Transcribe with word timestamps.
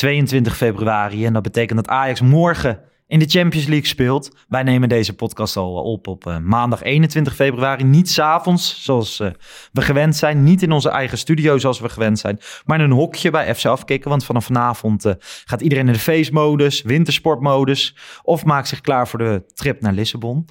22 0.00 0.56
februari 0.56 1.26
en 1.26 1.32
dat 1.32 1.42
betekent 1.42 1.78
dat 1.78 1.88
Ajax 1.88 2.20
morgen 2.20 2.80
in 3.06 3.18
de 3.18 3.28
Champions 3.28 3.66
League 3.66 3.86
speelt. 3.86 4.36
Wij 4.48 4.62
nemen 4.62 4.88
deze 4.88 5.14
podcast 5.14 5.56
al 5.56 5.74
op 5.74 6.06
op 6.06 6.26
eh, 6.26 6.38
maandag 6.38 6.82
21 6.82 7.34
februari. 7.34 7.84
Niet 7.84 8.10
s'avonds 8.10 8.84
zoals 8.84 9.20
eh, 9.20 9.30
we 9.72 9.82
gewend 9.82 10.16
zijn. 10.16 10.44
Niet 10.44 10.62
in 10.62 10.72
onze 10.72 10.88
eigen 10.88 11.18
studio 11.18 11.58
zoals 11.58 11.80
we 11.80 11.88
gewend 11.88 12.18
zijn. 12.18 12.38
Maar 12.64 12.78
in 12.78 12.84
een 12.84 12.96
hokje 12.96 13.30
bij 13.30 13.54
FC 13.54 13.64
Afkikken. 13.64 14.10
Want 14.10 14.24
vanaf 14.24 14.44
vanavond 14.44 15.04
eh, 15.04 15.12
gaat 15.44 15.60
iedereen 15.60 15.86
in 15.86 15.92
de 15.92 15.98
feestmodus, 15.98 16.82
wintersportmodus. 16.82 17.96
Of 18.22 18.44
maakt 18.44 18.68
zich 18.68 18.80
klaar 18.80 19.08
voor 19.08 19.18
de 19.18 19.42
trip 19.54 19.80
naar 19.80 19.92
Lissabon. 19.92 20.48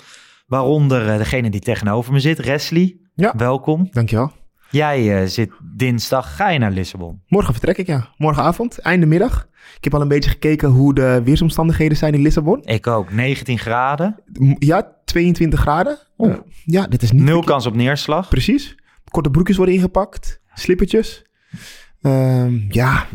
Waaronder 0.48 1.18
degene 1.18 1.50
die 1.50 1.62
tegenover 1.62 2.14
me 2.14 2.20
zit, 2.20 2.46
Wesley. 2.46 2.98
Ja. 3.16 3.34
Welkom. 3.38 3.88
Dankjewel. 3.92 4.32
Jij 4.72 5.28
zit 5.28 5.50
dinsdag, 5.76 6.36
ga 6.36 6.50
je 6.50 6.60
naar 6.60 6.72
Lissabon? 6.72 7.22
Morgen 7.28 7.54
vertrek 7.54 7.78
ik, 7.78 7.88
ja. 7.88 8.10
Morgenavond, 8.18 8.80
einde 8.80 9.06
middag. 9.06 9.48
Ik 9.78 9.84
heb 9.84 9.94
al 9.94 10.02
een 10.02 10.08
beetje 10.08 10.30
gekeken 10.30 10.70
hoe 10.70 10.94
de 10.94 11.22
weersomstandigheden 11.24 11.98
zijn 11.98 12.14
in 12.14 12.22
Lissabon. 12.22 12.62
Ik 12.64 12.88
ook. 12.88 13.12
19 13.12 13.60
graden. 13.60 14.16
Ja, 14.60 14.92
22 15.06 15.60
graden. 15.60 15.98
Eh, 16.18 16.36
ja, 16.66 16.88
dit 16.88 17.02
is 17.02 17.12
niet... 17.12 17.24
Nul 17.24 17.44
kans 17.44 17.66
op 17.66 17.76
neerslag. 17.76 18.30
Precies. 18.30 18.76
Korte 19.12 19.30
broekjes 19.30 19.58
worden 19.58 19.76
ingepakt. 19.76 20.40
Slippertjes. 20.54 21.24
Ehm, 22.02 22.58
ja, 22.70 23.06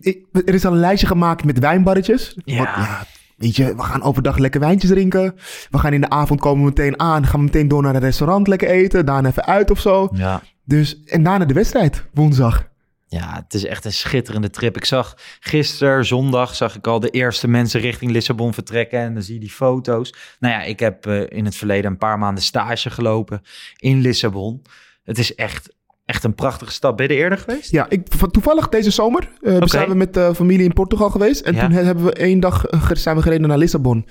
ik- 0.00 0.26
er 0.44 0.54
is 0.54 0.64
al 0.64 0.72
een 0.72 0.78
lijstje 0.78 1.06
gemaakt 1.06 1.44
met 1.44 1.58
wijnbarretjes. 1.58 2.38
Ja. 2.44 2.56
Want, 2.56 2.68
ja, 2.68 3.04
weet 3.40 3.56
je, 3.56 3.74
we 3.74 3.82
gaan 3.82 4.02
overdag 4.02 4.38
lekker 4.38 4.60
wijntjes 4.60 4.90
drinken. 4.90 5.34
We 5.70 5.78
gaan 5.78 5.92
in 5.92 6.00
de 6.00 6.08
avond 6.08 6.40
komen 6.40 6.64
we 6.64 6.68
meteen 6.68 7.00
aan. 7.00 7.26
Gaan 7.26 7.38
we 7.40 7.46
meteen 7.46 7.68
door 7.68 7.82
naar 7.82 7.94
een 7.94 8.00
restaurant 8.00 8.46
lekker 8.48 8.68
eten. 8.68 9.06
Daarna 9.06 9.28
even 9.28 9.46
uit 9.46 9.70
of 9.70 9.80
zo. 9.80 10.08
Ja. 10.12 10.42
Dus, 10.64 11.04
en 11.04 11.22
daarna 11.22 11.44
de 11.44 11.54
wedstrijd, 11.54 12.04
woensdag. 12.14 12.68
ja, 13.06 13.34
het 13.44 13.54
is 13.54 13.64
echt 13.64 13.84
een 13.84 13.92
schitterende 13.92 14.50
trip. 14.50 14.76
Ik 14.76 14.84
zag 14.84 15.16
gisteren, 15.40 16.04
zondag, 16.06 16.54
zag 16.54 16.76
ik 16.76 16.86
al 16.86 17.00
de 17.00 17.10
eerste 17.10 17.48
mensen 17.48 17.80
richting 17.80 18.10
Lissabon 18.10 18.54
vertrekken. 18.54 18.98
En 19.00 19.14
dan 19.14 19.22
zie 19.22 19.34
je 19.34 19.40
die 19.40 19.50
foto's. 19.50 20.14
Nou 20.38 20.54
ja, 20.54 20.62
ik 20.62 20.80
heb 20.80 21.06
eh, 21.06 21.22
in 21.28 21.44
het 21.44 21.56
verleden 21.56 21.90
een 21.90 21.98
paar 21.98 22.18
maanden 22.18 22.42
stage 22.42 22.90
gelopen 22.90 23.42
in 23.76 24.00
Lissabon. 24.00 24.62
Het 25.04 25.18
is 25.18 25.34
echt, 25.34 25.74
echt 26.10 26.24
een 26.24 26.34
prachtige 26.34 26.72
stad. 26.72 26.96
Ben 26.96 27.06
je 27.06 27.12
er 27.14 27.18
eerder 27.18 27.38
geweest? 27.38 27.70
Ja, 27.70 27.86
ik, 27.88 28.00
van- 28.16 28.30
toevallig 28.30 28.68
deze 28.68 28.90
zomer 28.90 29.28
eh, 29.42 29.54
Oké. 29.56 29.68
zijn 29.68 29.88
we 29.88 29.94
met 29.94 30.14
de 30.14 30.34
familie 30.34 30.64
in 30.64 30.72
Portugal 30.72 31.10
geweest. 31.10 31.40
En 31.40 31.54
Ja. 31.54 31.60
toen 31.60 31.70
he- 31.72 31.82
hebben 31.82 32.04
we 32.04 32.12
één 32.12 32.40
dag 32.40 32.66
eh, 32.66 32.90
zijn 32.92 33.16
we 33.16 33.22
gereden 33.22 33.48
naar 33.48 33.58
Lissabon. 33.58 34.06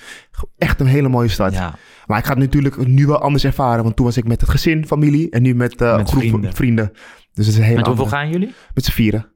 Echt 0.58 0.80
een 0.80 0.88
hele 0.88 1.10
mooie 1.10 1.28
stad. 1.28 1.54
Ja. 1.54 1.76
Maar 2.06 2.18
ik 2.18 2.26
ga 2.26 2.30
het 2.32 2.40
natuurlijk 2.40 2.88
nu 2.88 3.06
wel 3.08 3.20
anders 3.22 3.44
ervaren. 3.44 3.84
Want 3.84 3.96
toen 3.96 4.06
was 4.06 4.18
ik 4.18 4.28
met 4.28 4.42
het 4.42 4.50
gezin, 4.50 4.86
familie. 4.88 5.30
En 5.30 5.42
nu 5.42 5.56
met, 5.56 5.82
eh, 5.82 5.92
Met 5.92 6.00
een 6.00 6.08
groep 6.08 6.22
vrienden. 6.22 6.54
vrienden. 6.54 6.90
Dus 7.34 7.46
het 7.46 7.48
is 7.48 7.56
een 7.58 7.64
hele 7.64 7.76
Met 7.76 7.86
hoeveel 7.86 8.04
andere- 8.06 8.22
gaan 8.22 8.32
jullie? 8.32 8.54
Met 8.74 8.86
z'n 8.86 8.92
vieren. 8.92 9.32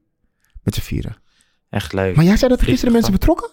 Met 0.62 0.74
z'n 0.74 0.80
vieren. 0.80 1.16
Echt 1.70 1.92
leuk. 1.92 2.16
Maar 2.16 2.24
jij 2.24 2.36
zei 2.36 2.50
dat 2.50 2.60
er 2.60 2.66
gisteren 2.66 2.92
mensen 2.92 3.12
vertrokken? 3.12 3.50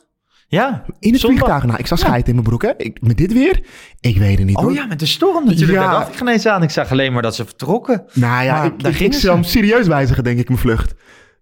Ja, 0.52 0.84
In 1.00 1.12
het 1.12 1.22
zondag. 1.22 1.40
vliegtuig. 1.40 1.66
Nou, 1.66 1.80
ik 1.80 1.88
zag 1.88 2.00
scheid 2.00 2.28
in 2.28 2.34
mijn 2.34 2.46
broek, 2.48 2.62
hè. 2.62 2.72
Ik, 2.78 2.98
met 3.02 3.18
dit 3.18 3.34
weer? 3.34 3.64
Ik 4.00 4.18
weet 4.18 4.38
het 4.38 4.48
niet, 4.48 4.58
Oh 4.58 4.64
hoor. 4.64 4.74
ja, 4.74 4.86
met 4.86 5.00
de 5.00 5.06
storm 5.06 5.46
natuurlijk. 5.46 5.72
Ja. 5.80 5.84
Daar 5.84 5.92
dacht 6.00 6.08
ik 6.12 6.16
geen 6.18 6.28
eens 6.28 6.46
aan. 6.46 6.64
Ik 6.64 6.70
zag 6.70 6.92
alleen 6.92 7.14
maar 7.14 7.22
dat 7.22 7.36
ze 7.36 7.46
vertrokken. 7.46 8.04
Nou 8.14 8.44
ja, 8.44 8.54
Maar 8.56 8.66
ik, 8.66 8.80
daar 8.80 8.92
ik, 8.92 8.98
gingen 8.98 9.12
ik 9.12 9.18
ze. 9.20 9.26
zou 9.26 9.36
hem 9.36 9.44
serieus 9.46 9.88
wijzigen, 9.88 10.24
denk 10.24 10.40
ik, 10.40 10.48
mijn 10.48 10.60
vlucht. 10.60 10.94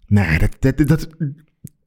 Nee, 0.07 0.37
dat... 0.39 0.49
dat, 0.77 0.87
dat 0.87 1.07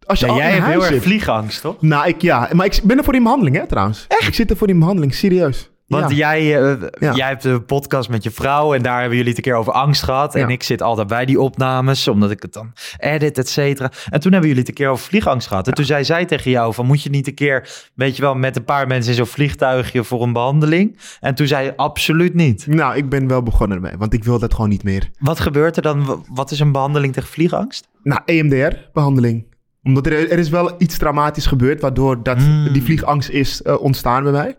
als 0.06 0.20
je 0.20 0.26
Ja, 0.26 0.32
al 0.32 0.38
jij 0.38 0.50
hebt 0.52 0.66
heel 0.66 0.84
erg 0.86 1.02
vliegangst, 1.02 1.60
toch? 1.60 1.82
Nou, 1.82 2.08
ik, 2.08 2.22
ja. 2.22 2.48
Maar 2.52 2.66
ik 2.66 2.80
ben 2.84 2.98
er 2.98 3.04
voor 3.04 3.14
in 3.14 3.22
behandeling, 3.22 3.56
hè, 3.56 3.66
trouwens. 3.66 4.04
Echt? 4.08 4.28
Ik 4.28 4.34
zit 4.34 4.50
er 4.50 4.56
voor 4.56 4.68
in 4.68 4.78
behandeling, 4.78 5.14
serieus. 5.14 5.70
Want 6.00 6.10
ja. 6.10 6.16
jij, 6.16 6.62
eh, 6.72 6.82
Ja. 7.00 7.14
jij 7.14 7.28
hebt 7.28 7.44
een 7.44 7.64
podcast 7.64 8.08
met 8.08 8.22
je 8.22 8.30
vrouw 8.30 8.74
en 8.74 8.82
daar 8.82 8.98
hebben 9.00 9.16
jullie 9.16 9.28
het 9.32 9.38
een 9.38 9.52
keer 9.52 9.60
over 9.60 9.72
angst 9.72 10.02
gehad. 10.02 10.34
En 10.34 10.48
ik 10.48 10.62
zit 10.62 10.82
altijd 10.82 11.06
bij 11.06 11.24
die 11.24 11.40
opnames, 11.40 12.08
omdat 12.08 12.30
ik 12.30 12.42
het 12.42 12.52
dan 12.52 12.72
edit, 12.98 13.38
et 13.38 13.48
cetera. 13.48 13.90
En 14.10 14.20
toen 14.20 14.32
hebben 14.32 14.48
jullie 14.50 14.64
het 14.64 14.68
een 14.68 14.74
keer 14.84 14.88
over 14.88 15.04
vliegangst 15.04 15.48
gehad. 15.48 15.66
En 15.66 15.74
toen 15.74 15.84
zei 15.84 16.04
zij 16.04 16.24
tegen 16.24 16.50
jou 16.50 16.74
van, 16.74 16.86
moet 16.86 17.02
je 17.02 17.10
niet 17.10 17.26
een 17.26 17.34
keer, 17.34 17.68
weet 17.94 18.16
je 18.16 18.22
wel, 18.22 18.34
met 18.34 18.56
een 18.56 18.64
paar 18.64 18.86
mensen 18.86 19.10
in 19.10 19.16
zo'n 19.16 19.26
vliegtuigje 19.26 20.04
voor 20.04 20.22
een 20.22 20.32
behandeling? 20.32 20.98
En 21.20 21.34
toen 21.34 21.46
zei 21.46 21.64
je, 21.64 21.76
absoluut 21.76 22.34
niet. 22.34 22.66
Nou, 22.66 22.96
ik 22.96 23.08
ben 23.08 23.26
wel 23.28 23.42
begonnen 23.42 23.76
ermee, 23.76 23.96
want 23.98 24.12
ik 24.12 24.24
wil 24.24 24.38
dat 24.38 24.54
gewoon 24.54 24.68
niet 24.70 24.84
meer. 24.84 25.10
Wat 25.18 25.40
gebeurt 25.40 25.76
er 25.76 25.82
dan? 25.82 26.24
Wat 26.28 26.50
is 26.50 26.60
een 26.60 26.72
behandeling 26.72 27.12
tegen 27.12 27.28
vliegangst? 27.28 27.88
Nou, 28.02 28.20
EMDR-behandeling. 28.24 29.50
Omdat 29.82 30.06
er, 30.06 30.30
er 30.30 30.38
is 30.38 30.48
wel 30.48 30.74
iets 30.78 30.98
traumatisch 30.98 31.46
gebeurd, 31.46 31.80
waardoor 31.80 32.22
dat, 32.22 32.36
Hmm. 32.36 32.72
die 32.72 32.82
vliegangst 32.82 33.28
is 33.28 33.62
eh, 33.62 33.80
ontstaan 33.82 34.22
bij 34.22 34.32
mij. 34.32 34.56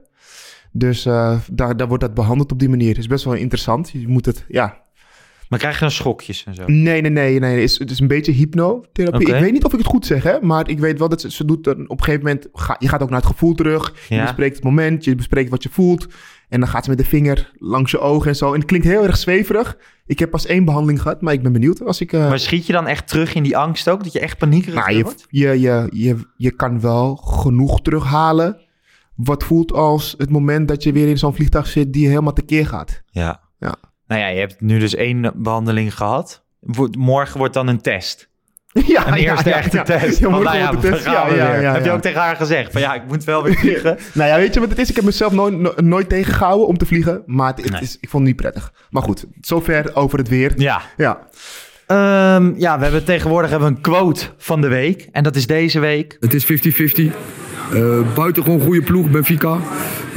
Dus 0.76 1.06
eh, 1.06 1.38
daar, 1.52 1.78
daar 1.78 1.88
wordt 1.88 2.04
dat 2.04 2.14
behandeld 2.14 2.52
op 2.52 2.60
die 2.60 2.70
manier. 2.70 2.90
Het 2.90 2.98
is 2.98 3.08
best 3.08 3.24
wel 3.26 3.34
interessant. 3.34 3.90
Je 3.90 4.08
moet 4.08 4.26
het, 4.26 4.46
ja. 4.48 4.82
Maar 5.50 5.60
krijg 5.62 5.76
je 5.76 5.82
dan 5.82 5.92
schokjes 5.92 6.44
en 6.44 6.56
zo? 6.56 6.64
Nee, 6.66 7.02
nee, 7.02 7.12
nee, 7.12 7.40
nee. 7.40 7.54
Het 7.54 7.64
is, 7.64 7.80
het 7.80 7.92
is 7.92 8.00
een 8.00 8.08
beetje 8.08 8.32
hypnotherapie. 8.32 9.28
Ik 9.28 9.40
weet 9.42 9.52
niet 9.52 9.64
of 9.66 9.72
ik 9.72 9.78
het 9.78 9.88
goed 9.88 10.06
zeg, 10.06 10.24
hè. 10.24 10.42
Maar 10.42 10.70
ik 10.70 10.80
weet 10.80 11.00
wel 11.00 11.10
dat 11.10 11.22
ze, 11.22 11.32
ze 11.32 11.46
doet 11.46 11.68
op 11.68 11.78
een 11.78 12.04
gegeven 12.04 12.20
moment... 12.26 12.48
Ga, 12.54 12.76
je 12.80 12.88
gaat 12.88 13.02
ook 13.02 13.10
naar 13.10 13.20
het 13.20 13.30
gevoel 13.30 13.54
terug. 13.54 13.94
Je 14.10 14.16
Ja. 14.16 14.22
bespreekt 14.24 14.56
het 14.56 14.64
moment. 14.64 15.04
Je 15.04 15.16
bespreekt 15.16 15.50
wat 15.50 15.64
je 15.64 15.70
voelt. 15.72 16.08
En 16.50 16.60
dan 16.60 16.70
gaat 16.70 16.84
ze 16.84 16.90
met 16.90 17.00
de 17.00 17.06
vinger 17.06 17.52
langs 17.58 17.92
je 17.92 18.00
ogen 18.00 18.30
en 18.30 18.36
zo. 18.36 18.54
En 18.54 18.60
het 18.60 18.66
klinkt 18.68 18.88
heel 18.88 19.04
erg 19.04 19.18
zweverig. 19.18 19.78
Ik 20.06 20.20
heb 20.20 20.30
pas 20.32 20.46
één 20.46 20.66
behandeling 20.66 21.02
gehad, 21.02 21.22
maar 21.22 21.34
ik 21.34 21.44
ben 21.44 21.52
benieuwd 21.52 21.82
als 21.86 22.02
ik... 22.02 22.14
eh, 22.14 22.30
Maar 22.30 22.40
schiet 22.40 22.66
je 22.66 22.74
dan 22.74 22.88
echt 22.88 23.08
terug 23.08 23.36
in 23.36 23.44
die 23.44 23.58
angst 23.58 23.90
ook? 23.90 24.04
Dat 24.04 24.14
je 24.14 24.20
echt 24.20 24.38
paniekerig 24.38 24.76
Nou, 24.80 24.98
je, 24.98 25.04
wordt? 25.04 25.26
je, 25.30 25.60
je, 25.60 25.88
je, 25.92 26.16
je 26.38 26.52
kan 26.52 26.80
wel 26.82 27.16
genoeg 27.16 27.82
terughalen. 27.82 28.58
Wat 29.16 29.44
voelt 29.44 29.74
als 29.74 30.16
het 30.18 30.30
moment 30.30 30.68
dat 30.68 30.84
je 30.84 30.92
weer 30.92 31.08
in 31.08 31.18
zo'n 31.18 31.36
vliegtuig 31.36 31.68
zit 31.68 31.94
die 31.94 32.08
helemaal 32.08 32.34
tekeer 32.34 32.68
gaat. 32.68 33.02
Ja. 33.06 33.40
Ja. 33.60 33.76
Nou 34.08 34.22
ja, 34.22 34.28
je 34.28 34.40
hebt 34.40 34.62
nu 34.62 34.80
dus 34.80 34.96
één 34.96 35.32
behandeling 35.36 35.96
gehad. 35.96 36.44
Morgen 36.98 37.38
wordt 37.38 37.54
dan 37.54 37.68
een 37.68 37.82
test. 37.82 38.30
ja, 38.88 39.08
Een 39.08 39.14
eerste 39.14 39.52
echte 39.54 39.82
test. 39.84 40.20
Ja, 40.20 40.30
nou 40.30 40.58
ja, 40.58 40.70
test. 40.76 41.06
Ja, 41.06 41.30
we 41.30 41.36
ja, 41.36 41.56
ja, 41.60 41.74
Heb 41.74 41.84
je 41.86 41.92
ook 41.92 42.02
tegen 42.02 42.22
haar 42.22 42.36
gezegd? 42.36 42.72
Van 42.72 42.82
ja, 42.82 42.94
ik 42.94 43.02
moet 43.08 43.24
wel 43.24 43.44
weer 43.44 43.56
vliegen. 43.60 43.98
nou 44.14 44.30
ja, 44.30 44.36
weet 44.38 44.54
je 44.54 44.60
wat 44.60 44.70
het 44.70 44.78
is? 44.80 44.90
Ik 44.90 44.96
heb 44.96 45.06
mezelf 45.06 45.32
nooit, 45.34 45.58
no- 45.60 45.74
nooit 45.76 46.10
tegengehouden 46.10 46.68
om 46.68 46.78
te 46.78 46.86
vliegen. 46.86 47.24
Maar 47.26 47.48
het, 47.54 47.62
het 47.64 47.72
Nee. 47.72 47.82
is, 47.82 47.98
ik 48.00 48.10
vond 48.10 48.28
het 48.28 48.34
niet 48.34 48.42
prettig. 48.42 48.74
Maar 48.90 49.04
goed, 49.04 49.26
zover 49.42 49.96
over 49.96 50.18
het 50.18 50.28
weer. 50.28 50.54
ja. 50.56 50.82
Ja. 50.98 51.20
Ehm, 51.88 52.54
ja, 52.58 52.78
we 52.78 52.84
hebben 52.84 53.04
tegenwoordig 53.04 53.50
hebben 53.50 53.70
we 53.70 53.76
een 53.76 53.82
quote 53.82 54.26
van 54.38 54.62
de 54.62 54.68
week. 54.68 55.08
En 55.12 55.24
dat 55.24 55.36
is 55.36 55.48
deze 55.48 55.80
week. 55.80 56.18
Het 56.20 56.34
is 56.34 56.46
50-50. 56.46 57.16
Eh 57.74 58.16
buitengewoon 58.16 58.62
goede 58.62 58.82
ploeg, 58.82 59.10
Benfica. 59.10 59.58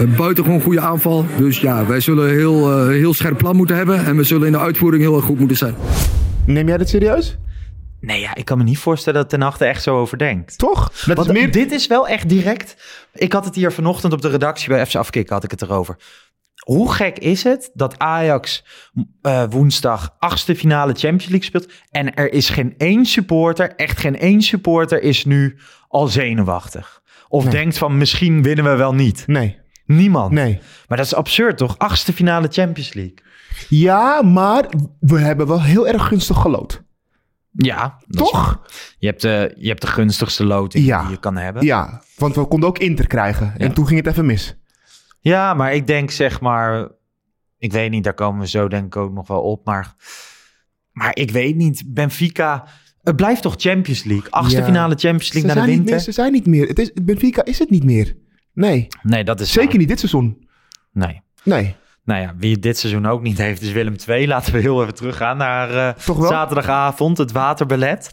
Uh, 0.01 0.17
buitengewoon 0.17 0.61
goede 0.61 0.81
aanval. 0.81 1.25
Dus 1.39 1.61
ja, 1.61 1.87
wij 1.87 2.01
zullen 2.01 2.29
een 2.29 2.35
heel, 2.35 2.71
eh, 2.73 2.87
heel 2.87 3.15
scherp 3.15 3.39
plan 3.39 3.57
moeten 3.57 3.77
hebben. 3.77 4.05
En 4.05 4.17
we 4.17 4.23
zullen 4.23 4.47
in 4.47 4.53
de 4.53 4.59
uitvoering 4.59 5.03
heel 5.03 5.17
erg 5.17 5.25
goed 5.25 5.39
moeten 5.39 5.57
zijn. 5.57 5.75
Neem 6.47 6.69
jij 6.69 6.77
dit 6.77 6.89
serieus? 6.89 7.37
Nee, 8.01 8.21
ja, 8.21 8.35
ik 8.35 8.45
kan 8.45 8.59
me 8.59 8.65
niet 8.65 8.79
voorstellen 8.79 9.21
dat 9.21 9.31
Ten 9.31 9.41
Hag 9.41 9.61
er 9.61 9.69
echt 9.69 9.83
zo 9.83 9.99
over 9.99 10.19
denkt. 10.19 10.59
Toch? 10.59 10.93
Dat 11.07 11.17
Want 11.17 11.29
is 11.29 11.35
meer... 11.35 11.51
dit 11.51 11.73
is 11.73 11.87
wel 11.87 12.09
echt 12.09 12.29
direct. 12.29 12.77
Ik 13.15 13.33
had 13.33 13.45
het 13.45 13.55
hier 13.55 13.73
vanochtend 13.73 14.13
op 14.13 14.23
de 14.23 14.29
redactie 14.29 14.69
bij 14.69 14.87
FC 14.87 14.95
Afkikken 14.95 15.35
had 15.35 15.45
ik 15.45 15.51
het 15.51 15.63
erover. 15.63 15.97
Hoe 16.65 16.93
gek 16.93 17.19
is 17.19 17.43
het 17.43 17.71
dat 17.75 17.99
Ajax 17.99 18.65
eh, 19.23 19.45
woensdag 19.51 20.15
achtste 20.19 20.57
finale 20.57 20.93
Champions 20.93 21.27
League 21.29 21.45
speelt 21.45 21.73
en 21.91 22.15
er 22.15 22.33
is 22.33 22.49
geen 22.49 22.75
één 22.79 23.05
supporter, 23.05 23.75
echt 23.77 23.99
geen 23.99 24.19
één 24.19 24.43
supporter 24.43 25.03
is 25.03 25.25
nu 25.25 25.59
al 25.89 26.07
zenuwachtig. 26.07 27.03
Of 27.29 27.43
Nee. 27.45 27.53
denkt 27.53 27.79
van 27.79 27.97
misschien 27.99 28.43
winnen 28.43 28.65
we 28.65 28.77
wel 28.77 28.95
niet. 28.95 29.25
Nee, 29.27 29.59
Niemand. 29.85 30.33
nee. 30.33 30.61
Maar 30.89 30.97
dat 30.97 31.07
is 31.07 31.15
absurd 31.15 31.57
toch? 31.59 31.79
Achtste 31.79 32.13
finale 32.13 32.49
Champions 32.51 32.93
League. 32.95 33.15
Ja, 33.69 34.23
maar 34.23 34.65
we 35.01 35.19
hebben 35.19 35.47
wel 35.47 35.63
heel 35.63 35.89
erg 35.89 36.07
gunstig 36.07 36.37
gelood. 36.41 36.85
Ja, 37.53 37.99
is. 38.09 38.17
Toch? 38.17 38.63
Je 38.99 39.07
hebt, 39.07 39.23
de, 39.23 39.55
je 39.59 39.69
hebt 39.69 39.81
de 39.81 39.87
gunstigste 39.87 40.45
loting 40.45 40.85
Ja. 40.87 41.01
die 41.03 41.11
je 41.11 41.17
kan 41.17 41.37
hebben. 41.37 41.65
Ja, 41.65 42.03
want 42.17 42.35
we 42.35 42.45
konden 42.45 42.69
ook 42.69 42.79
Inter 42.79 43.07
krijgen. 43.07 43.55
En 43.59 43.73
toen 43.75 43.87
ging 43.87 43.99
het 43.99 44.09
even 44.09 44.27
mis. 44.27 44.57
Ja, 45.21 45.55
maar 45.55 45.75
ik 45.75 45.87
denk 45.87 46.11
zeg 46.11 46.41
maar... 46.41 46.89
Ik 47.59 47.73
weet 47.73 47.91
niet, 47.91 48.05
daar 48.05 48.15
komen 48.15 48.41
we 48.41 48.49
zo 48.49 48.69
denk 48.69 48.85
ik 48.87 48.97
ook 48.97 49.13
nog 49.13 49.29
wel 49.29 49.43
op. 49.43 49.65
Maar, 49.65 49.95
maar 50.93 51.17
ik 51.17 51.31
weet 51.31 51.57
niet, 51.57 51.83
Benfica... 51.87 52.65
Het 53.07 53.17
blijft 53.17 53.43
toch 53.43 53.55
Champions 53.59 54.05
League? 54.05 54.31
Achtste 54.31 54.59
Ja. 54.59 54.65
finale 54.65 54.95
Champions 54.95 55.33
League 55.33 55.55
naar 55.55 55.65
de 55.65 55.71
winter? 55.71 55.95
meer, 55.95 56.01
ze 56.05 56.13
zijn 56.13 56.33
niet 56.33 56.47
meer. 56.47 56.69
Het 56.69 56.79
is, 56.79 56.93
Benfica 57.03 57.45
is 57.45 57.59
het 57.59 57.71
niet 57.71 57.85
meer. 57.85 58.17
Nee, 58.53 58.87
Nee, 59.03 59.25
dat 59.25 59.41
is 59.41 59.53
zeker 59.53 59.69
waar. 59.69 59.79
niet 59.79 59.89
dit 59.89 59.99
seizoen. 59.99 60.49
Nee. 60.93 61.23
Nee, 61.43 61.75
Nou 62.05 62.21
ja, 62.21 62.35
wie 62.39 62.53
het 62.53 62.63
dit 62.63 62.79
seizoen 62.79 63.07
ook 63.07 63.23
niet 63.23 63.39
heeft, 63.39 63.63
is 63.63 63.73
Willem 63.73 63.95
II. 64.09 64.27
Laten 64.27 64.53
we 64.53 64.59
heel 64.61 64.83
even 64.83 64.95
teruggaan 64.95 65.37
naar 65.37 65.71
eh, 65.97 66.03
zaterdagavond, 66.29 67.19
het 67.19 67.33
waterbelet. 67.33 68.11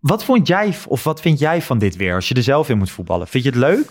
Wat 0.00 0.24
vond 0.24 0.46
jij, 0.46 0.74
of 0.88 1.04
wat 1.04 1.20
vind 1.20 1.38
jij 1.38 1.62
van 1.62 1.78
dit 1.78 1.96
weer, 1.96 2.14
als 2.14 2.28
je 2.28 2.34
er 2.34 2.42
zelf 2.42 2.68
in 2.68 2.78
moet 2.78 2.90
voetballen? 2.90 3.26
Vind 3.28 3.44
je 3.44 3.50
het 3.50 3.58
leuk? 3.58 3.90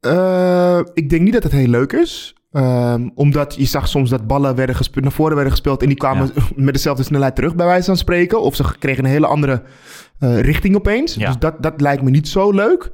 Eh, 0.00 0.80
ik 0.94 1.10
denk 1.10 1.22
niet 1.22 1.32
dat 1.32 1.42
het 1.42 1.52
heel 1.52 1.66
leuk 1.68 1.92
is. 1.92 2.34
Ehm, 2.50 3.08
omdat 3.14 3.54
je 3.54 3.64
zag 3.64 3.88
soms 3.88 4.10
dat 4.10 4.26
ballen 4.26 4.54
werden 4.54 4.76
gespeeld, 4.76 5.04
naar 5.04 5.14
voren 5.14 5.34
werden 5.34 5.52
gespeeld 5.52 5.82
en 5.82 5.88
die 5.88 5.96
kwamen 5.96 6.30
met 6.56 6.74
dezelfde 6.74 7.02
snelheid 7.02 7.34
terug, 7.34 7.54
bij 7.54 7.66
wijze 7.66 7.84
van 7.84 7.96
spreken. 7.96 8.40
Of 8.40 8.54
ze 8.54 8.64
kregen 8.78 9.04
een 9.04 9.10
hele 9.10 9.26
andere 9.26 9.62
eh, 10.18 10.40
richting 10.40 10.76
opeens. 10.76 11.14
Ja. 11.14 11.26
Dus 11.26 11.38
dat, 11.38 11.62
dat 11.62 11.80
lijkt 11.80 12.02
me 12.02 12.10
niet 12.10 12.28
zo 12.28 12.50
leuk. 12.50 12.90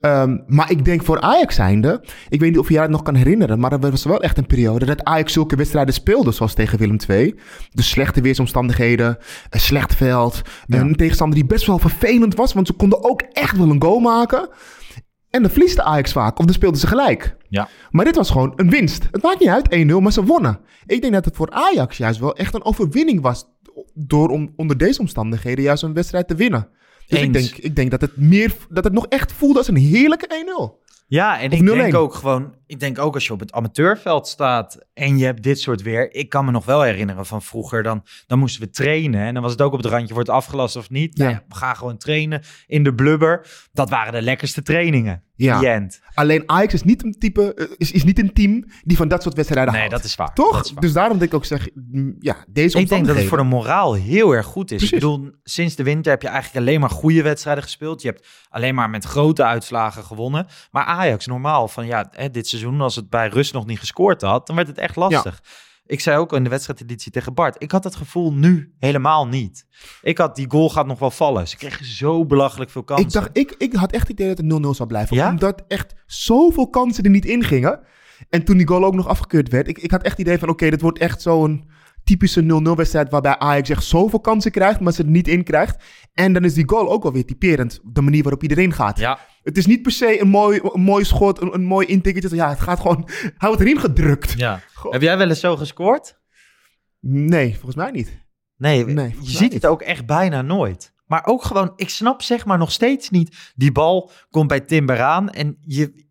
Ehm, 0.00 0.36
maar 0.46 0.70
ik 0.70 0.84
denk 0.84 1.04
voor 1.04 1.20
Ajax 1.20 1.54
zijnde, 1.54 2.04
ik 2.28 2.40
weet 2.40 2.50
niet 2.50 2.58
of 2.58 2.68
je 2.68 2.80
het 2.80 2.90
nog 2.90 3.02
kan 3.02 3.14
herinneren, 3.14 3.58
maar 3.58 3.72
er 3.72 3.90
was 3.90 4.04
wel 4.04 4.22
echt 4.22 4.38
een 4.38 4.46
periode 4.46 4.84
dat 4.84 5.04
Ajax 5.04 5.32
zulke 5.32 5.56
wedstrijden 5.56 5.94
speelde, 5.94 6.32
zoals 6.32 6.54
tegen 6.54 6.78
Willem 6.78 6.96
II. 7.08 7.34
Dus 7.72 7.88
slechte 7.88 8.20
weersomstandigheden, 8.20 9.18
een 9.50 9.60
slecht 9.60 9.94
veld, 9.94 10.42
een 10.66 10.96
tegenstander 10.96 11.38
die 11.38 11.48
best 11.48 11.66
wel 11.66 11.78
vervelend 11.78 12.34
was, 12.34 12.52
want 12.52 12.66
ze 12.66 12.72
konden 12.72 13.04
ook 13.04 13.22
echt 13.32 13.56
wel 13.56 13.70
een 13.70 13.82
goal 13.82 14.00
maken. 14.00 14.48
En 15.30 15.42
dan 15.42 15.50
verliest 15.50 15.76
de 15.76 15.82
Ajax 15.82 16.12
vaak, 16.12 16.38
of 16.38 16.44
dan 16.44 16.54
speelden 16.54 16.80
ze 16.80 16.86
gelijk. 16.86 17.36
Ja. 17.48 17.68
Maar 17.90 18.04
dit 18.04 18.16
was 18.16 18.30
gewoon 18.30 18.52
een 18.56 18.70
winst. 18.70 19.08
Het 19.10 19.22
maakt 19.22 19.40
niet 19.40 19.48
uit, 19.48 19.74
1-0, 19.90 20.02
maar 20.02 20.12
ze 20.12 20.24
wonnen. 20.24 20.60
Ik 20.86 21.00
denk 21.00 21.12
dat 21.12 21.24
het 21.24 21.36
voor 21.36 21.50
Ajax 21.50 21.96
juist 21.96 22.20
wel 22.20 22.36
echt 22.36 22.54
een 22.54 22.64
overwinning 22.64 23.20
was. 23.20 23.44
Door 23.94 24.28
om, 24.28 24.52
onder 24.56 24.78
deze 24.78 25.00
omstandigheden 25.00 25.64
juist 25.64 25.82
een 25.82 25.94
wedstrijd 25.94 26.28
te 26.28 26.34
winnen. 26.34 26.68
Dus 27.06 27.20
ik 27.20 27.32
denk, 27.32 27.50
ik 27.50 27.76
denk 27.76 27.90
dat, 27.90 28.00
het 28.00 28.16
meer, 28.16 28.54
dat 28.68 28.84
het 28.84 28.92
nog 28.92 29.06
echt 29.06 29.32
voelde 29.32 29.58
als 29.58 29.68
een 29.68 29.76
heerlijke 29.76 30.44
1-0. 30.70 30.86
Ja, 31.06 31.40
en 31.40 31.52
Of 31.52 31.58
ik 31.58 31.62
0-1. 31.62 31.64
denk 31.64 31.94
ook 31.94 32.14
gewoon, 32.14 32.54
ik 32.68 32.80
denk 32.80 32.98
ook 32.98 33.14
als 33.14 33.26
je 33.26 33.32
op 33.32 33.40
het 33.40 33.52
amateurveld 33.52 34.28
staat 34.28 34.78
en 34.94 35.18
je 35.18 35.24
hebt 35.24 35.42
dit 35.42 35.60
soort 35.60 35.82
weer. 35.82 36.14
Ik 36.14 36.28
kan 36.28 36.44
me 36.44 36.50
nog 36.50 36.64
wel 36.64 36.82
herinneren 36.82 37.26
van 37.26 37.42
vroeger, 37.42 37.82
dan, 37.82 38.04
dan 38.26 38.38
moesten 38.38 38.62
we 38.62 38.70
trainen. 38.70 39.20
En 39.20 39.34
dan 39.34 39.42
was 39.42 39.52
het 39.52 39.62
ook 39.62 39.72
op 39.72 39.82
het 39.82 39.86
randje, 39.86 40.14
wordt 40.14 40.28
het 40.28 40.36
afgelast 40.36 40.76
of 40.76 40.90
niet? 40.90 41.16
Nou 41.16 41.30
Ja. 41.30 41.36
ja, 41.36 41.44
we 41.48 41.54
gaan 41.54 41.76
gewoon 41.76 41.98
trainen 41.98 42.42
in 42.66 42.82
de 42.82 42.94
blubber. 42.94 43.46
Dat 43.72 43.90
waren 43.90 44.12
de 44.12 44.22
lekkerste 44.22 44.62
trainingen. 44.62 45.22
Ja. 45.38 45.86
Alleen 46.14 46.42
Ajax 46.46 46.74
is 46.74 46.82
niet 46.82 47.04
een 47.04 47.14
type, 47.18 47.54
eh, 47.54 47.66
is, 47.76 47.92
is 47.92 48.04
niet 48.04 48.18
een 48.18 48.32
team 48.32 48.64
die 48.82 48.96
van 48.96 49.08
dat 49.08 49.22
soort 49.22 49.34
wedstrijden 49.34 49.72
Nee, 49.72 49.80
houdt. 49.80 49.96
dat 49.96 50.04
is 50.04 50.16
waar. 50.16 50.34
Toch? 50.34 50.64
Is 50.64 50.72
waar. 50.72 50.82
Dus 50.82 50.92
daarom 50.92 51.18
denk 51.18 51.30
ik 51.30 51.36
ook 51.36 51.44
zeg, 51.44 51.68
mm, 51.74 52.16
ja, 52.18 52.44
deze 52.48 52.78
Ik 52.78 52.88
denk 52.88 53.06
dat 53.06 53.16
het 53.16 53.24
voor 53.24 53.36
de 53.38 53.42
moraal 53.44 53.94
heel 53.94 54.32
erg 54.32 54.46
goed 54.46 54.70
is. 54.70 54.76
Precies. 54.76 54.92
Ik 54.92 55.00
bedoel, 55.00 55.30
sinds 55.42 55.74
de 55.74 55.82
winter 55.82 56.12
heb 56.12 56.22
je 56.22 56.28
eigenlijk 56.28 56.66
alleen 56.66 56.80
maar 56.80 56.90
goede 56.90 57.22
wedstrijden 57.22 57.62
gespeeld. 57.62 58.02
Je 58.02 58.08
hebt 58.08 58.26
alleen 58.48 58.74
maar 58.74 58.90
met 58.90 59.04
grote 59.04 59.44
uitslagen 59.44 60.04
gewonnen. 60.04 60.46
Maar 60.70 60.84
Ajax 60.84 61.26
normaal 61.26 61.68
van 61.68 61.86
ja, 61.86 62.08
hè, 62.10 62.30
dit 62.30 62.48
seizoen 62.48 62.56
als 62.64 62.96
het 62.96 63.10
bij 63.10 63.28
rust 63.28 63.52
nog 63.52 63.66
niet 63.66 63.78
gescoord 63.78 64.22
had, 64.22 64.46
dan 64.46 64.56
werd 64.56 64.68
het 64.68 64.78
echt 64.78 64.96
lastig. 64.96 65.42
Ik 65.86 66.00
zei 66.00 66.18
ook 66.18 66.32
in 66.32 66.44
de 66.44 66.50
wedstrijdeditie 66.50 67.12
tegen 67.12 67.34
Bart, 67.34 67.56
ik 67.58 67.70
had 67.70 67.84
het 67.84 67.96
gevoel 67.96 68.32
nu 68.32 68.74
helemaal 68.78 69.26
niet. 69.26 69.66
Ik 70.02 70.18
had 70.18 70.36
die 70.36 70.50
goal 70.50 70.70
gaat 70.70 70.86
nog 70.86 70.98
wel 70.98 71.10
vallen. 71.10 71.48
Ze 71.48 71.56
kregen 71.56 71.84
zo 71.84 72.26
belachelijk 72.26 72.70
veel 72.70 72.82
kansen. 72.82 73.06
Ik 73.06 73.12
dacht, 73.12 73.28
ik, 73.32 73.54
ik 73.58 73.74
had 73.74 73.92
echt 73.92 74.08
het 74.08 74.20
idee 74.20 74.34
dat 74.34 74.38
het 74.38 74.66
0-0 74.66 74.76
zou 74.76 74.88
blijven. 74.88 75.16
Ja? 75.16 75.28
Omdat 75.30 75.64
echt 75.68 75.94
zoveel 76.06 76.68
kansen 76.68 77.04
er 77.04 77.10
niet 77.10 77.24
in 77.24 77.44
gingen. 77.44 77.80
En 78.28 78.44
toen 78.44 78.56
die 78.56 78.66
goal 78.66 78.84
ook 78.84 78.94
nog 78.94 79.08
afgekeurd 79.08 79.48
werd, 79.48 79.68
ik, 79.68 79.78
ik 79.78 79.90
had 79.90 80.02
echt 80.02 80.16
het 80.18 80.26
idee 80.26 80.38
van, 80.38 80.48
oké, 80.48 80.70
dit 80.70 80.80
wordt 80.80 80.98
echt 80.98 81.22
zo'n 81.22 81.70
typische 82.04 82.42
0-0 82.42 82.46
wedstrijd 82.74 83.10
waarbij 83.10 83.38
Ajax 83.38 83.68
echt 83.68 83.84
zoveel 83.84 84.20
kansen 84.20 84.50
krijgt, 84.50 84.80
maar 84.80 84.92
ze 84.92 85.02
er 85.02 85.08
niet 85.08 85.28
in 85.28 85.44
krijgt. 85.44 85.84
En 86.14 86.32
dan 86.32 86.44
is 86.44 86.54
die 86.54 86.68
goal 86.68 86.90
ook 86.90 87.02
wel 87.02 87.12
weer 87.12 87.24
typerend, 87.24 87.80
de 87.84 88.02
manier 88.02 88.22
waarop 88.22 88.42
iedereen 88.42 88.72
gaat. 88.72 88.98
Ja, 88.98 89.18
Het 89.42 89.56
is 89.56 89.66
niet 89.66 89.82
per 89.82 89.92
se 89.92 90.20
een 90.20 90.28
mooi, 90.28 90.60
een 90.62 90.80
mooi 90.80 91.04
schot, 91.04 91.40
een, 91.40 91.54
een 91.54 91.64
mooi 91.64 91.86
intikketje. 91.86 92.36
Ja, 92.36 92.48
het 92.48 92.60
gaat 92.60 92.80
gewoon, 92.80 93.08
hij 93.12 93.48
wordt 93.48 93.60
erin 93.62 93.80
gedrukt. 93.80 94.32
ja. 94.36 94.60
Heb 94.90 95.02
jij 95.02 95.18
wel 95.18 95.28
eens 95.28 95.40
zo 95.40 95.56
gescoord? 95.56 96.20
Nee, 97.00 97.52
volgens 97.54 97.74
mij 97.74 97.90
niet. 97.90 98.26
Nee, 98.56 98.84
Nee, 98.84 99.14
je 99.20 99.30
ziet 99.30 99.40
niet. 99.40 99.52
het 99.52 99.66
ook 99.66 99.82
echt 99.82 100.06
bijna 100.06 100.42
nooit. 100.42 100.92
Maar 101.06 101.26
ook 101.26 101.44
gewoon, 101.44 101.72
ik 101.76 101.88
snap 101.90 102.22
zeg 102.22 102.44
maar 102.44 102.58
nog 102.58 102.72
steeds 102.72 103.10
niet. 103.10 103.52
Die 103.54 103.72
bal 103.72 104.10
komt 104.30 104.48
bij 104.48 104.60
Timber 104.60 105.00
aan 105.02 105.30
en 105.30 105.58
je, 105.64 106.07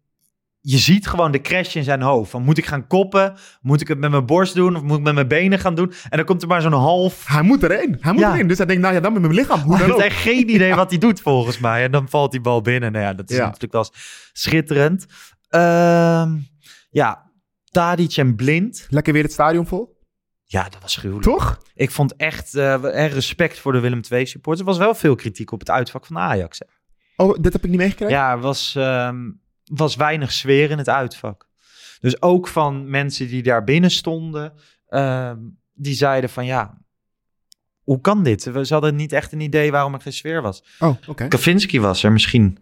je 0.70 0.78
ziet 0.78 1.08
gewoon 1.08 1.32
de 1.32 1.42
crash 1.42 1.76
in 1.76 1.84
zijn 1.84 2.02
hoofd. 2.02 2.32
Van 2.32 2.44
moet 2.44 2.58
ik 2.58 2.66
gaan 2.66 2.88
koppen? 2.88 3.36
Moet 3.62 3.82
ik 3.82 3.88
het 3.88 3.98
met 4.00 4.12
mijn 4.12 4.26
borst 4.26 4.54
doen? 4.56 4.76
Of 4.76 4.82
moet 4.82 4.98
ik 4.98 5.04
met 5.04 5.14
mijn 5.14 5.28
benen 5.28 5.60
gaan 5.60 5.76
doen? 5.76 5.94
En 6.10 6.18
dan 6.18 6.26
komt 6.26 6.42
er 6.42 6.48
maar 6.48 6.62
zo'n 6.62 6.72
half... 6.74 7.28
Hij 7.28 7.42
moet 7.42 7.64
erin, 7.64 7.98
hij 8.00 8.12
moet 8.14 8.22
Ja. 8.22 8.34
erin. 8.34 8.48
Dus 8.48 8.58
hij 8.58 8.66
denkt, 8.66 8.82
nou 8.82 8.94
ja, 8.94 9.00
dan 9.00 9.14
met 9.14 9.22
mijn 9.22 9.34
lichaam. 9.34 9.60
Hoe 9.60 9.78
Hij 9.78 9.88
dan 9.88 10.02
heeft 10.02 10.16
geen 10.16 10.50
idee 10.50 10.76
wat 10.76 10.90
hij 10.90 11.00
doet 11.00 11.22
volgens 11.22 11.60
mij. 11.60 11.84
En 11.84 11.92
dan 11.92 12.10
valt 12.10 12.32
die 12.32 12.42
bal 12.42 12.62
binnen. 12.62 12.92
Nou 12.92 13.04
ja, 13.06 13.14
dat 13.14 13.30
is 13.30 13.36
Ja. 13.36 13.46
natuurlijk 13.46 13.74
wel 13.74 13.86
schitterend. 14.34 15.06
Ehm, 15.50 16.36
ja, 16.90 17.32
Tadic 17.72 18.18
en 18.18 18.36
Blind. 18.36 18.88
Lekker 18.90 19.14
weer 19.14 19.24
het 19.24 19.32
stadion 19.32 19.68
vol. 19.68 19.96
Ja, 20.44 20.64
dat 20.64 20.82
was 20.82 20.96
gruwelijk. 20.96 21.26
Toch? 21.28 21.58
Ik 21.74 21.92
vond 21.92 22.16
echt 22.16 22.56
eh, 22.56 23.08
respect 23.12 23.60
voor 23.60 23.72
de 23.72 23.80
Willem 23.80 24.02
II 24.12 24.26
supporters. 24.26 24.60
Er 24.68 24.74
was 24.74 24.78
wel 24.86 24.96
veel 24.96 25.16
kritiek 25.16 25.52
op 25.52 25.60
het 25.60 25.70
uitvak 25.70 26.06
van 26.06 26.18
Ajax. 26.18 26.60
hè. 26.60 26.66
Oh, 27.24 27.38
dit 27.42 27.54
heb 27.54 27.64
ik 27.64 27.70
niet 27.70 27.80
meegekregen? 27.80 28.16
Ja, 28.16 28.32
er 28.32 28.40
was, 28.40 28.76
ehm, 28.76 29.18
was 29.68 29.96
weinig 29.96 30.32
sfeer 30.32 30.72
in 30.72 30.78
het 30.78 30.90
uitvak. 30.90 31.48
Dus 32.00 32.22
ook 32.22 32.48
van 32.48 32.90
mensen 32.90 33.28
die 33.28 33.44
daar 33.44 33.64
binnen 33.64 33.92
stonden, 33.92 34.54
ehm, 34.88 35.38
die 35.74 35.94
zeiden 35.94 36.30
van 36.30 36.46
ja, 36.46 36.78
hoe 37.84 38.02
kan 38.02 38.24
dit? 38.24 38.44
We 38.44 38.66
ze 38.66 38.74
hadden 38.74 38.96
niet 38.96 39.12
echt 39.12 39.32
een 39.32 39.40
idee 39.40 39.72
waarom 39.72 39.94
er 39.94 40.02
geen 40.02 40.14
sfeer 40.14 40.42
was. 40.42 40.64
Oh, 40.80 40.96
oké. 41.08 41.28
Kavinski 41.28 41.80
was 41.80 42.04
er 42.04 42.12
misschien. 42.12 42.58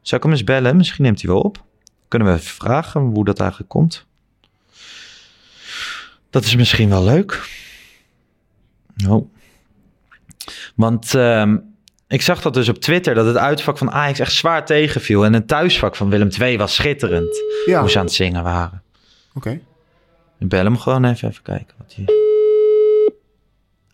Zou 0.00 0.16
ik 0.16 0.22
hem 0.22 0.32
eens 0.32 0.44
bellen? 0.44 0.76
Misschien 0.76 1.04
neemt 1.04 1.22
hij 1.22 1.30
wel 1.30 1.40
op. 1.40 1.64
Kunnen 2.08 2.28
we 2.28 2.34
even 2.34 2.54
vragen 2.54 3.00
hoe 3.00 3.24
dat 3.24 3.40
eigenlijk 3.40 3.70
komt? 3.70 4.06
Dat 6.30 6.44
is 6.44 6.56
misschien 6.56 6.88
wel 6.88 7.04
leuk. 7.04 7.48
Oh. 9.08 9.34
Want 10.74 11.14
ehm, 11.14 11.58
ik 12.12 12.22
zag 12.22 12.42
dat 12.42 12.54
dus 12.54 12.68
op 12.68 12.78
Twitter 12.78 13.14
dat 13.14 13.26
het 13.26 13.36
uitvak 13.36 13.78
van 13.78 13.90
Ajax 13.90 14.18
echt 14.18 14.32
zwaar 14.32 14.64
tegenviel. 14.66 15.24
En 15.24 15.32
het 15.32 15.48
thuisvak 15.48 15.96
van 15.96 16.10
Willem 16.10 16.28
II 16.40 16.56
was 16.58 16.74
schitterend. 16.74 17.42
Ja, 17.66 17.72
Hoe 17.72 17.80
oké. 17.82 17.90
ze 17.90 17.98
aan 17.98 18.04
het 18.04 18.14
zingen 18.14 18.42
waren. 18.42 18.82
Ik 20.38 20.48
bel 20.48 20.64
hem 20.64 20.78
gewoon 20.78 21.04
even, 21.04 21.28
even 21.28 21.42
kijken. 21.42 21.74
Wat 21.78 21.94
hij... 21.96 22.04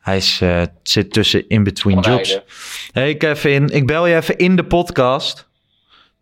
hij 0.01 0.17
is, 0.17 0.41
eh, 0.41 0.63
zit 0.83 1.13
tussen 1.13 1.49
in 1.49 1.63
between 1.63 2.01
jobs. 2.01 2.41
Hey 2.93 3.17
Kevin, 3.17 3.69
ik 3.69 3.87
bel 3.87 4.07
je 4.07 4.17
even 4.17 4.37
in 4.37 4.57
de 4.57 4.65
podcast. 4.65 5.49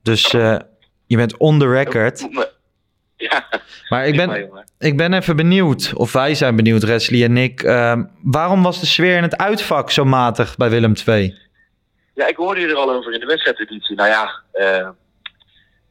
Dus 0.02 0.32
eh, 0.32 0.56
je 1.06 1.16
bent 1.16 1.36
on 1.36 1.58
the 1.58 1.68
record. 1.68 2.28
Ja, 3.16 3.48
Maar 3.88 4.06
ik 4.06 4.16
ben, 4.16 4.50
ik 4.78 4.96
ben 4.96 5.12
even 5.12 5.36
benieuwd, 5.36 5.92
of 5.94 6.12
wij 6.12 6.34
zijn 6.34 6.56
benieuwd, 6.56 6.82
Wesley 6.84 7.24
en 7.24 7.36
ik. 7.36 7.62
ehm, 7.62 8.04
waarom 8.22 8.62
was 8.62 8.80
de 8.80 8.86
sfeer 8.86 9.16
in 9.16 9.22
het 9.22 9.36
uitvak 9.36 9.90
zo 9.90 10.04
matig 10.04 10.56
bij 10.56 10.70
Willem 10.70 10.92
II? 11.06 11.45
Ja, 12.16 12.26
ik 12.26 12.37
hoorde 12.37 12.61
je 12.61 12.66
er 12.66 12.75
al 12.76 12.92
over 12.92 13.12
in 13.12 13.20
de 13.20 13.26
wedstrijdeditie. 13.26 13.96
Nou 13.96 14.08
ja, 14.08 14.30
eh, 14.52 14.88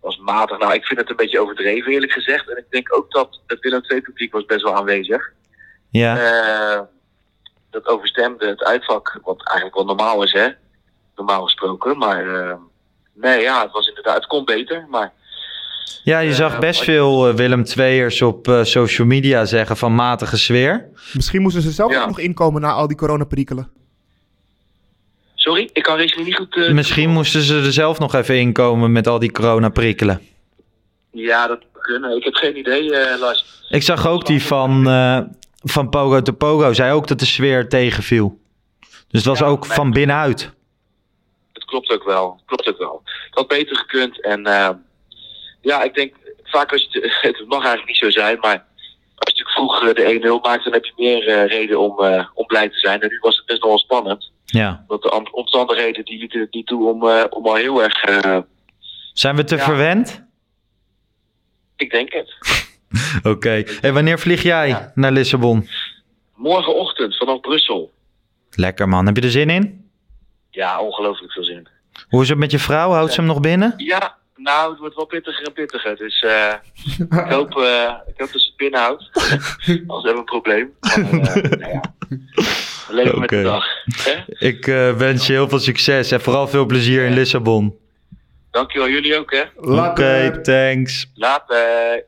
was 0.01 0.17
matig. 0.17 0.58
Nou, 0.60 0.74
ik 0.74 0.86
vind 0.86 1.00
het 1.00 1.10
een 1.10 1.15
beetje 1.15 1.39
overdreven 1.39 1.91
eerlijk 1.91 2.12
gezegd. 2.12 2.50
En 2.50 2.58
ik 2.58 2.65
denk 2.70 2.96
ook 2.98 3.12
dat 3.12 3.39
het 3.48 3.60
Willem 3.60 3.82
II 3.88 4.01
publiek 4.01 4.32
was 4.34 4.46
best 4.46 4.63
wel 4.63 4.75
aanwezig. 4.75 5.32
Ja, 5.89 6.17
Eh, 6.17 6.82
dat 7.70 7.88
overstemde 7.88 8.48
het 8.48 8.63
uitvak, 8.63 9.20
wat 9.24 9.48
eigenlijk 9.48 9.75
wel 9.75 9.86
normaal 9.86 10.24
is, 10.24 10.32
hè? 10.32 10.48
Normaal 11.15 11.44
gesproken. 11.44 11.98
Maar 11.98 12.29
eh, 12.50 12.55
nee, 13.13 13.41
ja, 13.41 13.62
het 13.62 13.72
was 13.72 13.88
inderdaad, 13.88 14.15
het 14.15 14.25
kon 14.27 14.46
beter. 14.46 14.86
Maar 14.89 15.13
ja 16.03 16.20
je 16.20 16.34
zag 16.34 16.60
best 16.60 16.84
veel 16.84 17.34
Willem 17.34 17.63
II'ers 17.75 18.22
op 18.22 18.48
eh, 18.48 18.63
social 18.63 19.08
media 19.08 19.46
zeggen 19.46 19.77
van 19.77 19.96
matige 19.96 20.38
sfeer. 20.38 20.89
Misschien 21.13 21.41
moesten 21.41 21.62
ze 21.62 21.72
zelf 21.72 21.91
Ja. 21.91 22.01
ook 22.01 22.08
nog 22.08 22.20
inkomen 22.20 22.62
na 22.62 22.72
al 22.72 22.88
die 22.88 22.98
coronaperikelen. 22.98 23.72
Sorry, 25.46 25.70
ik 25.74 25.84
kan 25.84 25.98
Racing 25.98 26.25
niet 26.25 26.36
goed... 26.36 26.56
eh, 26.56 26.72
Misschien 26.72 27.10
moesten 27.10 27.42
ze 27.42 27.56
er 27.56 27.74
zelf 27.74 28.00
nog 28.00 28.14
even 28.16 28.38
inkomen 28.40 28.92
met 28.92 29.08
al 29.08 29.20
die 29.20 29.32
coronaprikkelen. 29.32 30.22
Ja, 31.12 31.48
dat 31.48 31.60
kunnen. 31.74 32.18
Ik 32.18 32.24
heb 32.24 32.34
geen 32.34 32.58
idee, 32.58 32.96
eh 32.96 33.20
Lars. 33.20 33.46
Ik 33.70 33.84
zag 33.84 34.08
ook 34.08 34.25
die 34.25 34.44
van, 34.44 34.88
eh, 34.88 35.20
van 35.64 35.90
Pogo 35.90 36.22
to 36.22 36.34
Pogo. 36.34 36.74
Zei 36.74 36.92
ook 36.94 37.08
dat 37.08 37.20
de 37.20 37.25
sfeer 37.25 37.70
tegenviel. 37.70 38.40
Dus 38.90 39.24
het 39.24 39.25
was 39.25 39.40
Ja, 39.40 39.46
ook 39.46 39.66
van 39.66 39.92
binnenuit. 39.92 40.52
Het 41.54 41.66
klopt 41.66 41.90
ook 41.92 42.04
wel. 42.04 42.34
Het 42.36 42.46
klopt 42.46 42.68
ook 42.68 42.78
wel. 42.78 43.02
Het 43.06 43.34
had 43.40 43.48
beter 43.48 43.75
gekund. 43.78 44.22
En 44.22 44.42
ja, 45.62 45.84
ik 45.84 45.94
denk 45.94 46.14
vaak 46.44 46.72
als 46.72 46.88
je 46.90 47.00
het, 47.02 47.22
het 47.38 47.48
mag 47.48 47.60
eigenlijk 47.66 47.88
niet 47.88 47.98
zo 47.98 48.10
zijn, 48.10 48.38
maar 48.40 48.66
als 49.16 49.38
je 49.38 49.44
vroeg 49.46 49.94
de 49.94 50.38
1-0 50.40 50.42
maakt, 50.42 50.64
dan 50.64 50.74
heb 50.74 50.86
je 50.86 50.94
meer 50.98 51.48
reden 51.48 51.80
om, 51.80 52.00
eh, 52.00 52.25
om 52.34 52.46
blij 52.46 52.70
te 52.70 52.80
zijn. 52.80 53.02
En 53.02 53.10
nu 53.10 53.18
was 53.22 53.38
het 53.38 53.46
best 53.46 53.64
wel 53.64 53.78
spannend. 53.78 54.32
Ja. 54.55 54.83
Want 54.88 55.01
de 55.01 55.31
omstandigheden 55.31 56.05
die 56.05 56.19
lieten 56.19 56.39
het 56.39 56.53
niet 56.53 56.67
toe 56.67 56.89
om, 56.93 57.07
eh, 57.07 57.24
om 57.29 57.45
al 57.45 57.55
heel 57.55 57.83
erg. 57.83 58.03
eh, 58.03 58.38
Zijn 59.13 59.35
we 59.35 59.43
te 59.43 59.55
Ja. 59.55 59.63
verwend? 59.63 60.24
ik 61.75 61.91
denk 61.91 62.13
het. 62.13 62.35
Oké. 63.33 63.63
En 63.81 63.93
wanneer 63.93 64.19
vlieg 64.19 64.41
jij 64.43 64.67
Ja. 64.67 64.91
naar 64.95 65.12
Lissabon? 65.12 65.67
Morgenochtend 66.35 67.17
vanaf 67.17 67.39
Brussel. 67.39 67.93
Lekker 68.50 68.88
man. 68.89 69.05
Heb 69.05 69.15
je 69.15 69.21
er 69.21 69.31
zin 69.31 69.50
in? 69.50 69.89
Ja, 70.50 70.81
ongelooflijk 70.81 71.31
veel 71.33 71.43
zin. 71.43 71.67
Hoe 72.09 72.21
is 72.21 72.29
het 72.29 72.38
met 72.38 72.51
je 72.51 72.59
vrouw? 72.59 72.89
Houdt 72.91 73.13
ze 73.13 73.19
hem 73.19 73.29
nog 73.29 73.39
binnen? 73.39 73.74
Ja, 73.77 74.15
nou, 74.35 74.69
het 74.71 74.79
wordt 74.79 74.95
wel 74.95 75.05
pittiger 75.05 75.45
en 75.45 75.53
pittiger. 75.53 75.95
Dus 75.97 76.24
eh, 76.24 76.53
ik, 77.25 77.31
hoop, 77.31 77.55
eh, 77.57 77.93
ik 78.07 78.13
hoop 78.17 78.31
dat 78.31 78.41
ze 78.41 78.47
het 78.47 78.55
binnenhoudt. 78.57 79.09
Anders 79.88 80.03
hebben 80.03 80.13
we 80.13 80.17
een 80.17 80.24
probleem. 80.24 80.74
Maar, 80.81 81.35
eh, 81.35 81.59
nou 81.59 81.71
ja. 81.71 81.81
Met 82.92 83.30
de 83.30 83.42
dag. 83.42 83.65
Hè? 84.04 84.24
Ik 84.48 84.68
eh, 84.68 84.94
wens 84.98 85.27
je 85.27 85.34
heel 85.34 85.50
veel 85.50 85.60
succes 85.60 86.12
en 86.12 86.22
vooral 86.22 86.48
veel 86.48 86.65
plezier 86.65 87.06
in 87.06 87.13
Lissabon. 87.13 87.77
Dankjewel, 88.51 88.89
jullie 88.89 89.18
ook 89.20 89.32
hè. 89.32 89.44
Oké, 89.89 90.42
thanks. 90.42 91.12
Later. 91.13 92.04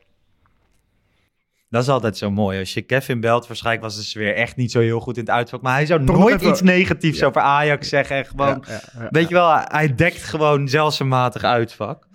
Dat 1.70 1.82
is 1.84 1.90
altijd 1.90 2.18
zo 2.18 2.32
mooi. 2.32 2.60
Als 2.60 2.74
je 2.74 2.82
Kevin 2.82 3.20
belt, 3.20 3.48
waarschijnlijk 3.48 3.86
was 3.86 3.96
de 3.96 4.02
sfeer 4.04 4.36
echt 4.36 4.56
niet 4.56 4.72
zo 4.72 4.80
heel 4.80 5.00
goed 5.00 5.16
in 5.18 5.22
het 5.22 5.32
uitvak. 5.32 5.62
Maar 5.62 5.74
hij 5.74 5.86
zou 5.86 6.06
Toch 6.06 6.18
nooit 6.18 6.36
even- 6.36 6.50
iets 6.50 6.62
negatiefs 6.62 7.24
over 7.24 7.42
Ajax 7.42 7.90
zeggen. 7.90 8.16
En 8.16 8.26
gewoon, 8.26 8.64
Ja, 8.68 8.74
ja, 8.74 9.02
ja. 9.02 9.08
weet 9.12 9.28
je 9.28 9.34
wel, 9.34 9.56
hij 9.64 9.96
dekt 9.96 10.24
gewoon 10.24 10.68
zelfs 10.68 11.00
een 11.00 11.08
matig 11.08 11.44
uitvak. 11.44 12.08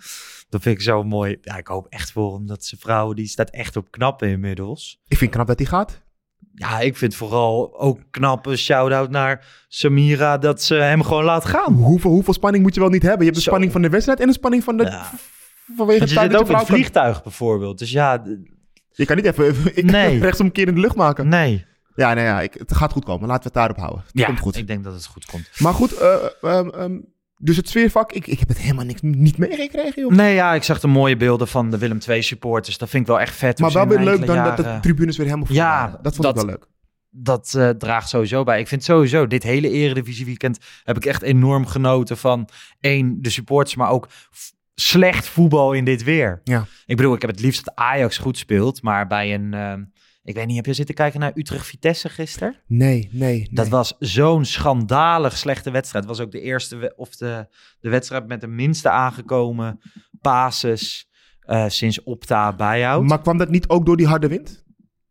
Dat 0.49 0.61
vind 0.61 0.75
ik 0.75 0.81
zo 0.81 1.03
mooi. 1.03 1.37
Ja, 1.41 1.57
ik 1.57 1.67
hoop 1.67 1.87
echt 1.89 2.11
voor 2.11 2.33
hem 2.33 2.47
dat 2.47 2.65
zijn 2.65 2.81
vrouw, 2.81 3.13
die 3.13 3.27
staat 3.27 3.49
echt 3.49 3.75
op 3.75 3.91
knappen 3.91 4.27
inmiddels. 4.27 4.99
Ik 5.07 5.17
vind 5.17 5.31
knap 5.31 5.47
dat 5.47 5.57
hij 5.59 5.67
gaat. 5.67 6.01
Ja, 6.55 6.79
ik 6.79 6.97
vind 6.97 7.15
vooral 7.15 7.79
ook 7.79 7.99
knap 8.11 8.45
een 8.45 8.57
shout-out 8.57 9.09
naar 9.09 9.45
Samira 9.67 10.37
dat 10.37 10.61
ze 10.61 10.75
hem 10.75 11.03
gewoon 11.03 11.23
laat 11.23 11.45
gaan. 11.45 11.73
Hoeveel, 11.73 12.11
hoeveel 12.11 12.33
spanning 12.33 12.63
moet 12.63 12.73
je 12.73 12.79
wel 12.79 12.89
niet 12.89 13.01
hebben? 13.01 13.19
Je 13.19 13.25
hebt 13.25 13.35
de 13.37 13.41
Zo. 13.43 13.49
spanning 13.49 13.71
van 13.71 13.81
de 13.81 13.89
wedstrijd 13.89 14.19
en 14.19 14.27
de 14.27 14.33
spanning 14.33 14.63
van 14.63 14.77
de... 14.77 14.83
Ja. 14.83 15.09
Vanwege 15.75 15.99
het 15.99 16.11
feit 16.11 16.31
dat 16.31 16.41
ook 16.41 16.47
je 16.47 16.53
het 16.55 16.65
kan- 16.65 16.75
vliegtuig 16.75 17.23
bijvoorbeeld. 17.23 17.79
Dus 17.79 17.91
ja, 17.91 18.23
Je 18.91 19.05
kan 19.05 19.15
niet 19.15 19.25
even, 19.25 19.45
even 19.49 19.77
ik, 19.77 19.83
Nee. 19.83 20.19
rechtsomkeer 20.19 20.67
in 20.67 20.75
de 20.75 20.81
lucht 20.81 20.95
maken. 20.95 21.27
nee. 21.27 21.65
Ja, 21.95 22.13
nee, 22.13 22.23
ja, 22.25 22.41
ik, 22.41 22.53
het 22.53 22.73
gaat 22.75 22.91
goed 22.91 23.05
komen. 23.05 23.27
Laten 23.27 23.41
we 23.43 23.47
het 23.47 23.53
daarop 23.53 23.77
houden. 23.77 24.01
Het 24.07 24.11
Ja, 24.19 24.25
komt 24.25 24.39
goed. 24.39 24.55
ik 24.55 24.67
denk 24.67 24.83
dat 24.83 24.93
het 24.93 25.05
goed 25.05 25.25
komt. 25.25 25.49
Maar 25.57 25.73
goed, 25.73 25.93
ehm, 25.97 26.99
dus 27.43 27.57
het 27.57 27.69
sfeervak, 27.69 28.11
ik, 28.11 28.27
ik 28.27 28.39
heb 28.39 28.47
het 28.47 28.57
helemaal 28.57 28.85
niks, 28.85 29.01
niet 29.01 29.37
meegekregen, 29.37 30.01
joh. 30.01 30.11
Nee, 30.11 30.33
ja, 30.33 30.53
ik 30.53 30.63
zag 30.63 30.79
de 30.79 30.87
mooie 30.87 31.17
beelden 31.17 31.47
van 31.47 31.69
de 31.69 31.77
Willem 31.77 31.97
II 32.07 32.21
supporters. 32.21 32.77
Dat 32.77 32.89
vind 32.89 33.01
ik 33.01 33.07
wel 33.07 33.19
echt 33.19 33.35
vet. 33.35 33.59
maar 33.59 33.71
wel 33.71 33.87
weer 33.87 33.99
leuk 33.99 34.25
dan 34.25 34.43
dat 34.43 34.57
de 34.57 34.77
tribunes 34.81 35.17
weer 35.17 35.25
helemaal 35.25 35.47
vol 35.47 35.55
Ja, 35.55 35.69
waren. 35.69 35.99
Dat 36.01 36.15
vond 36.15 36.27
ik 36.27 36.35
wel 36.35 36.45
leuk. 36.45 36.65
dat 37.09 37.53
eh, 37.57 37.69
draagt 37.69 38.09
sowieso 38.09 38.43
bij. 38.43 38.59
Ik 38.59 38.67
vind 38.67 38.83
sowieso, 38.83 39.27
dit 39.27 39.43
hele 39.43 39.69
Eredivisie 39.69 40.25
weekend 40.25 40.59
heb 40.83 40.97
ik 40.97 41.05
echt 41.05 41.21
enorm 41.21 41.65
genoten 41.65 42.17
van 42.17 42.49
één, 42.79 43.21
de 43.21 43.29
supporters, 43.29 43.75
maar 43.75 43.89
ook 43.89 44.07
slecht 44.75 45.27
voetbal 45.27 45.73
in 45.73 45.85
dit 45.85 46.03
weer. 46.03 46.41
Ja. 46.43 46.65
Ik 46.85 46.95
bedoel, 46.95 47.13
ik 47.13 47.21
heb 47.21 47.29
het 47.29 47.39
liefst 47.39 47.65
dat 47.65 47.75
Ajax 47.75 48.17
goed 48.17 48.37
speelt, 48.37 48.81
maar 48.81 49.07
bij 49.07 49.33
een, 49.33 49.53
ehm, 49.53 49.83
ik 50.23 50.35
weet 50.35 50.45
niet, 50.47 50.55
heb 50.55 50.65
je 50.65 50.73
zitten 50.73 50.95
kijken 50.95 51.19
naar 51.19 51.31
Utrecht-Vitesse 51.35 52.09
gisteren? 52.09 52.55
Nee, 52.67 53.09
nee, 53.11 53.29
nee. 53.29 53.47
Dat 53.51 53.67
was 53.67 53.95
zo'n 53.99 54.45
schandalig 54.45 55.37
slechte 55.37 55.71
wedstrijd. 55.71 56.05
Het 56.05 56.17
was 56.17 56.25
ook 56.25 56.31
de 56.31 56.41
eerste, 56.41 56.75
we- 56.75 56.93
of 56.95 57.15
de, 57.15 57.47
de 57.79 57.89
wedstrijd 57.89 58.27
met 58.27 58.41
de 58.41 58.47
minste 58.47 58.89
aangekomen 58.89 59.79
basis 60.11 61.07
eh, 61.39 61.65
sinds 61.67 62.03
Opta 62.03 62.53
bijhoudt. 62.55 63.09
Maar 63.09 63.21
kwam 63.21 63.37
dat 63.37 63.49
niet 63.49 63.69
ook 63.69 63.85
door 63.85 63.97
die 63.97 64.07
harde 64.07 64.27
wind? 64.27 64.61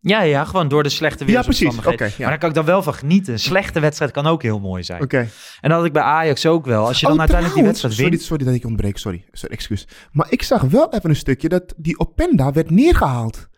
Ja, 0.00 0.23
ja, 0.23 0.45
gewoon 0.45 0.69
door 0.69 0.83
de 0.83 0.88
slechte 0.88 1.26
Ja, 1.26 1.42
precies. 1.42 1.75
ja. 1.75 1.92
Maar 1.92 2.12
daar 2.19 2.38
kan 2.38 2.49
ik 2.49 2.54
dan 2.54 2.64
wel 2.64 2.83
van 2.83 2.95
genieten. 2.95 3.33
Een 3.33 3.38
slechte 3.38 3.81
wedstrijd 3.81 4.11
kan 4.11 4.26
ook 4.26 4.42
heel 4.42 4.61
mooi 4.61 4.83
zijn. 4.83 5.02
Oké. 5.02 5.19
En 5.61 5.69
dat 5.69 5.73
had 5.73 5.85
ik 5.85 5.92
bij 5.92 6.02
Ajax 6.02 6.47
ook 6.47 6.64
wel. 6.66 6.87
Als 6.87 7.00
je 7.00 7.04
dan 7.07 7.14
Oh, 7.14 7.19
uiteindelijk 7.21 7.59
die 7.59 7.66
wedstrijd 7.69 7.95
sorry, 7.95 8.11
wint. 8.11 8.23
sorry 8.23 8.45
dat 8.45 8.54
ik 8.54 8.64
ontbreek, 8.64 8.99
sorry. 8.99 9.25
sorry. 9.33 9.54
Excuus. 9.54 9.88
Maar 10.12 10.26
ik 10.31 10.42
zag 10.42 10.62
wel 10.62 10.92
even 10.92 11.11
een 11.11 11.16
stukje 11.16 11.49
dat 11.49 11.75
die 11.76 11.99
Openda 11.99 12.52
werd 12.52 12.71
neergehaald. 12.71 13.49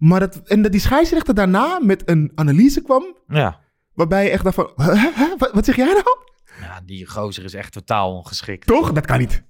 Maar 0.00 0.20
dat, 0.20 0.36
en 0.46 0.62
dat 0.62 0.72
die 0.72 0.80
scheidsrechter 0.80 1.34
daarna 1.34 1.78
met 1.82 2.02
een 2.08 2.32
analyse 2.34 2.82
kwam, 2.82 3.16
Ja. 3.28 3.60
waarbij 3.94 4.24
je 4.24 4.30
echt 4.30 4.42
dacht 4.44 4.54
van, 4.54 4.72
huh, 4.76 4.86
huh, 4.86 5.16
huh, 5.16 5.38
wat, 5.38 5.52
wat 5.52 5.64
zeg 5.64 5.76
jij 5.76 5.86
nou? 5.86 6.18
ja, 6.60 6.80
die 6.86 7.06
gozer 7.06 7.44
is 7.44 7.54
echt 7.54 7.72
totaal 7.72 8.14
ongeschikt. 8.16 8.66
Toch? 8.66 8.92
Dat 8.92 9.06
kan 9.06 9.18
niet. 9.18 9.42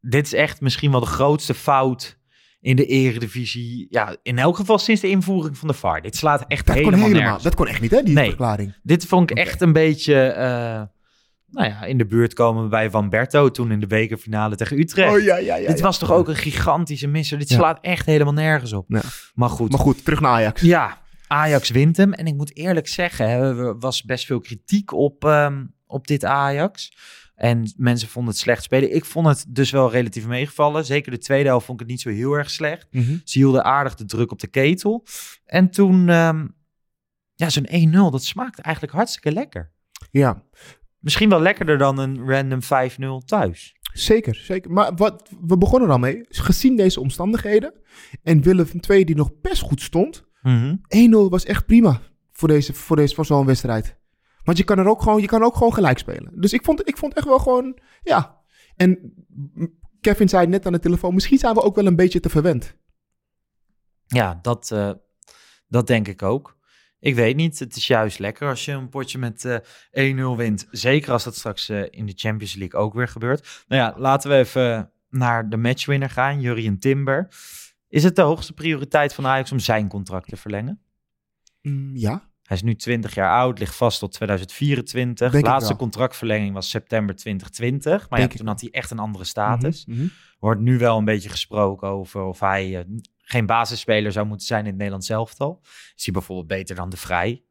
Dit 0.00 0.26
is 0.26 0.32
echt 0.32 0.60
misschien 0.60 0.90
wel 0.90 1.00
de 1.00 1.06
grootste 1.06 1.54
fout 1.54 2.18
in 2.60 2.76
de 2.76 2.86
eredivisie. 2.86 3.86
Ja, 3.90 4.16
in 4.22 4.38
elk 4.38 4.56
geval 4.56 4.78
sinds 4.78 5.00
de 5.00 5.08
invoering 5.08 5.58
van 5.58 5.68
de 5.68 5.74
VAR. 5.74 6.02
Dit 6.02 6.16
slaat 6.16 6.44
echt 6.48 6.66
Dat 6.66 6.74
kon 6.76 6.84
helemaal, 6.84 7.00
helemaal. 7.06 7.22
nergens. 7.24 7.42
Dat 7.44 7.54
kon 7.54 7.66
echt 7.66 7.80
niet, 7.80 7.90
hè, 7.90 8.02
die 8.02 8.14
Nee. 8.14 8.28
verklaring. 8.28 8.74
Dit 8.82 9.06
vond 9.06 9.30
ik 9.30 9.36
echt 9.38 9.60
een 9.60 9.72
beetje... 9.72 10.14
eh, 10.26 10.82
nou 11.54 11.68
ja, 11.68 11.84
in 11.84 11.98
de 11.98 12.06
buurt 12.06 12.32
komen 12.32 12.68
bij 12.68 12.90
Van 12.90 13.08
Berto 13.08 13.50
toen 13.50 13.72
in 13.72 13.80
de 13.80 13.86
bekerfinale 13.86 14.56
tegen 14.56 14.78
Utrecht. 14.78 15.12
Oh 15.16 15.22
ja, 15.22 15.36
ja, 15.36 15.56
ja. 15.56 15.68
Dit 15.68 15.80
was 15.80 15.98
toch 15.98 16.12
ook 16.12 16.28
een 16.28 16.36
gigantische 16.36 17.06
misser. 17.06 17.38
Dit 17.38 17.48
slaat 17.48 17.78
echt 17.80 18.06
helemaal 18.06 18.32
nergens 18.32 18.72
op. 18.72 18.84
Ja. 18.88 19.02
Maar 19.34 19.50
goed. 19.50 19.70
Maar 19.70 19.80
goed, 19.80 20.04
terug 20.04 20.20
naar 20.20 20.30
Ajax. 20.30 20.60
Ja, 20.60 20.98
Ajax 21.26 21.70
wint 21.70 21.96
hem. 21.96 22.12
En 22.12 22.26
ik 22.26 22.34
moet 22.34 22.56
eerlijk 22.56 22.88
zeggen, 22.88 23.26
er 23.26 23.78
was 23.78 24.02
best 24.02 24.26
veel 24.26 24.40
kritiek 24.40 24.92
op, 24.92 25.24
ehm, 25.24 25.64
op 25.86 26.06
dit 26.06 26.24
Ajax. 26.24 26.96
En 27.34 27.72
mensen 27.76 28.08
vonden 28.08 28.32
het 28.32 28.42
slecht 28.42 28.62
spelen. 28.62 28.94
Ik 28.94 29.04
vond 29.04 29.26
het 29.26 29.44
dus 29.48 29.70
wel 29.70 29.90
relatief 29.90 30.26
meegevallen. 30.26 30.84
Zeker 30.84 31.10
de 31.10 31.18
tweede 31.18 31.48
helft 31.48 31.66
vond 31.66 31.80
ik 31.80 31.86
het 31.86 31.94
niet 31.94 32.04
zo 32.04 32.10
heel 32.10 32.32
erg 32.32 32.50
slecht. 32.50 32.86
Mhm. 32.90 33.16
Ze 33.24 33.38
hielden 33.38 33.64
aardig 33.64 33.94
de 33.94 34.04
druk 34.04 34.32
op 34.32 34.40
de 34.40 34.46
ketel. 34.46 35.04
En 35.44 35.70
toen, 35.70 36.08
ehm, 36.08 36.46
ja, 37.34 37.50
zo'n 37.50 37.66
1-0, 37.68 38.10
dat 38.10 38.24
smaakt 38.24 38.58
eigenlijk 38.58 38.94
hartstikke 38.94 39.32
lekker. 39.32 39.72
Ja, 40.10 40.42
Misschien 41.04 41.28
wel 41.28 41.40
lekkerder 41.40 41.78
dan 41.78 41.98
een 41.98 42.28
random 42.28 42.60
5-0 42.62 43.24
thuis. 43.24 43.74
zeker, 43.92 44.34
zeker. 44.34 44.70
Maar 44.70 44.94
wat, 44.94 45.30
we 45.46 45.58
begonnen 45.58 45.90
al 45.90 45.98
mee. 45.98 46.24
Gezien 46.28 46.76
deze 46.76 47.00
omstandigheden 47.00 47.74
en 48.22 48.42
Willem 48.42 48.66
II 48.88 49.04
die 49.04 49.16
nog 49.16 49.40
best 49.40 49.62
goed 49.62 49.80
stond, 49.80 50.24
1-0 50.24 51.10
was 51.10 51.44
echt 51.44 51.66
prima 51.66 52.00
voor, 52.32 52.48
deze, 52.48 52.74
voor, 52.74 52.96
deze, 52.96 53.14
voor 53.14 53.24
zo'n 53.24 53.46
wedstrijd. 53.46 53.96
Want 54.44 54.58
je 54.58 54.64
kan 54.64 54.78
er 54.78 54.88
ook 54.88 55.02
gewoon, 55.02 55.20
je 55.20 55.26
kan 55.26 55.42
ook 55.42 55.54
gewoon 55.56 55.74
gelijk 55.74 55.98
spelen. 55.98 56.32
Dus 56.34 56.52
ik 56.52 56.64
vond, 56.64 56.88
ik 56.88 56.96
vond 56.96 57.14
echt 57.14 57.26
wel 57.26 57.38
gewoon, 57.38 57.78
ja. 58.02 58.40
En 58.76 59.14
Kevin 60.00 60.28
zei 60.28 60.46
net 60.46 60.66
aan 60.66 60.72
de 60.72 60.78
telefoon, 60.78 61.14
misschien 61.14 61.38
zijn 61.38 61.54
we 61.54 61.62
ook 61.62 61.76
wel 61.76 61.86
een 61.86 61.96
beetje 61.96 62.20
te 62.20 62.28
verwend. 62.28 62.76
Ja, 64.06 64.38
dat, 64.42 64.70
eh, 64.70 64.90
dat 65.68 65.86
denk 65.86 66.08
ik 66.08 66.22
ook. 66.22 66.56
Ik 67.04 67.14
weet 67.14 67.36
niet, 67.36 67.58
het 67.58 67.76
is 67.76 67.86
juist 67.86 68.18
lekker 68.18 68.48
als 68.48 68.64
je 68.64 68.72
een 68.72 68.88
potje 68.88 69.18
met 69.18 69.44
eh 69.90 70.16
1-0 70.16 70.36
wint. 70.36 70.66
Zeker 70.70 71.12
als 71.12 71.24
dat 71.24 71.36
straks 71.36 71.68
eh, 71.68 71.82
in 71.90 72.06
de 72.06 72.12
Champions 72.16 72.54
League 72.54 72.80
ook 72.80 72.94
weer 72.94 73.08
gebeurt. 73.08 73.64
Nou 73.68 73.82
ja, 73.82 73.94
laten 73.96 74.30
we 74.30 74.36
even 74.36 74.90
naar 75.08 75.48
de 75.48 75.56
matchwinner 75.56 76.10
gaan, 76.10 76.40
Jurien 76.40 76.78
Timber. 76.78 77.28
Is 77.88 78.04
het 78.04 78.16
de 78.16 78.22
hoogste 78.22 78.52
prioriteit 78.52 79.14
van 79.14 79.26
Ajax 79.26 79.52
om 79.52 79.58
zijn 79.58 79.88
contract 79.88 80.28
te 80.28 80.36
verlengen? 80.36 80.80
Mm, 81.62 81.96
ja, 81.96 82.30
Hij 82.42 82.56
is 82.56 82.62
nu 82.62 82.74
20 82.74 83.14
jaar 83.14 83.30
oud, 83.30 83.58
ligt 83.58 83.74
vast 83.74 83.98
tot 83.98 84.12
2024. 84.12 85.30
Denk 85.30 85.44
ik 85.44 85.50
Laatste 85.50 85.76
contractverlenging 85.76 86.54
was 86.54 86.70
september 86.70 87.16
2020. 87.16 88.10
Maar 88.10 88.20
ja, 88.20 88.26
toen 88.26 88.46
had 88.46 88.60
hij 88.60 88.70
echt 88.70 88.90
een 88.90 88.98
andere 88.98 89.24
status. 89.24 89.86
Mhm. 89.86 90.06
Wordt 90.38 90.60
nu 90.60 90.78
wel 90.78 90.98
een 90.98 91.04
beetje 91.04 91.28
gesproken 91.28 91.88
over 91.88 92.22
of 92.22 92.40
hij 92.40 92.78
eh, 92.78 92.84
geen 93.24 93.46
basisspeler 93.46 94.12
zou 94.12 94.26
moeten 94.26 94.46
zijn 94.46 94.60
in 94.60 94.66
het 94.66 94.76
Nederlands 94.76 95.08
elftal. 95.08 95.58
Is 95.96 96.04
hij 96.04 96.12
bijvoorbeeld 96.12 96.46
beter 96.48 96.76
dan 96.76 96.88
de 96.90 96.96
Vrij? 96.96 97.42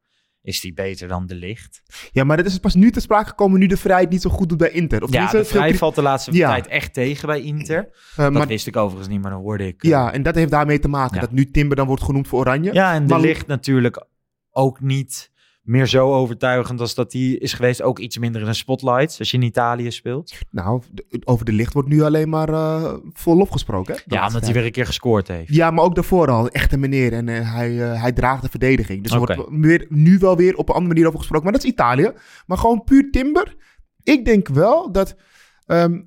Is 0.42 0.62
hij 0.62 0.74
beter 0.74 1.08
dan 1.08 1.26
de 1.26 1.36
Licht? 1.36 1.82
Ja, 2.12 2.24
maar 2.24 2.38
dat 2.38 2.46
is 2.46 2.58
pas 2.58 2.76
nu 2.76 2.92
te 2.92 3.00
sprake 3.00 3.28
gekomen 3.30 3.60
nu 3.60 3.66
de 3.68 3.78
vrijheid 3.78 4.10
niet 4.10 4.22
zo 4.22 4.30
goed 4.30 4.50
doet 4.50 4.58
bij 4.58 4.70
Inter. 4.70 5.04
Of 5.04 5.12
Ja, 5.14 5.32
de 5.32 5.46
Vrij 5.46 5.76
valt 5.76 5.96
de 5.96 6.02
laatste 6.02 6.32
Ja. 6.34 6.50
tijd 6.50 6.68
echt 6.68 6.94
tegen 6.94 7.28
bij 7.28 7.42
Inter. 7.42 7.78
Eh, 8.12 8.18
Dat 8.18 8.32
maar, 8.32 8.48
wist 8.48 8.68
ik 8.68 8.76
overigens 8.76 9.08
niet, 9.14 9.22
maar 9.22 9.32
dan 9.32 9.42
hoorde 9.42 9.68
ik. 9.68 9.84
eh, 9.84 9.90
ja, 9.90 10.12
en 10.14 10.24
dat 10.24 10.36
heeft 10.36 10.52
daarmee 10.52 10.80
te 10.80 10.88
maken. 10.88 11.16
Ja. 11.16 11.22
Dat 11.22 11.32
nu 11.32 11.52
Timber 11.52 11.78
dan 11.78 11.88
wordt 11.88 12.04
genoemd 12.04 12.28
voor 12.28 12.40
Oranje. 12.40 12.74
ja, 12.74 12.94
en 12.94 13.06
de 13.08 13.14
Maar- 13.14 13.22
Licht 13.22 13.48
natuurlijk 13.48 14.06
ook 14.52 14.82
niet 14.82 15.32
meer 15.64 15.86
zo 15.88 16.14
overtuigend 16.14 16.80
als 16.80 16.96
dat 16.96 17.14
hij 17.14 17.22
is 17.22 17.54
geweest. 17.54 17.82
Ook 17.82 18.00
iets 18.00 18.18
minder 18.18 18.42
in 18.42 18.48
de 18.48 18.54
spotlights 18.54 19.20
als 19.20 19.32
je 19.32 19.38
in 19.38 19.44
Italië 19.44 19.92
speelt. 19.92 20.34
Nou, 20.50 20.82
de- 20.92 21.22
over 21.24 21.46
de 21.46 21.52
licht 21.52 21.74
wordt 21.74 21.90
nu 21.90 22.02
alleen 22.02 22.30
maar 22.30 22.50
eh 22.50 22.94
vol 23.14 23.38
lof 23.38 23.50
gesproken. 23.50 23.94
Hè? 23.94 24.00
de 24.06 24.16
Ja, 24.16 24.28
omdat 24.28 24.44
hij 24.44 24.54
weer 24.54 24.66
een 24.66 24.72
keer 24.72 24.86
gescoord 24.86 25.28
heeft. 25.28 25.54
Ja, 25.54 25.72
maar 25.72 25.84
ook 25.84 25.96
daarvoor 25.96 26.30
al. 26.30 26.50
Echt 26.50 26.74
een 26.74 26.80
meneer. 26.80 27.14
En 27.14 27.30
eh, 27.30 27.54
hij, 27.54 27.92
eh, 27.92 28.02
hij 28.02 28.12
draagt 28.12 28.42
de 28.42 28.50
verdediging. 28.50 29.04
Dus 29.04 29.12
er 29.12 29.18
wordt 29.18 29.48
weer, 29.50 29.86
nu 29.90 30.18
wel 30.18 30.36
weer 30.38 30.56
op 30.58 30.68
een 30.70 30.76
andere 30.76 30.94
manier 30.94 31.08
over 31.08 31.20
gesproken. 31.20 31.44
Maar 31.46 31.54
dat 31.54 31.64
is 31.64 31.72
Italië. 31.72 32.12
Maar 32.46 32.58
gewoon 32.58 32.84
puur 32.84 33.12
Timber. 33.12 33.56
Ik 34.04 34.26
denk 34.26 34.48
wel 34.48 34.92
dat... 34.92 35.16
ehm, 35.66 36.02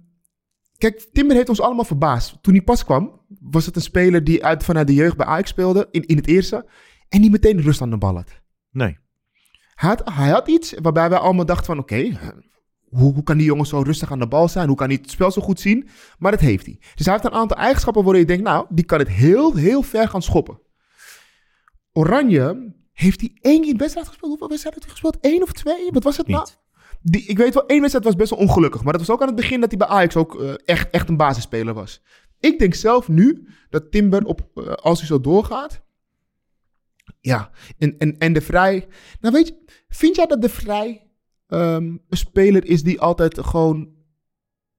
kijk, 0.79 1.09
Timber 1.13 1.37
heeft 1.37 1.49
ons 1.49 1.61
allemaal 1.61 1.85
verbaasd. 1.85 2.39
Toen 2.43 2.55
hij 2.55 2.63
pas 2.63 2.85
kwam, 2.85 3.21
was 3.41 3.67
het 3.67 3.77
een 3.77 3.83
speler 3.83 4.25
die 4.25 4.45
uit, 4.45 4.65
vanuit 4.65 4.87
de 4.87 4.95
jeugd 4.95 5.17
bij 5.17 5.27
Ajax 5.27 5.51
speelde, 5.51 5.89
in, 5.91 6.07
in 6.07 6.17
het 6.17 6.27
eerste, 6.27 6.67
en 7.09 7.21
die 7.21 7.31
meteen 7.31 7.61
rust 7.61 7.81
aan 7.83 7.91
de 7.91 7.97
bal 7.99 8.15
had. 8.15 8.41
Nee. 8.71 8.99
Hij 9.77 9.89
had, 9.89 10.03
hij 10.15 10.31
had 10.31 10.49
iets 10.49 10.75
waarbij 10.83 11.11
wij 11.11 11.19
allemaal 11.19 11.47
dachten 11.47 11.67
van, 11.67 11.79
oké, 11.79 12.19
hoe, 12.89 13.15
hoe 13.15 13.23
kan 13.23 13.37
die 13.37 13.47
jongen 13.47 13.67
zo 13.67 13.81
rustig 13.81 14.13
aan 14.13 14.19
de 14.19 14.29
bal 14.29 14.49
zijn? 14.49 14.67
Hoe 14.69 14.77
kan 14.77 14.89
hij 14.89 14.99
het 15.03 15.11
spel 15.11 15.31
zo 15.31 15.43
goed 15.43 15.61
zien? 15.61 15.89
Maar 16.19 16.31
dat 16.31 16.41
heeft 16.41 16.67
hij. 16.67 16.77
Dus 16.95 17.05
hij 17.07 17.15
heeft 17.15 17.27
een 17.27 17.41
aantal 17.41 17.57
eigenschappen 17.57 18.03
waarin 18.03 18.21
je 18.21 18.27
denkt, 18.27 18.45
nou, 18.45 18.67
die 18.69 18.85
kan 18.85 18.99
het 18.99 19.09
heel, 19.09 19.55
heel 19.55 19.83
ver 19.83 20.09
gaan 20.09 20.23
schoppen. 20.23 20.61
Oranje 21.93 22.75
heeft 22.93 23.21
hij 23.21 23.37
één 23.41 23.79
wedstrijd 23.79 24.07
gespeeld. 24.09 24.31
Hoeveel 24.31 24.49
wedstrijden 24.49 24.83
heeft 24.83 25.03
hij 25.03 25.11
gespeeld? 25.11 25.35
Eén 25.35 25.43
of 25.43 25.53
twee? 25.53 25.91
Wat 25.93 26.05
was 26.05 26.17
het 26.17 26.27
nou? 26.27 26.47
Die, 27.03 27.23
ik 27.27 27.39
weet 27.39 27.55
wel, 27.55 27.67
één 27.67 27.81
wedstrijd 27.81 28.07
was 28.07 28.17
best 28.17 28.31
wel 28.31 28.39
ongelukkig. 28.39 28.83
Maar 28.83 28.93
dat 28.93 29.01
was 29.01 29.11
ook 29.11 29.21
aan 29.21 29.27
het 29.27 29.37
begin 29.37 29.61
dat 29.61 29.69
hij 29.69 29.79
bij 29.79 29.89
Ajax 29.89 30.17
ook 30.17 30.41
eh, 30.41 30.55
echt, 30.65 30.91
echt 30.91 31.09
een 31.09 31.17
basisspeler 31.17 31.75
was. 31.75 32.03
Ik 32.41 32.59
denk 32.59 32.75
zelf 32.75 33.09
nu 33.09 33.49
dat 33.71 33.91
Timber, 33.91 34.25
op, 34.25 34.41
eh, 34.55 34.67
als 34.67 34.99
hij 34.99 35.09
zo 35.09 35.21
doorgaat... 35.21 35.85
Ja, 37.27 37.51
en, 37.79 37.95
en, 37.99 38.19
en 38.19 38.33
de 38.33 38.41
Vrij... 38.41 38.87
Nou 39.21 39.35
weet 39.35 39.47
je, 39.49 39.65
vind 39.89 40.17
jij 40.17 40.27
dat 40.27 40.43
de 40.43 40.49
Vrij 40.49 41.11
ehm, 41.47 41.85
een 41.85 42.17
speler 42.17 42.65
is 42.67 42.83
die 42.83 43.01
altijd 43.01 43.39
gewoon 43.41 43.89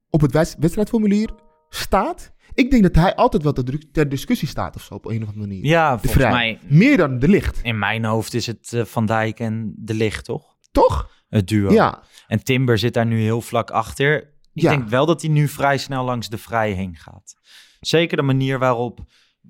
op 0.09 0.21
het 0.21 0.31
wedst- 0.31 0.55
wedstrijdformulier 0.59 1.29
staat? 1.69 2.31
Ik 2.53 2.71
denk 2.71 2.83
dat 2.83 2.95
hij 2.95 3.15
altijd 3.15 3.43
wel 3.43 3.53
ter, 3.91 4.09
discussie 4.09 4.47
staat 4.47 4.75
of 4.75 4.81
zo 4.81 4.93
op 4.93 5.05
een 5.05 5.21
of 5.21 5.27
andere 5.27 5.47
manier. 5.47 5.65
Ja, 5.65 5.91
de 5.93 5.99
volgens 5.99 6.23
Vrij. 6.23 6.31
mij- 6.31 6.59
Meer 6.77 6.97
dan 6.97 7.19
de 7.19 7.27
licht. 7.27 7.59
In 7.63 7.79
mijn 7.79 8.05
hoofd 8.05 8.33
is 8.33 8.47
het 8.47 8.73
eh, 8.73 8.85
Van 8.85 9.05
Dijk 9.05 9.39
en 9.39 9.73
De 9.77 9.93
Licht, 9.93 10.25
toch? 10.25 10.55
Toch? 10.71 11.11
Het 11.29 11.47
duo. 11.47 11.71
Ja. 11.71 12.03
En 12.27 12.43
Timber 12.43 12.77
zit 12.77 12.93
daar 12.93 13.05
nu 13.05 13.21
heel 13.21 13.41
vlak 13.41 13.69
achter. 13.71 14.21
Ik 14.53 14.63
Ja. 14.63 14.69
denk 14.69 14.87
wel 14.89 15.05
dat 15.05 15.21
hij 15.21 15.31
nu 15.31 15.47
vrij 15.47 15.77
snel 15.77 16.03
langs 16.03 16.29
de 16.29 16.37
vrij 16.37 16.71
heen 16.71 16.95
gaat. 16.95 17.35
Zeker 17.79 18.17
de 18.17 18.23
manier 18.23 18.59
waarop 18.59 18.99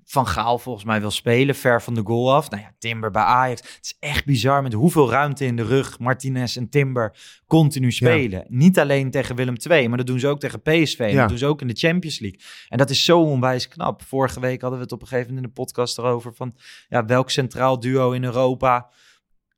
Van 0.09 0.27
Gaal 0.27 0.59
volgens 0.59 0.85
mij 0.85 0.99
wil 0.99 1.11
spelen, 1.11 1.55
ver 1.55 1.81
van 1.81 1.93
de 1.93 2.01
goal 2.03 2.33
af. 2.33 2.49
Nou 2.49 2.61
ja, 2.61 2.71
Timber 2.79 3.11
bij 3.11 3.21
Ajax. 3.23 3.61
Het 3.61 3.79
is 3.81 3.95
echt 3.99 4.25
bizar 4.25 4.63
met 4.63 4.73
hoeveel 4.73 5.09
ruimte 5.09 5.45
in 5.45 5.55
de 5.55 5.63
rug 5.63 5.99
Martinez 5.99 6.57
en 6.57 6.69
Timber 6.69 7.15
continu 7.47 7.91
spelen. 7.91 8.45
Niet 8.47 8.79
alleen 8.79 9.11
tegen 9.11 9.35
Willem 9.35 9.55
II, 9.69 9.87
maar 9.87 9.97
dat 9.97 10.07
doen 10.07 10.19
ze 10.19 10.27
ook 10.27 10.39
tegen 10.39 10.61
PSV. 10.61 10.99
En 10.99 11.09
Ja. 11.11 11.19
dat 11.19 11.29
doen 11.29 11.37
ze 11.37 11.45
ook 11.45 11.61
in 11.61 11.67
de 11.67 11.73
Champions 11.73 12.19
League. 12.19 12.39
En 12.69 12.77
dat 12.77 12.89
is 12.89 13.05
zo 13.05 13.19
onwijs 13.19 13.67
knap. 13.67 14.01
Vorige 14.03 14.39
week 14.39 14.61
hadden 14.61 14.79
we 14.79 14.83
het 14.85 14.93
op 14.93 15.01
een 15.01 15.07
gegeven 15.07 15.29
moment 15.33 15.47
in 15.47 15.53
de 15.53 15.61
podcast 15.61 15.97
erover 15.97 16.33
van... 16.35 16.55
Ja, 16.89 17.05
welk 17.05 17.29
centraal 17.29 17.79
duo 17.79 18.11
in 18.11 18.23
Europa 18.23 18.89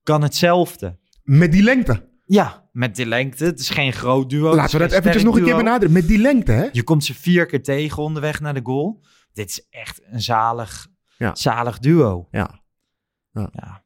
kan 0.04 0.22
hetzelfde? 0.22 0.98
Met 1.24 1.52
die 1.52 1.64
lengte. 1.64 2.08
Ja, 2.26 2.70
met 2.72 2.96
die 2.96 3.06
lengte. 3.06 3.46
Het 3.46 3.60
is 3.60 3.70
geen 3.70 3.94
groot 3.94 4.30
duo. 4.30 4.56
Laten 4.56 4.80
we 4.80 4.88
dat 4.88 4.98
eventjes 4.98 5.24
nog 5.24 5.36
een 5.38 5.44
keer 5.44 5.56
benaderen. 5.56 5.94
Met 5.94 6.08
die 6.08 6.18
lengte, 6.20 6.52
hè? 6.52 6.68
Je 6.72 6.84
komt 6.84 7.04
ze 7.06 7.14
vier 7.14 7.46
keer 7.46 7.64
tegen 7.64 8.04
onderweg 8.04 8.40
naar 8.40 8.54
de 8.54 8.60
goal. 8.64 9.02
Dit 9.34 9.50
is 9.50 9.68
echt 9.70 10.02
een 10.04 10.22
zalig, 10.22 10.88
Ja. 11.18 11.36
zalig 11.36 11.80
duo. 11.80 12.28
Ja. 12.32 12.62
Ja. 13.32 13.84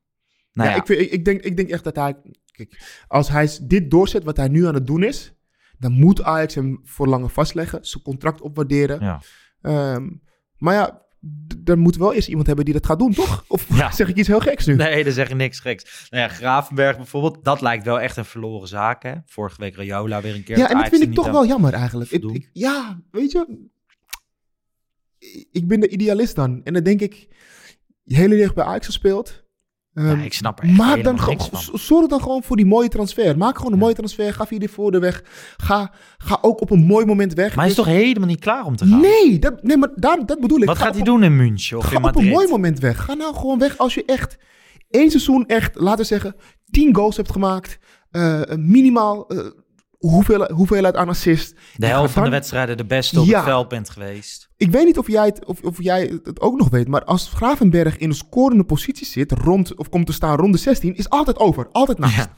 Nou 0.52 0.70
ja, 0.70 0.76
ja, 0.76 0.76
Ik, 0.76 0.86
vind- 0.86 1.00
ik, 1.00 1.12
ik, 1.12 1.26
denk, 1.26 1.42
ik 1.42 1.58
denk 1.58 1.70
echt 1.70 1.84
dat 1.84 1.96
hij... 1.96 2.16
Kijk, 2.52 3.04
als 3.08 3.30
hij 3.30 3.50
dit 3.64 3.92
doorzet 3.92 4.24
wat 4.24 4.38
hij 4.38 4.48
nu 4.48 4.68
aan 4.68 4.74
het 4.74 4.88
doen 4.88 5.04
is... 5.04 5.34
dan 5.78 5.92
moet 5.92 6.24
Ajax 6.24 6.56
hem 6.56 6.80
voor 6.84 7.08
langer 7.08 7.30
vastleggen. 7.30 7.86
Zijn 7.86 8.04
contract 8.04 8.42
opwaarderen. 8.42 9.00
Ja. 9.02 9.22
Ehm, 9.62 10.10
maar 10.58 10.74
ja, 10.74 11.02
dan 11.58 11.80
moet 11.80 11.96
wel 11.96 12.14
eerst 12.14 12.28
iemand 12.28 12.48
hebben 12.48 12.66
die 12.66 12.74
dat 12.74 12.86
gaat 12.86 13.00
doen, 13.00 13.14
toch? 13.14 13.46
Of 13.48 13.78
Ja. 13.78 13.92
zeg 14.02 14.08
ik 14.08 14.18
iets 14.18 14.28
heel 14.28 14.40
geks 14.40 14.66
nu? 14.66 14.76
Nee, 14.76 15.04
dan 15.04 15.14
zeg 15.14 15.28
je 15.30 15.36
niks 15.36 15.60
geks. 15.60 16.08
Nou 16.10 16.24
ja, 16.24 16.30
Gravenberg 16.30 16.96
bijvoorbeeld, 16.98 17.44
dat 17.44 17.62
lijkt 17.62 17.86
wel 17.86 18.00
echt 18.00 18.18
een 18.18 18.26
verloren 18.26 18.68
zaak. 18.68 19.04
Hè? 19.04 19.14
Vorige 19.26 19.62
week 19.62 19.76
Rayola 19.76 20.22
weer 20.22 20.36
een 20.36 20.44
keer. 20.44 20.58
ja, 20.58 20.70
en 20.70 20.78
dat 20.78 20.88
vind 20.90 21.02
ik 21.04 21.14
toch 21.14 21.32
wel 21.32 21.46
jammer 21.46 21.74
eigenlijk. 21.74 22.12
Ik, 22.12 22.24
ik- 22.24 22.50
ja, 22.54 23.02
weet 23.12 23.32
je... 23.32 23.72
Ik 25.51 25.68
ben 25.68 25.80
de 25.80 25.88
idealist 25.89 26.36
dan. 26.36 26.62
En 26.63 26.74
dan 26.74 26.84
denk 26.84 27.01
ik... 27.01 27.27
Je 28.03 28.15
hele 28.15 28.38
jeugd 28.38 28.56
bij 28.56 28.63
Ajax 28.63 28.86
gespeeld. 28.86 29.44
Ehm, 29.94 30.08
Ja, 30.08 30.24
ik 30.24 30.34
snap 30.34 30.60
er 30.63 30.68
Maak 30.70 31.04
dan 31.04 31.19
gewoon, 31.19 31.62
zorg 31.74 32.08
dan 32.08 32.21
gewoon 32.21 32.43
voor 32.43 32.56
die 32.56 32.65
mooie 32.65 32.88
transfer. 32.89 33.38
Maak 33.38 33.58
gewoon 33.58 33.71
een 33.74 33.78
mooie 33.80 33.93
transfer. 33.93 34.34
Ga 34.34 34.45
via 34.48 34.60
de 34.60 34.67
voordeur 34.67 35.21
Ga, 35.58 35.93
ga 36.17 36.38
ook 36.41 36.62
op 36.62 36.69
een 36.69 36.86
mooi 36.86 37.06
moment 37.06 37.34
weg. 37.34 37.48
Maar 37.56 37.63
hij 37.63 37.69
is 37.69 37.76
Dus- 37.76 37.86
toch 37.86 37.93
helemaal 37.93 38.28
niet 38.28 38.39
klaar 38.39 38.65
om 38.65 38.76
te 38.76 38.86
gaan? 38.86 39.00
Nee, 39.02 39.39
dat, 39.39 39.63
nee 39.63 39.78
maar 39.78 39.89
daar, 39.95 40.26
dat 40.26 40.39
bedoel 40.39 40.60
ik. 40.60 40.65
Wat 40.65 40.78
Ga 40.78 40.84
gaat 40.86 40.95
hij 40.95 41.04
doen 41.04 41.24
in 41.24 41.36
München 41.36 41.78
of 41.78 41.84
Ga 41.84 41.89
in 41.91 41.98
op 41.98 42.04
een 42.04 42.12
Madrid? 42.13 42.32
mooi 42.34 42.48
moment 42.48 42.80
weg. 42.80 43.06
Ga 43.06 43.13
nou 43.13 43.36
gewoon 43.36 43.60
weg 43.60 43.78
als 43.78 43.93
je 43.93 44.06
echt 44.06 44.38
één 44.89 45.10
seizoen 45.10 45.45
echt, 45.45 45.76
laten 45.76 46.00
we 46.00 46.06
zeggen, 46.06 46.36
tien 46.71 46.95
goals 46.95 47.17
hebt 47.17 47.32
gemaakt. 47.32 47.78
eh, 48.12 48.41
minimaal 48.56 49.28
eh, 49.28 49.38
hoeveel, 50.10 50.52
hoeveelheid 50.52 50.96
aan 50.96 51.10
assist. 51.10 51.56
De 51.76 51.86
helft 51.86 52.13
van 52.13 52.24
de 52.24 52.30
wedstrijden 52.30 52.78
de 52.78 52.86
beste 52.86 53.20
op 53.20 53.26
Ja. 53.26 53.36
het 53.36 53.44
veld 53.46 53.68
bent 53.68 53.89
geweest. 53.89 54.50
Ik 54.58 54.72
weet 54.72 54.86
niet 54.86 54.98
of 54.98 55.08
jij, 55.08 55.26
het, 55.26 55.46
of, 55.46 55.62
of 55.62 55.84
jij 55.84 56.20
het 56.24 56.42
ook 56.42 56.58
nog 56.58 56.70
weet, 56.70 56.88
maar 56.88 57.04
als 57.04 57.30
Gravenberg 57.30 57.98
in 57.98 58.10
een 58.10 58.16
scorende 58.16 58.63
positie 58.63 59.06
zit, 59.06 59.32
rond, 59.32 59.76
of 59.76 59.89
komt 59.89 60.06
te 60.06 60.13
staan 60.13 60.38
rond 60.38 60.54
de 60.54 60.60
16, 60.60 60.96
is 60.96 61.10
altijd 61.10 61.38
over. 61.39 61.68
Altijd 61.72 61.98
naast. 61.98 62.30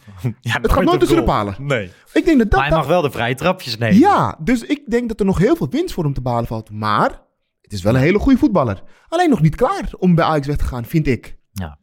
Ja, 0.41 0.59
het 0.61 0.71
gaat 0.71 0.83
nooit 0.83 0.99
tussen 0.99 1.17
de 1.17 1.23
palen. 1.23 1.55
Nee. 1.59 1.91
Ik 2.13 2.25
denk 2.25 2.37
dat 2.39 2.51
dat... 2.51 2.59
Maar 2.59 2.69
hij 2.69 2.77
mag 2.77 2.87
wel 2.87 3.01
de 3.01 3.11
vrije 3.11 3.35
trapjes 3.35 3.77
nemen. 3.77 3.99
Ja, 3.99 4.37
dus 4.41 4.61
ik 4.63 4.89
denk 4.89 5.07
dat 5.07 5.19
er 5.19 5.25
nog 5.25 5.37
heel 5.37 5.55
veel 5.55 5.69
winst 5.69 5.93
voor 5.93 6.03
hem 6.03 6.13
te 6.13 6.21
behalen 6.21 6.47
valt. 6.47 6.71
Maar 6.71 7.21
het 7.61 7.73
is 7.73 7.81
wel 7.81 7.95
een 7.95 8.01
hele 8.01 8.19
goede 8.19 8.37
voetballer. 8.39 8.83
Alleen 9.07 9.29
nog 9.29 9.41
niet 9.41 9.55
klaar 9.55 9.89
om 9.97 10.15
bij 10.15 10.25
Ajax 10.25 10.47
weg 10.47 10.57
te 10.57 10.63
gaan, 10.65 10.85
vind 10.85 11.07
ik. 11.07 11.37
Ja. 11.51 11.79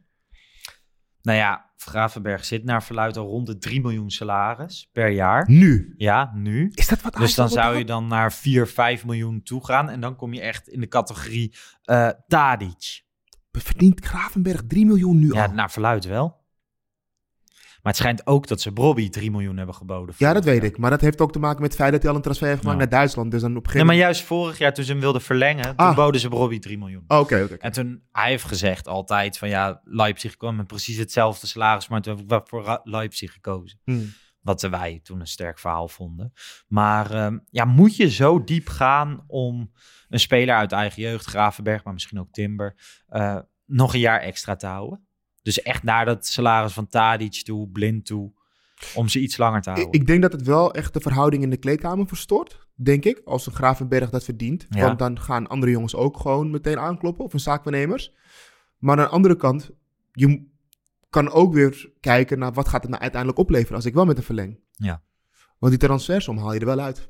Nou 1.21 1.37
ja, 1.37 1.71
Gravenberg 1.85 2.45
zit 2.45 2.63
naar 2.63 2.83
verluid 2.83 3.17
al 3.17 3.25
rond 3.27 3.47
de 3.47 3.57
3 3.57 3.81
miljoen 3.81 4.09
salaris 4.09 4.89
per 4.91 5.09
jaar. 5.09 5.49
Nu. 5.49 5.93
Ja, 5.97 6.31
nu. 6.35 6.71
Is 6.73 6.87
dat 6.87 7.01
wat 7.01 7.13
Dus 7.15 7.35
dan 7.35 7.49
zou 7.49 7.77
je 7.77 7.85
dan 7.85 8.07
naar 8.07 8.33
4, 8.33 8.67
5 8.67 9.05
miljoen 9.05 9.43
toe 9.43 9.65
gaan. 9.65 9.89
En 9.89 9.99
dan 10.01 10.15
kom 10.15 10.33
je 10.33 10.41
echt 10.41 10.67
in 10.67 10.79
de 10.79 10.87
categorie 10.87 11.55
eh 11.83 12.09
Tadic. 12.27 13.01
Verdient 13.51 14.05
Gravenberg 14.05 14.61
3 14.67 14.85
miljoen 14.85 15.19
nu 15.19 15.33
Ja, 15.33 15.45
al? 15.45 15.53
naar 15.53 15.71
verluid 15.71 16.05
wel. 16.05 16.41
Maar 17.83 17.91
het 17.93 18.01
schijnt 18.01 18.27
ook 18.27 18.47
dat 18.47 18.61
ze 18.61 18.71
Bobby 18.71 19.09
3 19.09 19.31
miljoen 19.31 19.57
hebben 19.57 19.75
geboden. 19.75 20.15
Ja, 20.17 20.33
dat 20.33 20.43
weet 20.43 20.63
ik. 20.63 20.77
Maar 20.77 20.89
dat 20.89 21.01
heeft 21.01 21.21
ook 21.21 21.31
te 21.31 21.39
maken 21.39 21.61
met 21.61 21.69
het 21.71 21.79
feit 21.79 21.91
dat 21.91 22.01
hij 22.01 22.09
al 22.11 22.15
een 22.17 22.21
transfer 22.23 22.47
heeft 22.47 22.59
gemaakt 22.59 22.77
naar 22.77 22.89
Duitsland. 22.89 23.31
Dus 23.31 23.41
dan 23.41 23.49
op 23.49 23.55
een 23.55 23.61
Nee, 23.63 23.71
gegeven 23.71 23.87
maar 23.87 23.95
juist 24.05 24.21
vorig 24.23 24.57
jaar 24.57 24.73
toen 24.73 24.83
ze 24.83 24.91
hem 24.91 24.99
wilden 25.01 25.21
verlengen, 25.21 25.63
toen 25.63 25.73
Ah. 25.75 25.95
boden 25.95 26.21
ze 26.21 26.29
Bobby 26.29 26.59
3 26.59 26.77
miljoen. 26.77 27.03
Oh, 27.07 27.19
Oké, 27.19 27.41
oké. 27.43 27.53
En 27.53 27.71
toen, 27.71 28.03
hij 28.11 28.29
heeft 28.29 28.43
gezegd 28.43 28.87
altijd 28.87 29.37
van 29.37 29.49
ja, 29.49 29.81
Leipzig 29.83 30.37
kwam 30.37 30.55
met 30.55 30.67
precies 30.67 30.97
hetzelfde 30.97 31.47
salaris, 31.47 31.87
maar 31.87 32.01
toen 32.01 32.13
heb 32.13 32.23
ik 32.23 32.29
wel 32.29 32.41
voor 32.45 32.79
Leipzig 32.83 33.33
gekozen. 33.33 33.79
Hmm. 33.83 34.13
Wat 34.41 34.61
wij 34.61 34.99
toen 35.03 35.19
een 35.19 35.27
sterk 35.27 35.59
verhaal 35.59 35.87
vonden. 35.87 36.33
Maar 36.67 37.11
ehm, 37.11 37.37
ja, 37.49 37.65
moet 37.65 37.95
je 37.95 38.09
zo 38.09 38.43
diep 38.43 38.67
gaan 38.67 39.23
om 39.27 39.71
een 40.09 40.19
speler 40.19 40.55
uit 40.55 40.71
eigen 40.71 41.01
jeugd, 41.01 41.25
Gravenberg, 41.25 41.83
maar 41.83 41.93
misschien 41.93 42.19
ook 42.19 42.31
Timber, 42.31 42.75
eh, 43.07 43.37
nog 43.65 43.93
een 43.93 43.99
jaar 43.99 44.19
extra 44.19 44.55
te 44.55 44.65
houden? 44.67 45.07
Dus 45.43 45.61
echt 45.61 45.83
naar 45.83 46.05
dat 46.05 46.25
salaris 46.25 46.73
van 46.73 46.87
Tadic 46.87 47.43
toe, 47.43 47.69
blind 47.69 48.05
toe, 48.05 48.31
om 48.95 49.07
ze 49.07 49.19
iets 49.19 49.37
langer 49.37 49.61
te 49.61 49.69
houden. 49.69 49.91
ik 49.91 50.07
denk 50.07 50.21
dat 50.21 50.31
het 50.31 50.43
wel 50.43 50.73
echt 50.73 50.93
de 50.93 50.99
verhouding 50.99 51.43
in 51.43 51.49
de 51.49 51.57
kleedkamer 51.57 52.07
verstoort. 52.07 52.67
Denk 52.75 53.05
ik. 53.05 53.21
Als 53.25 53.45
een 53.45 53.53
Gravenberg 53.53 54.09
dat 54.09 54.23
verdient. 54.23 54.65
Ja. 54.69 54.85
Want 54.85 54.99
dan 54.99 55.19
gaan 55.19 55.47
andere 55.47 55.71
jongens 55.71 55.95
ook 55.95 56.19
gewoon 56.19 56.51
meteen 56.51 56.79
aankloppen. 56.79 57.25
Of 57.25 57.33
een 57.33 57.39
zaakwaarnemers. 57.39 58.13
Maar 58.77 58.97
aan 58.97 59.03
de 59.03 59.09
andere 59.09 59.35
kant. 59.35 59.71
Je 60.11 60.51
kan 61.09 61.29
ook 61.29 61.53
weer 61.53 61.91
kijken 61.99 62.39
naar 62.39 62.53
wat 62.53 62.67
gaat 62.67 62.81
het 62.81 62.89
nou 62.89 63.01
uiteindelijk 63.01 63.41
opleveren. 63.41 63.75
Als 63.75 63.85
ik 63.85 63.93
wel 63.93 64.05
met 64.05 64.17
een 64.17 64.23
verleng. 64.23 64.59
Ja. 64.71 65.03
Want 65.59 65.71
die 65.71 65.87
transfersom 65.87 66.37
haal 66.37 66.53
je 66.53 66.59
er 66.59 66.65
wel 66.65 66.79
uit. 66.79 67.09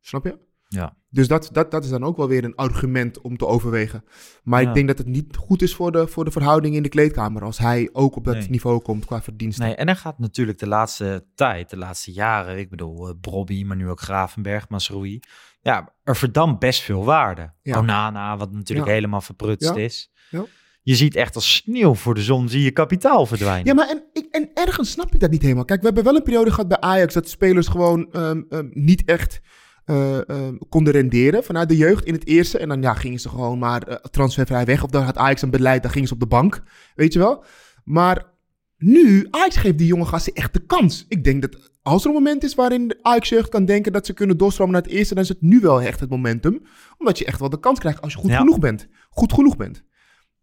Snap 0.00 0.24
je? 0.24 0.38
Ja. 0.68 0.96
Dus 1.08 1.28
dat, 1.28 1.48
dat, 1.52 1.70
dat 1.70 1.84
is 1.84 1.90
dan 1.90 2.04
ook 2.04 2.16
wel 2.16 2.28
weer 2.28 2.44
een 2.44 2.54
argument 2.54 3.20
om 3.20 3.36
te 3.36 3.46
overwegen. 3.46 4.04
Maar 4.42 4.62
Ja. 4.62 4.68
ik 4.68 4.74
denk 4.74 4.86
dat 4.88 4.98
het 4.98 5.06
niet 5.06 5.36
goed 5.36 5.62
is 5.62 5.74
voor 5.74 5.92
de, 5.92 6.06
voor 6.06 6.24
de 6.24 6.30
verhouding 6.30 6.74
in 6.74 6.82
de 6.82 6.88
kleedkamer. 6.88 7.42
Als 7.42 7.58
hij 7.58 7.88
ook 7.92 8.16
op 8.16 8.24
dat 8.24 8.34
Nee. 8.34 8.48
niveau 8.50 8.80
komt 8.80 9.04
qua 9.04 9.22
verdiensten. 9.22 9.64
Nee, 9.64 9.74
en 9.74 9.88
er 9.88 9.96
gaat 9.96 10.18
natuurlijk 10.18 10.58
de 10.58 10.66
laatste 10.68 11.26
tijd, 11.34 11.70
de 11.70 11.76
laatste 11.76 12.12
jaren, 12.12 12.58
ik 12.58 12.70
bedoel, 12.70 13.08
uh, 13.08 13.14
Brobby, 13.20 13.64
maar 13.64 13.76
nu 13.76 13.88
ook 13.88 14.00
Gravenberg, 14.00 14.68
Masroei. 14.68 15.20
Ja, 15.60 15.94
er 16.04 16.16
verdampt 16.16 16.58
best 16.60 16.80
veel 16.82 17.04
waarde. 17.04 17.52
Ja. 17.62 17.78
Onana, 17.78 18.36
wat 18.36 18.52
natuurlijk 18.52 18.88
Ja. 18.88 18.94
helemaal 18.94 19.20
verprutst 19.20 19.74
is. 19.76 20.10
Ja. 20.30 20.44
Je 20.82 20.94
ziet 20.94 21.14
echt 21.16 21.34
als 21.34 21.54
sneeuw 21.54 21.94
voor 21.94 22.14
de 22.14 22.22
zon, 22.22 22.48
zie 22.48 22.62
je 22.62 22.70
kapitaal 22.70 23.26
verdwijnen. 23.26 23.66
Ja, 23.66 23.74
maar 23.74 23.88
en, 23.88 24.04
ik, 24.12 24.26
en 24.30 24.50
ergens 24.54 24.90
snap 24.90 25.14
ik 25.14 25.20
dat 25.20 25.30
niet 25.30 25.42
helemaal. 25.42 25.64
Kijk, 25.64 25.80
we 25.80 25.86
hebben 25.86 26.04
wel 26.04 26.16
een 26.16 26.22
periode 26.22 26.50
gehad 26.50 26.68
bij 26.68 26.80
Ajax 26.80 27.14
dat 27.14 27.28
spelers 27.28 27.66
gewoon 27.68 28.12
ehm, 28.12 28.42
ehm, 28.48 28.66
niet 28.70 29.04
echt 29.04 29.40
eh, 29.86 30.28
ehm, 30.28 30.56
konden 30.68 30.92
renderen 30.92 31.44
vanuit 31.44 31.68
de 31.68 31.76
jeugd 31.76 32.04
in 32.04 32.14
het 32.14 32.26
eerste. 32.26 32.58
En 32.58 32.68
dan 32.68 32.82
ja, 32.82 32.94
gingen 32.94 33.18
ze 33.20 33.28
gewoon 33.28 33.58
maar 33.58 33.82
eh, 33.82 33.94
transfervrij 33.96 34.64
weg. 34.64 34.82
Of 34.82 34.90
dan 34.90 35.02
had 35.02 35.16
Ajax 35.16 35.42
een 35.42 35.50
beleid, 35.50 35.82
dan 35.82 35.90
gingen 35.90 36.08
ze 36.08 36.14
op 36.14 36.20
de 36.20 36.26
bank. 36.26 36.62
Weet 36.94 37.12
je 37.12 37.18
wel? 37.18 37.44
Maar 37.84 38.24
nu, 38.76 39.26
Ajax 39.30 39.56
geeft 39.56 39.78
die 39.78 39.86
jonge 39.86 40.04
gasten 40.04 40.32
echt 40.32 40.52
de 40.52 40.66
kans. 40.66 41.04
Ik 41.08 41.24
denk 41.24 41.42
dat 41.42 41.70
als 41.82 42.02
er 42.02 42.08
een 42.08 42.14
moment 42.14 42.44
is 42.44 42.54
waarin 42.54 42.88
de 42.88 42.98
Ajax-jeugd 43.02 43.48
kan 43.48 43.64
denken 43.64 43.92
dat 43.92 44.06
ze 44.06 44.12
kunnen 44.12 44.36
doorstromen 44.36 44.74
naar 44.74 44.82
het 44.82 44.90
eerste, 44.90 45.14
dan 45.14 45.22
is 45.22 45.28
het 45.28 45.40
nu 45.42 45.60
wel 45.60 45.82
echt 45.82 46.00
het 46.00 46.10
momentum. 46.10 46.62
Omdat 46.98 47.18
je 47.18 47.24
echt 47.24 47.40
wel 47.40 47.48
de 47.50 47.60
kans 47.60 47.78
krijgt 47.78 48.00
als 48.00 48.12
je 48.12 48.18
goed 48.18 48.30
Ja. 48.30 48.38
genoeg 48.38 48.58
bent. 48.58 48.88
Goed 49.10 49.32
genoeg 49.32 49.56
bent. 49.56 49.84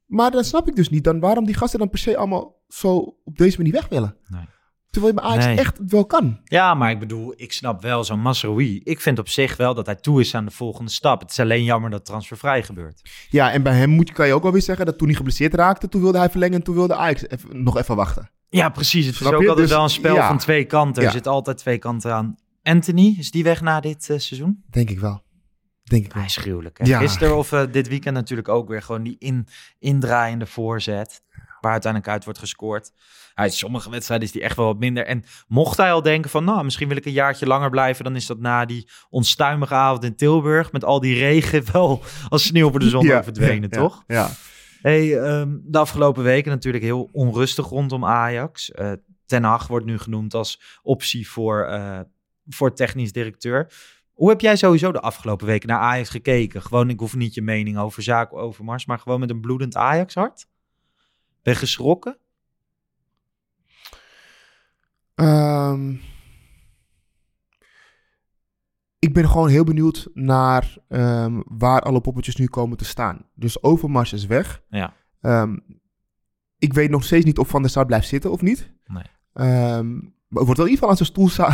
Maar 0.05 0.31
dan 0.31 0.43
snap 0.43 0.67
ik 0.67 0.75
dus 0.75 0.89
niet 0.89 1.03
dan 1.03 1.19
waarom 1.19 1.45
die 1.45 1.55
gasten 1.55 1.79
dan 1.79 1.89
per 1.89 1.99
se 1.99 2.17
allemaal 2.17 2.61
zo 2.67 3.17
op 3.23 3.37
deze 3.37 3.57
manier 3.57 3.73
weg 3.73 3.87
willen. 3.87 4.15
Nee. 4.27 4.45
Terwijl 4.93 5.13
je 5.13 5.21
bij 5.21 5.29
Ajax 5.29 5.45
Nee. 5.45 5.57
echt 5.57 5.79
wel 5.87 6.05
kan. 6.05 6.39
Ja, 6.43 6.73
maar 6.73 6.91
ik 6.91 6.99
bedoel, 6.99 7.33
ik 7.35 7.53
snap 7.53 7.81
wel 7.81 8.03
zo'n 8.03 8.19
Masrowi. 8.19 8.81
Ik 8.83 9.01
vind 9.01 9.19
op 9.19 9.29
zich 9.29 9.57
wel 9.57 9.73
dat 9.73 9.85
hij 9.85 9.95
toe 9.95 10.19
is 10.19 10.35
aan 10.35 10.45
de 10.45 10.51
volgende 10.51 10.91
stap. 10.91 11.21
Het 11.21 11.29
is 11.31 11.39
alleen 11.39 11.63
jammer 11.63 11.89
dat 11.89 12.05
transfervrij 12.05 12.63
gebeurt. 12.63 13.01
Ja, 13.29 13.51
en 13.51 13.63
bij 13.63 13.73
hem 13.73 13.89
moet, 13.89 14.11
kan 14.11 14.27
je 14.27 14.33
ook 14.33 14.43
wel 14.43 14.51
weer 14.51 14.61
zeggen 14.61 14.85
dat 14.85 14.97
toen 14.97 15.07
hij 15.07 15.15
geblesseerd 15.15 15.53
raakte, 15.53 15.89
toen 15.89 16.01
wilde 16.01 16.17
hij 16.17 16.29
verlengen 16.29 16.55
en 16.57 16.63
toen 16.63 16.75
wilde 16.75 16.95
Ajax 16.95 17.27
even, 17.27 17.63
nog 17.63 17.77
even 17.77 17.95
wachten. 17.95 18.29
Ja, 18.49 18.69
precies. 18.69 19.05
Het 19.05 19.15
Snap 19.15 19.31
is 19.31 19.35
ook 19.37 19.43
je? 19.43 19.49
altijd 19.49 19.67
Dus, 19.67 19.75
wel 19.75 19.83
een 19.85 19.89
spel 19.91 20.15
ja. 20.15 20.27
van 20.27 20.37
twee 20.37 20.65
kanten. 20.65 21.01
Er 21.01 21.07
Ja. 21.07 21.13
zit 21.13 21.27
altijd 21.27 21.57
twee 21.57 21.77
kanten 21.77 22.13
aan. 22.13 22.35
Anthony, 22.63 23.15
is 23.19 23.31
die 23.31 23.43
weg 23.43 23.61
na 23.61 23.79
dit 23.79 24.09
eh, 24.09 24.17
seizoen? 24.19 24.63
Denk 24.69 24.89
ik 24.89 24.99
wel. 24.99 25.21
Denk 25.83 26.05
ik 26.05 26.13
wel. 26.13 26.21
Hij 26.21 26.31
is 26.31 26.37
gruwelijk. 26.37 26.77
Hè? 26.77 26.85
Ja. 26.85 26.99
Gisteren 26.99 27.37
of 27.37 27.51
eh, 27.51 27.63
dit 27.71 27.87
weekend 27.87 28.15
natuurlijk 28.15 28.47
ook 28.49 28.67
weer 28.67 28.81
gewoon 28.81 29.03
die 29.03 29.15
in, 29.19 29.47
indraaiende 29.79 30.45
voorzet. 30.45 31.21
Waar 31.63 31.71
uiteindelijk 31.71 32.11
uit 32.11 32.23
wordt 32.23 32.39
gescoord. 32.39 32.91
Hij, 33.33 33.49
sommige 33.49 33.89
wedstrijden 33.89 34.27
is 34.27 34.33
die 34.33 34.41
echt 34.41 34.55
wel 34.55 34.65
wat 34.65 34.79
minder. 34.79 35.05
En 35.05 35.23
mocht 35.47 35.77
hij 35.77 35.91
al 35.91 36.01
denken 36.01 36.29
van, 36.29 36.43
nou, 36.43 36.63
misschien 36.63 36.87
wil 36.87 36.97
ik 36.97 37.05
een 37.05 37.11
jaartje 37.11 37.47
langer 37.47 37.69
blijven. 37.69 38.03
Dan 38.03 38.15
is 38.15 38.25
dat 38.25 38.39
na 38.39 38.65
die 38.65 38.89
onstuimige 39.09 39.73
avond 39.73 40.03
in 40.03 40.15
Tilburg. 40.15 40.71
Met 40.71 40.83
al 40.83 40.99
die 40.99 41.17
regen 41.17 41.63
wel 41.73 42.01
als 42.29 42.43
sneeuw 42.43 42.69
voor 42.69 42.79
de 42.79 42.89
zon 42.89 43.05
Ja, 43.05 43.23
verdwenen, 43.23 43.69
ja, 43.71 43.77
toch? 43.77 44.03
Ja. 44.07 44.29
Hey, 44.81 45.19
ehm, 45.19 45.57
de 45.63 45.77
afgelopen 45.77 46.23
weken 46.23 46.51
natuurlijk 46.51 46.83
heel 46.83 47.09
onrustig 47.11 47.69
rondom 47.69 48.05
Ajax. 48.05 48.71
Eh 48.71 48.91
Ten 49.25 49.43
Hag 49.43 49.67
wordt 49.67 49.85
nu 49.85 49.99
genoemd 49.99 50.33
als 50.33 50.79
optie 50.81 51.29
voor, 51.29 51.65
eh, 51.65 51.99
voor 52.47 52.73
technisch 52.73 53.11
directeur. 53.11 53.71
Hoe 54.13 54.29
heb 54.29 54.41
jij 54.41 54.55
sowieso 54.55 54.91
de 54.91 54.99
afgelopen 54.99 55.45
weken 55.45 55.69
naar 55.69 55.79
Ajax 55.79 56.09
gekeken? 56.09 56.61
Gewoon, 56.61 56.89
ik 56.89 56.99
hoef 56.99 57.15
niet 57.15 57.33
je 57.33 57.41
mening 57.41 57.77
over 57.77 58.03
zaken 58.03 58.37
over 58.37 58.63
Mars, 58.63 58.85
maar 58.85 58.99
gewoon 58.99 59.19
met 59.19 59.29
een 59.29 59.41
bloedend 59.41 59.75
Ajax-hart? 59.75 60.45
Ben 61.43 61.53
je 61.53 61.59
geschrokken? 61.59 62.17
Ehm, 65.15 65.95
ik 68.99 69.13
ben 69.13 69.29
gewoon 69.29 69.49
heel 69.49 69.63
benieuwd 69.63 70.07
naar 70.13 70.77
ehm, 70.87 71.41
waar 71.45 71.81
alle 71.81 72.01
poppetjes 72.01 72.35
nu 72.35 72.45
komen 72.47 72.77
te 72.77 72.85
staan. 72.85 73.25
Dus 73.35 73.63
Overmars 73.63 74.13
is 74.13 74.25
weg. 74.25 74.63
Ja. 74.69 74.93
Ehm, 75.21 75.57
ik 76.57 76.73
weet 76.73 76.89
nog 76.89 77.03
steeds 77.03 77.25
niet 77.25 77.37
of 77.37 77.47
Van 77.47 77.61
der 77.61 77.71
Sar 77.71 77.85
blijft 77.85 78.07
zitten 78.07 78.31
of 78.31 78.41
niet. 78.41 78.71
Nee. 78.85 79.03
Maar 80.27 80.41
er 80.41 80.45
wordt 80.45 80.57
wel 80.57 80.65
in 80.67 80.73
ieder 80.73 80.89
geval 80.89 80.89
aan 80.89 80.95
zijn, 80.97 81.09
stoel 81.09 81.45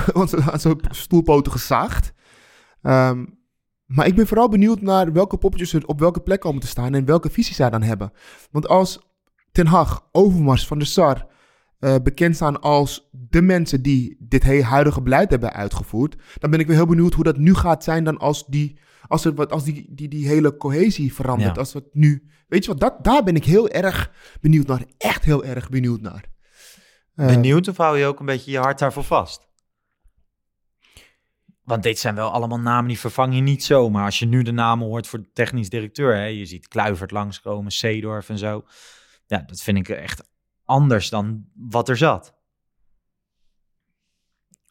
aan 0.51 0.59
zijn- 0.59 0.79
stoelpoten 0.89 1.51
gezaagd. 1.51 2.13
Maar 3.85 4.07
ik 4.07 4.15
ben 4.15 4.27
vooral 4.27 4.49
benieuwd 4.49 4.81
naar 4.81 5.13
welke 5.13 5.37
poppetjes 5.37 5.73
er 5.73 5.87
op 5.87 5.99
welke 5.99 6.19
plek 6.21 6.39
komen 6.39 6.61
te 6.61 6.67
staan 6.67 6.93
en 6.93 7.05
welke 7.05 7.29
visies 7.29 7.55
zij 7.55 7.69
dan 7.69 7.81
hebben. 7.81 8.11
Want 8.51 8.67
als 8.67 9.08
Ten 9.51 9.67
Hag, 9.67 10.07
Overmars, 10.11 10.67
Van 10.67 10.77
der 10.77 10.87
Sar 10.87 11.27
eh, 11.79 11.95
bekend 12.03 12.35
staan 12.35 12.61
als 12.61 13.09
de 13.11 13.41
mensen 13.41 13.81
die 13.81 14.17
dit 14.19 14.43
hele 14.43 14.63
huidige 14.63 15.01
beleid 15.01 15.29
hebben 15.29 15.53
uitgevoerd, 15.53 16.15
dan 16.39 16.51
ben 16.51 16.59
ik 16.59 16.67
weer 16.67 16.75
heel 16.75 16.85
benieuwd 16.85 17.13
hoe 17.13 17.23
dat 17.23 17.37
nu 17.37 17.53
gaat 17.53 17.83
zijn 17.83 18.03
dan 18.03 18.17
als 18.17 18.45
die, 18.45 18.79
als 19.07 19.25
er 19.25 19.33
wat, 19.33 19.51
als 19.51 19.63
die, 19.63 19.87
die, 19.89 20.07
die 20.07 20.27
hele 20.27 20.57
cohesie 20.57 21.13
verandert. 21.13 21.55
Ja. 21.55 21.59
Als 21.59 21.73
het 21.73 21.85
nu, 21.91 22.29
weet 22.47 22.65
je 22.65 22.71
wat, 22.71 22.79
dat, 22.79 23.03
daar 23.03 23.23
ben 23.23 23.35
ik 23.35 23.45
heel 23.45 23.69
erg 23.69 24.11
benieuwd 24.41 24.67
naar. 24.67 24.83
Echt 24.97 25.23
heel 25.23 25.45
erg 25.45 25.69
benieuwd 25.69 26.01
naar. 26.01 26.25
Eh, 27.15 27.25
Benieuwd 27.25 27.67
of 27.67 27.77
hou 27.77 27.97
je 27.97 28.05
ook 28.05 28.19
een 28.19 28.25
beetje 28.25 28.51
je 28.51 28.59
hart 28.59 28.79
daarvoor 28.79 29.03
vast? 29.03 29.47
Want 31.63 31.83
dit 31.83 31.99
zijn 31.99 32.15
wel 32.15 32.31
allemaal 32.31 32.59
namen 32.59 32.87
die 32.87 32.99
vervang 32.99 33.35
je 33.35 33.41
niet 33.41 33.63
zomaar. 33.63 34.05
Als 34.05 34.19
je 34.19 34.25
nu 34.25 34.43
de 34.43 34.51
namen 34.51 34.87
hoort 34.87 35.07
voor 35.07 35.19
de 35.19 35.31
technisch 35.33 35.69
directeur, 35.69 36.15
hè, 36.15 36.25
je 36.25 36.45
ziet 36.45 36.67
Kluivert 36.67 37.11
langskomen, 37.11 37.71
Seedorf 37.71 38.29
en 38.29 38.37
zo. 38.37 38.63
Ja, 39.29 39.37
dat 39.47 39.61
vind 39.61 39.77
ik 39.77 39.89
echt 39.89 40.29
anders 40.65 41.09
dan 41.09 41.45
wat 41.55 41.89
er 41.89 41.97
zat. 41.97 42.37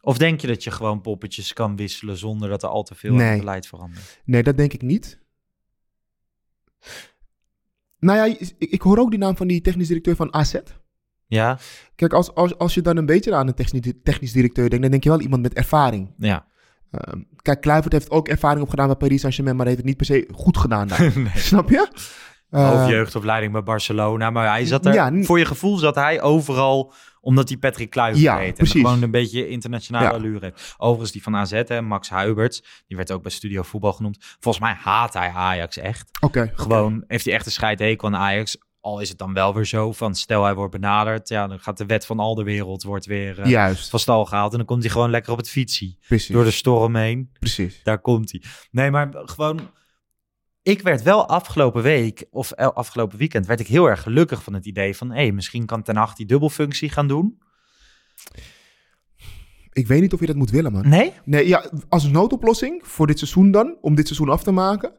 Of 0.00 0.18
denk 0.18 0.40
je 0.40 0.46
dat 0.46 0.64
je 0.64 0.70
gewoon 0.70 1.00
poppetjes 1.00 1.52
kan 1.52 1.76
wisselen 1.76 2.16
zonder 2.16 2.48
dat 2.48 2.62
er 2.62 2.68
al 2.68 2.82
te 2.82 2.94
veel 2.94 3.10
aan 3.10 3.16
Nee. 3.16 3.28
het 3.28 3.38
beleid 3.38 3.66
verandert? 3.66 4.20
Nee, 4.24 4.42
dat 4.42 4.56
denk 4.56 4.72
ik 4.72 4.82
niet. 4.82 5.18
Nou 7.98 8.18
ja, 8.18 8.24
ik, 8.38 8.54
ik 8.58 8.82
hoor 8.82 8.98
ook 8.98 9.10
die 9.10 9.18
naam 9.18 9.36
van 9.36 9.46
die 9.46 9.60
technisch 9.60 9.86
directeur 9.88 10.16
van 10.16 10.34
AZ. 10.34 10.54
Ja, 11.26 11.58
Kijk, 11.94 12.12
als, 12.12 12.34
als, 12.34 12.58
als 12.58 12.74
je 12.74 12.80
dan 12.82 12.96
een 12.96 13.06
beetje 13.06 13.34
aan 13.34 13.48
een 13.48 13.54
technisch, 13.54 13.92
technisch 14.02 14.32
directeur 14.32 14.64
denkt, 14.68 14.82
dan 14.82 14.90
denk 14.90 15.02
je 15.04 15.10
wel 15.10 15.20
iemand 15.20 15.42
met 15.42 15.54
ervaring. 15.54 16.14
ja. 16.18 16.46
Ehm, 16.90 17.22
kijk, 17.42 17.60
Kluivert 17.60 17.92
heeft 17.92 18.10
ook 18.10 18.28
ervaring 18.28 18.62
opgedaan 18.62 18.86
bij 18.86 18.96
Paris 18.96 19.20
Saint-Germain, 19.20 19.56
maar 19.56 19.66
heeft 19.66 19.78
het 19.78 19.86
niet 19.86 19.96
per 19.96 20.06
se 20.06 20.28
goed 20.34 20.56
gedaan 20.56 20.88
daar. 20.88 21.12
Snap 21.34 21.68
je? 21.70 21.88
Eh, 22.50 22.68
Hoofdjeugdopleiding 22.68 23.52
bij 23.52 23.62
Barcelona. 23.62 24.30
Maar 24.30 24.48
hij 24.48 24.64
zat 24.66 24.86
er, 24.86 24.94
ja, 24.94 25.12
voor 25.22 25.38
je 25.38 25.44
gevoel 25.44 25.76
zat 25.76 25.94
hij 25.94 26.22
overal 26.22 26.92
omdat 27.20 27.48
hij 27.48 27.58
Patrick 27.58 27.90
Kluivert 27.90 28.22
Ja, 28.22 28.36
heet. 28.38 28.58
En 28.58 28.66
gewoon 28.66 29.02
een 29.02 29.10
beetje 29.10 29.48
internationale 29.48 30.04
Ja. 30.04 30.10
allure 30.10 30.38
heeft. 30.44 30.74
Overigens 30.76 31.12
die 31.12 31.22
van 31.22 31.36
AZ, 31.36 31.62
hè, 31.66 31.82
Max 31.82 32.08
Huibert. 32.08 32.64
Die 32.86 32.96
werd 32.96 33.12
ook 33.12 33.22
bij 33.22 33.30
Studio 33.30 33.62
Voetbal 33.62 33.92
genoemd. 33.92 34.18
Volgens 34.40 34.64
mij 34.64 34.76
haat 34.80 35.14
hij 35.14 35.28
Ajax 35.30 35.76
echt. 35.76 36.10
Oké. 36.20 36.52
Gewoon 36.54 37.04
heeft 37.06 37.24
hij 37.24 37.34
echt 37.34 37.46
een 37.46 37.52
scheidhekel 37.52 38.08
aan 38.08 38.16
Ajax. 38.16 38.56
Al 38.80 39.00
is 39.00 39.08
het 39.08 39.18
dan 39.18 39.32
wel 39.32 39.54
weer 39.54 39.64
zo 39.66 39.92
van 39.92 40.14
stel 40.14 40.44
hij 40.44 40.54
wordt 40.54 40.72
benaderd. 40.72 41.28
Ja, 41.28 41.46
dan 41.46 41.58
gaat 41.60 41.78
de 41.78 41.86
wet 41.86 42.06
van 42.06 42.18
al 42.18 42.34
de 42.34 42.42
wereld 42.42 42.82
wordt 42.82 43.06
weer 43.06 43.48
Juist, 43.48 43.90
van 43.90 43.98
stal 43.98 44.24
gehaald. 44.24 44.50
En 44.52 44.56
dan 44.58 44.66
komt 44.66 44.82
hij 44.82 44.90
gewoon 44.92 45.10
lekker 45.10 45.32
op 45.32 45.38
het 45.38 45.50
fietsie. 45.50 45.98
precies. 46.06 46.34
Door 46.34 46.44
de 46.44 46.50
storm 46.50 46.96
heen. 46.96 47.30
Precies. 47.38 47.80
Daar 47.82 47.98
komt 47.98 48.30
hij. 48.30 48.42
Nee, 48.70 48.90
maar 48.90 49.08
gewoon. 49.12 49.60
Ik 50.68 50.82
werd 50.82 51.02
wel 51.02 51.28
afgelopen 51.28 51.82
week 51.82 52.24
of 52.30 52.54
afgelopen 52.54 53.18
weekend 53.18 53.46
werd 53.46 53.60
ik 53.60 53.66
heel 53.66 53.86
erg 53.88 54.02
gelukkig 54.02 54.42
van 54.42 54.54
het 54.54 54.66
idee 54.66 54.96
van, 54.96 55.10
hé, 55.10 55.16
hey, 55.16 55.32
misschien 55.32 55.66
kan 55.66 55.82
Ten 55.82 55.96
Hag 55.96 56.14
die 56.14 56.26
dubbelfunctie 56.26 56.90
gaan 56.90 57.08
doen. 57.08 57.38
Ik 59.72 59.86
weet 59.86 60.00
niet 60.00 60.12
of 60.12 60.20
je 60.20 60.26
dat 60.26 60.36
moet 60.36 60.50
willen, 60.50 60.72
man. 60.72 60.88
Nee? 60.88 61.12
Nee, 61.24 61.48
ja, 61.48 61.70
als 61.88 62.08
noodoplossing 62.08 62.80
voor 62.86 63.06
dit 63.06 63.18
seizoen 63.18 63.50
dan, 63.50 63.76
om 63.80 63.94
dit 63.94 64.06
seizoen 64.06 64.28
af 64.28 64.42
te 64.42 64.50
maken. 64.50 64.92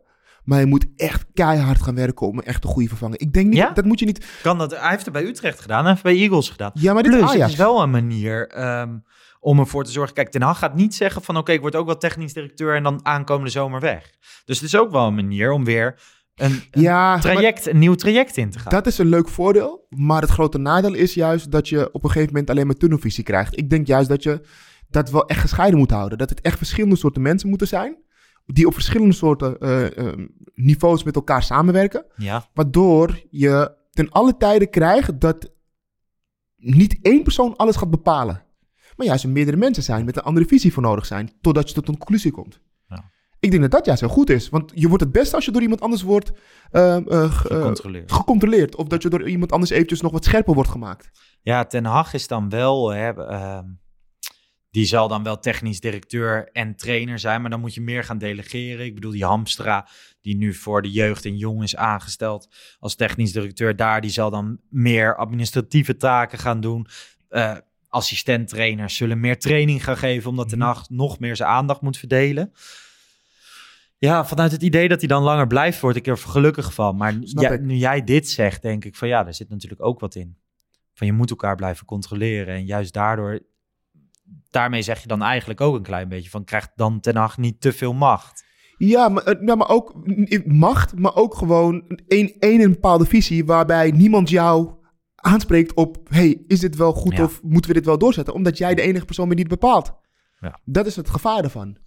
Maar 0.44 0.60
je 0.60 0.66
moet 0.66 0.88
echt 0.96 1.26
keihard 1.34 1.82
gaan 1.82 1.96
werken 1.96 2.28
om 2.28 2.38
een 2.38 2.44
echt 2.44 2.64
een 2.64 2.70
goede 2.70 2.90
vervanger. 2.90 3.20
Ik 3.20 3.34
denk 3.34 3.48
niet, 3.48 3.58
Ja? 3.58 3.72
dat 3.72 3.86
moet 3.86 4.00
je 4.00 4.06
niet... 4.06 4.26
Kan 4.42 4.58
dat? 4.58 4.72
Hij 4.80 4.90
heeft 4.90 5.04
het 5.04 5.14
bij 5.14 5.24
Utrecht 5.24 5.60
gedaan, 5.60 5.80
hij 5.80 5.90
heeft 5.90 6.04
het 6.04 6.14
bij 6.14 6.22
Eagles 6.22 6.50
gedaan. 6.50 6.72
Ja, 6.74 6.94
maar 6.94 7.04
dit 7.04 7.12
Plus, 7.12 7.34
het 7.34 7.50
is 7.50 7.56
wel 7.56 7.82
een 7.82 7.92
manier 7.92 8.48
ehm, 8.48 8.98
om 9.40 9.60
ervoor 9.60 9.84
te 9.84 9.92
zorgen. 9.92 10.14
Kijk, 10.16 10.30
Ten 10.30 10.42
Hag 10.42 10.60
gaat 10.60 10.76
niet 10.76 10.96
zeggen 10.96 11.22
van, 11.22 11.38
oké, 11.38 11.52
ik 11.52 11.62
word 11.62 11.76
ook 11.76 11.86
wel 11.86 11.98
technisch 11.98 12.34
directeur 12.34 12.76
en 12.76 12.84
dan 12.84 13.06
aankomende 13.06 13.50
zomer 13.52 13.80
weg. 13.80 14.12
Dus 14.46 14.60
het 14.60 14.68
is 14.68 14.78
ook 14.78 14.92
wel 14.92 15.08
een 15.08 15.16
manier 15.16 15.52
om 15.52 15.64
weer 15.66 16.00
een, 16.36 16.62
een 16.72 16.82
Ja, 16.82 17.20
traject, 17.20 17.68
een 17.68 17.80
nieuw 17.80 17.96
traject 17.96 18.38
in 18.38 18.50
te 18.50 18.60
gaan. 18.60 18.72
dat 18.72 18.88
is 18.88 18.98
een 18.98 19.08
leuk 19.08 19.30
voordeel. 19.30 19.86
Maar 19.90 20.22
het 20.22 20.30
grote 20.30 20.58
nadeel 20.58 20.94
is 20.94 21.14
juist 21.14 21.52
dat 21.52 21.70
je 21.70 21.92
op 21.92 22.04
een 22.04 22.10
gegeven 22.10 22.34
moment 22.34 22.50
alleen 22.50 22.66
maar 22.68 22.76
tunnelvisie 22.76 23.24
krijgt. 23.24 23.58
Ik 23.58 23.70
denk 23.70 23.88
juist 23.88 24.10
dat 24.10 24.24
je 24.24 24.42
dat 24.90 25.10
wel 25.10 25.28
echt 25.28 25.40
gescheiden 25.42 25.80
moet 25.80 25.92
houden. 25.92 26.18
Dat 26.18 26.30
het 26.30 26.42
echt 26.42 26.58
verschillende 26.58 26.96
soorten 26.96 27.22
mensen 27.22 27.50
moeten 27.50 27.68
zijn. 27.68 27.98
Die 28.46 28.68
op 28.68 28.74
verschillende 28.74 29.14
soorten 29.14 29.58
eh, 29.60 29.98
eh, 29.98 30.14
niveaus 30.54 31.04
met 31.04 31.16
elkaar 31.16 31.44
samenwerken. 31.44 32.06
Ja, 32.16 32.46
Waardoor 32.54 33.22
je 33.30 33.76
ten 33.92 34.10
alle 34.10 34.38
tijden 34.38 34.70
krijgt 34.70 35.20
dat 35.20 35.52
niet 36.56 37.00
één 37.02 37.24
persoon 37.24 37.56
alles 37.56 37.76
gaat 37.76 37.90
bepalen. 37.90 38.44
Maar 39.00 39.08
juist 39.08 39.24
er 39.24 39.30
meerdere 39.30 39.58
mensen 39.58 39.84
zijn 39.84 40.06
met 40.06 40.16
een 40.16 40.24
andere 40.24 40.46
visie 40.46 40.74
voor 40.74 40.84
nodig 40.84 41.06
zijn. 41.06 41.32
Totdat 41.42 41.68
je 41.68 41.74
tot 41.74 41.88
een 41.88 41.98
conclusie 41.98 42.32
komt. 42.32 42.60
Ja. 42.88 43.12
Ik 43.40 43.50
denk 43.50 43.62
dat 43.62 43.72
dat 43.72 43.86
juist 43.86 44.02
heel 44.02 44.10
goed 44.10 44.30
is. 44.30 44.50
Want 44.50 44.72
je 44.76 44.88
wordt 44.88 45.04
het 45.04 45.12
beste 45.12 45.36
als 45.36 45.46
je 45.46 45.52
door 45.52 45.62
iemand 45.62 45.82
anders 45.82 46.02
wordt 46.02 46.32
eh, 46.72 46.96
eh, 46.96 47.32
gecontroleerd. 47.32 48.12
gecontroleerd. 48.12 48.76
Of 48.76 48.88
dat 48.88 49.02
je 49.02 49.10
door 49.10 49.30
iemand 49.30 49.52
anders 49.52 49.72
eventjes 49.72 50.02
nog 50.02 50.12
wat 50.12 50.26
scherper 50.26 50.54
wordt 50.54 50.70
gemaakt. 50.70 51.10
Ja, 51.42 51.66
Ten 51.66 51.86
Hag 51.86 52.14
is 52.14 52.28
dan 52.28 52.50
wel, 52.50 52.90
hè, 52.90 53.26
ehm, 53.26 53.66
die 54.72 54.86
zal 54.86 55.08
dan 55.08 55.24
wel 55.24 55.40
technisch 55.40 55.80
directeur 55.80 56.50
en 56.52 56.76
trainer 56.76 57.20
zijn, 57.20 57.42
maar 57.42 57.50
dan 57.50 57.60
moet 57.60 57.74
je 57.74 57.82
meer 57.82 58.04
gaan 58.04 58.18
delegeren. 58.18 58.86
Ik 58.86 58.96
bedoel, 58.96 59.12
die 59.12 59.26
Hamstra, 59.26 59.88
die 60.22 60.36
nu 60.36 60.54
voor 60.54 60.82
de 60.82 60.92
jeugd 60.92 61.26
en 61.26 61.38
jong 61.38 61.64
is 61.64 61.76
aangesteld 61.76 62.48
als 62.80 62.96
technisch 62.96 63.32
directeur 63.32 63.76
daar, 63.76 64.02
die 64.02 64.12
zal 64.12 64.30
dan 64.30 64.60
meer 64.70 65.16
administratieve 65.16 65.98
taken 65.98 66.38
gaan 66.38 66.62
doen. 66.62 66.88
Assistenttrainers 67.90 68.96
zullen 68.96 69.20
meer 69.20 69.40
training 69.40 69.84
gaan 69.84 69.98
geven, 69.98 70.30
omdat 70.30 70.50
Ten 70.50 70.62
Hag 70.62 70.90
nog 70.90 71.20
meer 71.20 71.36
zijn 71.36 71.50
aandacht 71.50 71.82
moet 71.82 71.98
verdelen. 71.98 72.54
Ja, 73.98 74.26
vanuit 74.26 74.52
het 74.52 74.62
idee 74.62 74.88
dat 74.88 75.00
hij 75.00 75.08
dan 75.08 75.24
langer 75.24 75.48
blijft, 75.48 75.80
word 75.80 75.96
ik 75.96 76.08
er 76.08 76.18
gelukkig 76.18 76.74
van. 76.74 76.96
Maar 76.96 77.16
ja, 77.20 77.56
nu 77.56 77.76
jij 77.76 78.04
dit 78.04 78.30
zegt, 78.30 78.62
denk 78.62 78.86
ik 78.86 78.96
van 78.96 79.08
ja, 79.08 79.24
daar 79.24 79.34
zit 79.34 79.50
natuurlijk 79.50 79.82
ook 79.82 80.00
wat 80.00 80.16
in. 80.16 80.38
Van 80.94 81.08
je 81.08 81.14
moet 81.14 81.30
elkaar 81.30 81.56
blijven 81.56 81.86
controleren. 81.86 82.56
En 82.56 82.66
juist 82.66 82.94
daardoor, 82.94 83.40
daarmee 84.50 84.82
zeg 84.82 85.02
je 85.02 85.08
dan 85.08 85.22
eigenlijk 85.22 85.62
ook 85.62 85.76
een 85.76 85.84
klein 85.84 86.10
beetje 86.10 86.30
van 86.30 86.44
krijgt 86.44 86.72
dan 86.76 87.00
Ten 87.00 87.16
Hag 87.16 87.38
niet 87.38 87.62
te 87.62 87.74
veel 87.74 87.94
macht. 87.94 88.48
Ja, 88.78 89.10
maar, 89.10 89.24
eh, 89.24 89.56
maar 89.56 89.70
ook 89.70 89.94
macht, 90.46 90.96
maar 90.96 91.16
ook 91.16 91.36
gewoon 91.36 91.84
een, 92.08 92.36
een, 92.40 92.62
een 92.62 92.72
bepaalde 92.72 93.06
visie 93.06 93.46
waarbij 93.46 93.92
niemand 93.92 94.30
jou 94.30 94.79
aanspreekt 95.22 95.74
op, 95.74 95.98
hey, 96.10 96.44
is 96.48 96.60
dit 96.60 96.76
wel 96.76 96.94
goed 96.94 97.16
Ja. 97.18 97.24
of 97.24 97.44
moeten 97.44 97.72
we 97.72 97.78
dit 97.78 97.86
wel 97.86 97.98
doorzetten? 97.98 98.34
Omdat 98.34 98.58
jij 98.58 98.76
de 98.76 98.82
enige 98.82 99.06
persoon 99.06 99.28
bent 99.28 99.40
die 99.40 99.50
het 99.50 99.60
bepaalt. 99.60 99.94
Ja. 100.40 100.60
Dat 100.66 100.86
is 100.86 100.96
het 100.96 101.10
gevaar 101.10 101.44
ervan. 101.44 101.78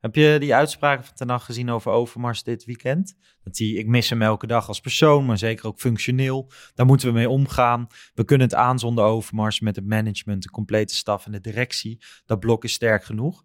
Heb 0.00 0.14
je 0.14 0.36
die 0.40 0.54
uitspraken 0.54 1.04
van 1.04 1.14
Ten 1.14 1.40
gezien 1.40 1.70
over 1.70 1.90
Overmars 1.92 2.42
dit 2.42 2.64
weekend? 2.64 3.16
Dat 3.42 3.58
hij, 3.58 3.66
ik 3.68 3.86
mis 3.86 4.10
hem 4.10 4.22
elke 4.22 4.46
dag 4.46 4.68
als 4.68 4.80
persoon, 4.80 5.26
maar 5.26 5.38
zeker 5.38 5.66
ook 5.66 5.78
functioneel. 5.78 6.50
Daar 6.74 6.86
moeten 6.86 7.08
we 7.08 7.14
mee 7.14 7.28
omgaan. 7.28 7.86
We 8.14 8.24
kunnen 8.24 8.46
het 8.46 8.56
aan 8.56 8.78
zonder 8.78 9.04
Overmars 9.04 9.60
met 9.60 9.76
het 9.76 9.86
management, 9.86 10.42
de 10.42 10.50
complete 10.50 10.94
staf 10.94 11.26
en 11.26 11.32
de 11.32 11.40
directie. 11.40 12.02
Dat 12.26 12.40
blok 12.40 12.64
is 12.64 12.72
sterk 12.72 13.04
genoeg. 13.04 13.44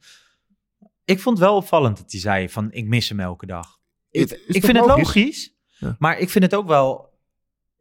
Ik 1.06 1.20
vond 1.20 1.40
wel 1.40 1.56
opvallend 1.56 1.98
dat 1.98 2.12
hij 2.12 2.20
zei 2.20 2.50
van, 2.50 2.72
ik 2.72 2.88
mis 2.88 3.10
hem 3.10 3.20
elke 3.20 3.46
dag. 3.46 3.80
Ik, 4.10 4.28
vind 4.48 4.66
het 4.66 4.86
logisch? 4.86 4.98
logisch, 5.16 5.54
Ja. 5.80 5.96
maar 6.00 6.20
ik 6.20 6.30
vind 6.30 6.44
het 6.44 6.56
ook 6.56 6.68
wel... 6.68 7.14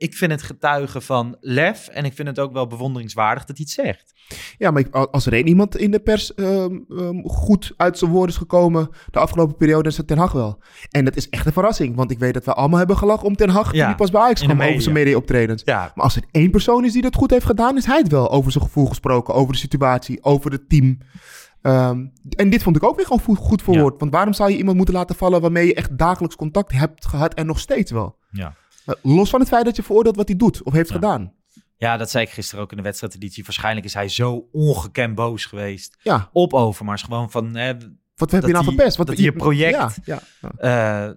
Ik 0.04 0.14
vind 0.14 0.30
het 0.32 0.42
getuigen 0.42 1.02
van 1.02 1.36
lef 1.40 1.88
en 1.88 2.04
ik 2.04 2.12
vind 2.12 2.28
het 2.28 2.38
ook 2.38 2.52
wel 2.52 2.66
bewonderingswaardig 2.66 3.44
dat 3.44 3.56
hij 3.56 3.66
het 3.68 3.74
zegt. 3.86 4.12
Ja, 4.58 4.70
maar 4.70 4.80
ik- 4.82 4.94
als 4.94 5.26
er 5.26 5.32
één 5.32 5.46
iemand 5.46 5.76
in 5.76 5.90
de 5.90 5.98
pers 6.00 6.34
ehm, 6.34 6.78
ehm, 6.88 7.22
goed 7.24 7.72
uit 7.76 7.98
zijn 7.98 8.10
woorden 8.10 8.30
is 8.30 8.36
gekomen 8.40 8.88
de 9.10 9.18
afgelopen 9.18 9.56
periode, 9.56 9.88
is 9.88 9.96
het 9.96 10.06
Ten 10.06 10.18
Hag 10.18 10.32
wel. 10.32 10.62
En 10.90 11.04
dat 11.04 11.16
is 11.16 11.28
echt 11.28 11.46
een 11.46 11.52
verrassing, 11.52 11.96
want 11.96 12.10
ik 12.10 12.18
weet 12.18 12.34
dat 12.34 12.44
we 12.44 12.54
allemaal 12.54 12.78
hebben 12.78 12.96
gelachen 12.96 13.26
om 13.26 13.36
Ten 13.36 13.48
Hag 13.48 13.72
Ja, 13.72 13.86
hij 13.86 13.94
pas 13.94 14.10
bij 14.10 14.20
Ajax 14.20 14.40
kwam 14.40 14.56
over 14.70 14.82
zijn 14.82 14.94
media-optredens. 14.94 15.62
Ja, 15.64 15.92
Maar 15.94 16.04
als 16.04 16.16
er 16.16 16.22
één 16.30 16.50
persoon 16.50 16.84
is 16.84 16.92
die 16.92 17.02
dat 17.02 17.14
goed 17.16 17.30
heeft 17.30 17.46
gedaan, 17.46 17.76
is 17.76 17.86
hij 17.86 17.98
het 17.98 18.08
wel. 18.08 18.30
Over 18.30 18.52
zijn 18.52 18.64
gevoel 18.64 18.86
gesproken, 18.86 19.34
over 19.34 19.52
de 19.52 19.58
situatie, 19.58 20.22
over 20.24 20.50
het 20.52 20.68
team. 20.68 20.98
Ehm, 21.62 22.04
en 22.36 22.50
dit 22.50 22.62
vond 22.62 22.76
ik 22.76 22.82
ook 22.84 22.96
weer 22.96 23.06
gewoon 23.06 23.36
goed, 23.36 23.62
verwoord. 23.62 24.00
Want 24.00 24.12
waarom 24.12 24.32
zou 24.32 24.50
je 24.50 24.56
iemand 24.56 24.76
moeten 24.76 24.94
laten 24.94 25.16
vallen 25.16 25.40
waarmee 25.40 25.66
je 25.66 25.74
echt 25.74 25.98
dagelijks 25.98 26.36
contact 26.36 26.72
hebt 26.72 27.06
gehad 27.06 27.34
en 27.34 27.46
nog 27.46 27.58
steeds 27.58 27.90
wel? 27.90 28.16
ja. 28.30 28.54
Eh, 28.84 28.94
Los 29.02 29.30
van 29.30 29.40
het 29.40 29.48
feit 29.48 29.64
dat 29.64 29.76
je 29.76 29.82
veroordeelt 29.82 30.16
wat 30.16 30.28
hij 30.28 30.36
doet 30.36 30.62
of 30.62 30.72
heeft 30.72 30.88
Ja. 30.88 30.94
gedaan. 30.94 31.32
Ja, 31.76 31.96
dat 31.96 32.10
zei 32.10 32.24
ik 32.24 32.30
gisteren 32.30 32.64
ook 32.64 32.70
in 32.70 32.76
de 32.76 32.82
wedstrijdeditie. 32.82 33.44
Waarschijnlijk 33.44 33.86
is 33.86 33.94
hij 33.94 34.08
zo 34.08 34.48
ongekend 34.52 35.14
boos 35.14 35.44
geweest 35.46 35.96
Ja, 36.02 36.28
op 36.32 36.52
Overmars. 36.52 37.02
Gewoon 37.02 37.30
van 37.30 37.52
wat 38.16 38.30
heb 38.30 38.44
je 38.46 38.52
nou 38.52 38.64
verpest? 38.64 38.96
Wat, 38.96 39.06
dat 39.06 39.18
je 39.18 39.32
project- 39.32 39.98
Ja, 40.04 40.20
ja, 40.60 41.16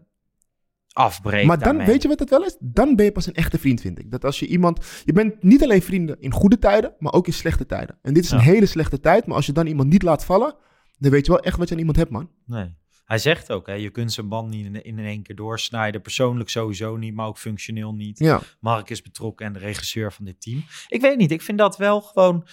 afbreekt 0.93 1.47
Maar 1.47 1.57
dan, 1.57 1.67
daarmee. 1.67 1.85
weet 1.85 2.01
je 2.01 2.07
wat 2.07 2.19
het 2.19 2.29
wel 2.29 2.43
is? 2.45 2.57
Dan 2.59 2.95
ben 2.95 3.05
je 3.05 3.11
pas 3.11 3.25
een 3.25 3.33
echte 3.33 3.57
vriend, 3.59 3.81
vind 3.81 3.99
ik. 3.99 4.11
Dat 4.11 4.25
als 4.25 4.39
je 4.39 4.47
iemand... 4.47 4.85
Je 5.05 5.13
bent 5.13 5.43
niet 5.43 5.63
alleen 5.63 5.81
vrienden 5.81 6.19
in 6.19 6.31
goede 6.31 6.59
tijden, 6.59 6.93
maar 6.99 7.13
ook 7.13 7.27
in 7.27 7.33
slechte 7.33 7.65
tijden. 7.65 7.97
En 8.01 8.13
dit 8.13 8.23
is 8.23 8.31
een 8.31 8.39
hele 8.39 8.65
slechte 8.65 8.99
tijd, 8.99 9.25
maar 9.25 9.35
als 9.35 9.45
je 9.45 9.51
dan 9.51 9.67
iemand 9.67 9.89
niet 9.89 10.01
laat 10.03 10.25
vallen, 10.25 10.55
dan 10.97 11.11
weet 11.11 11.25
je 11.25 11.31
wel 11.31 11.41
echt 11.41 11.57
wat 11.57 11.67
je 11.67 11.73
aan 11.73 11.79
iemand 11.79 11.97
hebt, 11.97 12.11
man. 12.11 12.29
Nee. 12.45 12.75
Hij 13.07 13.17
zegt 13.17 13.51
ook, 13.51 13.67
hè, 13.67 13.73
je 13.73 13.89
kunt 13.89 14.13
zijn 14.13 14.27
band 14.27 14.49
niet 14.49 14.65
in, 14.65 14.83
in 14.83 14.99
één 14.99 15.23
keer 15.23 15.35
doorsnijden. 15.35 16.01
Persoonlijk 16.01 16.49
sowieso 16.49 16.95
niet, 16.97 17.13
maar 17.13 17.27
ook 17.27 17.37
functioneel 17.37 17.93
niet. 17.93 18.19
Ja. 18.19 18.41
Mark 18.59 18.89
is 18.89 19.01
betrokken 19.01 19.45
en 19.45 19.53
de 19.53 19.59
regisseur 19.59 20.13
van 20.13 20.25
dit 20.25 20.41
team. 20.41 20.63
Ik 20.87 21.01
weet 21.01 21.17
niet, 21.17 21.31
ik 21.31 21.41
vind 21.41 21.57
dat 21.57 21.77
wel 21.77 22.01
gewoon... 22.01 22.47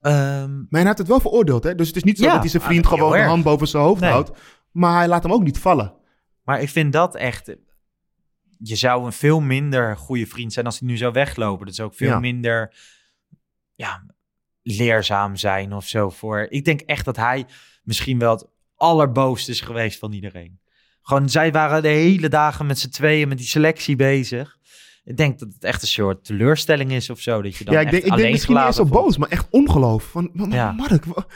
ehm, 0.00 0.54
Maar 0.58 0.66
hij 0.70 0.84
heeft 0.84 0.98
het 0.98 1.08
wel 1.08 1.20
veroordeeld, 1.20 1.64
hè? 1.64 1.74
Dus 1.74 1.86
het 1.86 1.96
is 1.96 2.02
niet 2.04 2.18
zo 2.18 2.24
Ja, 2.24 2.30
dat 2.32 2.40
hij 2.40 2.48
zijn 2.50 2.62
ah, 2.62 2.68
vriend 2.68 2.84
is 2.84 2.90
gewoon 2.90 3.12
de 3.12 3.22
hand 3.22 3.44
boven 3.44 3.68
zijn 3.68 3.82
hoofd 3.82 4.00
Nee. 4.00 4.10
houdt. 4.10 4.30
Maar 4.70 4.96
hij 4.96 5.08
laat 5.08 5.22
hem 5.22 5.32
ook 5.32 5.42
niet 5.42 5.58
vallen. 5.58 5.94
maar 6.44 6.60
ik 6.60 6.68
vind 6.68 6.92
dat 6.92 7.14
echt... 7.16 7.56
Je 8.58 8.76
zou 8.76 9.04
een 9.04 9.12
veel 9.12 9.40
minder 9.40 9.96
goede 9.96 10.26
vriend 10.26 10.52
zijn 10.52 10.66
als 10.66 10.78
hij 10.78 10.88
nu 10.88 10.96
zou 10.96 11.12
weglopen. 11.12 11.66
Dat 11.66 11.74
zou 11.74 11.88
ook 11.88 11.94
veel 11.94 12.08
Ja. 12.08 12.18
minder 12.18 12.74
ja, 13.74 14.06
leerzaam 14.62 15.36
zijn 15.36 15.72
of 15.72 15.86
zo. 15.86 16.10
Voor. 16.10 16.46
Ik 16.48 16.64
denk 16.64 16.80
echt 16.80 17.04
dat 17.04 17.16
hij 17.16 17.46
misschien 17.82 18.18
wel 18.18 18.30
het 18.32 18.46
allerboosst 18.84 19.48
is 19.48 19.60
geweest 19.60 19.98
van 19.98 20.12
iedereen. 20.12 20.58
Gewoon, 21.02 21.28
zij 21.28 21.52
waren 21.52 21.82
de 21.82 21.88
hele 21.88 22.28
dagen 22.28 22.66
met 22.66 22.78
z'n 22.78 22.88
tweeën 22.88 23.28
met 23.28 23.38
die 23.38 23.46
selectie 23.46 23.96
bezig. 23.96 24.56
Ik 25.04 25.16
denk 25.16 25.38
dat 25.38 25.48
het 25.52 25.64
echt 25.64 25.82
een 25.82 25.88
soort 25.88 26.24
teleurstelling 26.24 26.92
is 26.92 27.10
of 27.10 27.20
zo. 27.20 27.42
Dat 27.42 27.56
je 27.56 27.64
dan 27.64 27.74
ja, 27.74 27.80
ik 27.80 27.86
echt 27.86 28.00
denk, 28.00 28.12
ik 28.12 28.16
denk 28.18 28.32
misschien 28.32 28.54
niet 28.56 28.64
eens 28.64 28.76
zo 28.76 28.84
boos, 28.84 29.16
maar 29.16 29.28
echt 29.28 29.46
ongeloof. 29.50 30.04
Van, 30.04 30.30
maar, 30.32 30.48
maar 30.48 30.56
Ja. 30.56 30.72
Mark, 30.72 31.04
wa- 31.04 31.26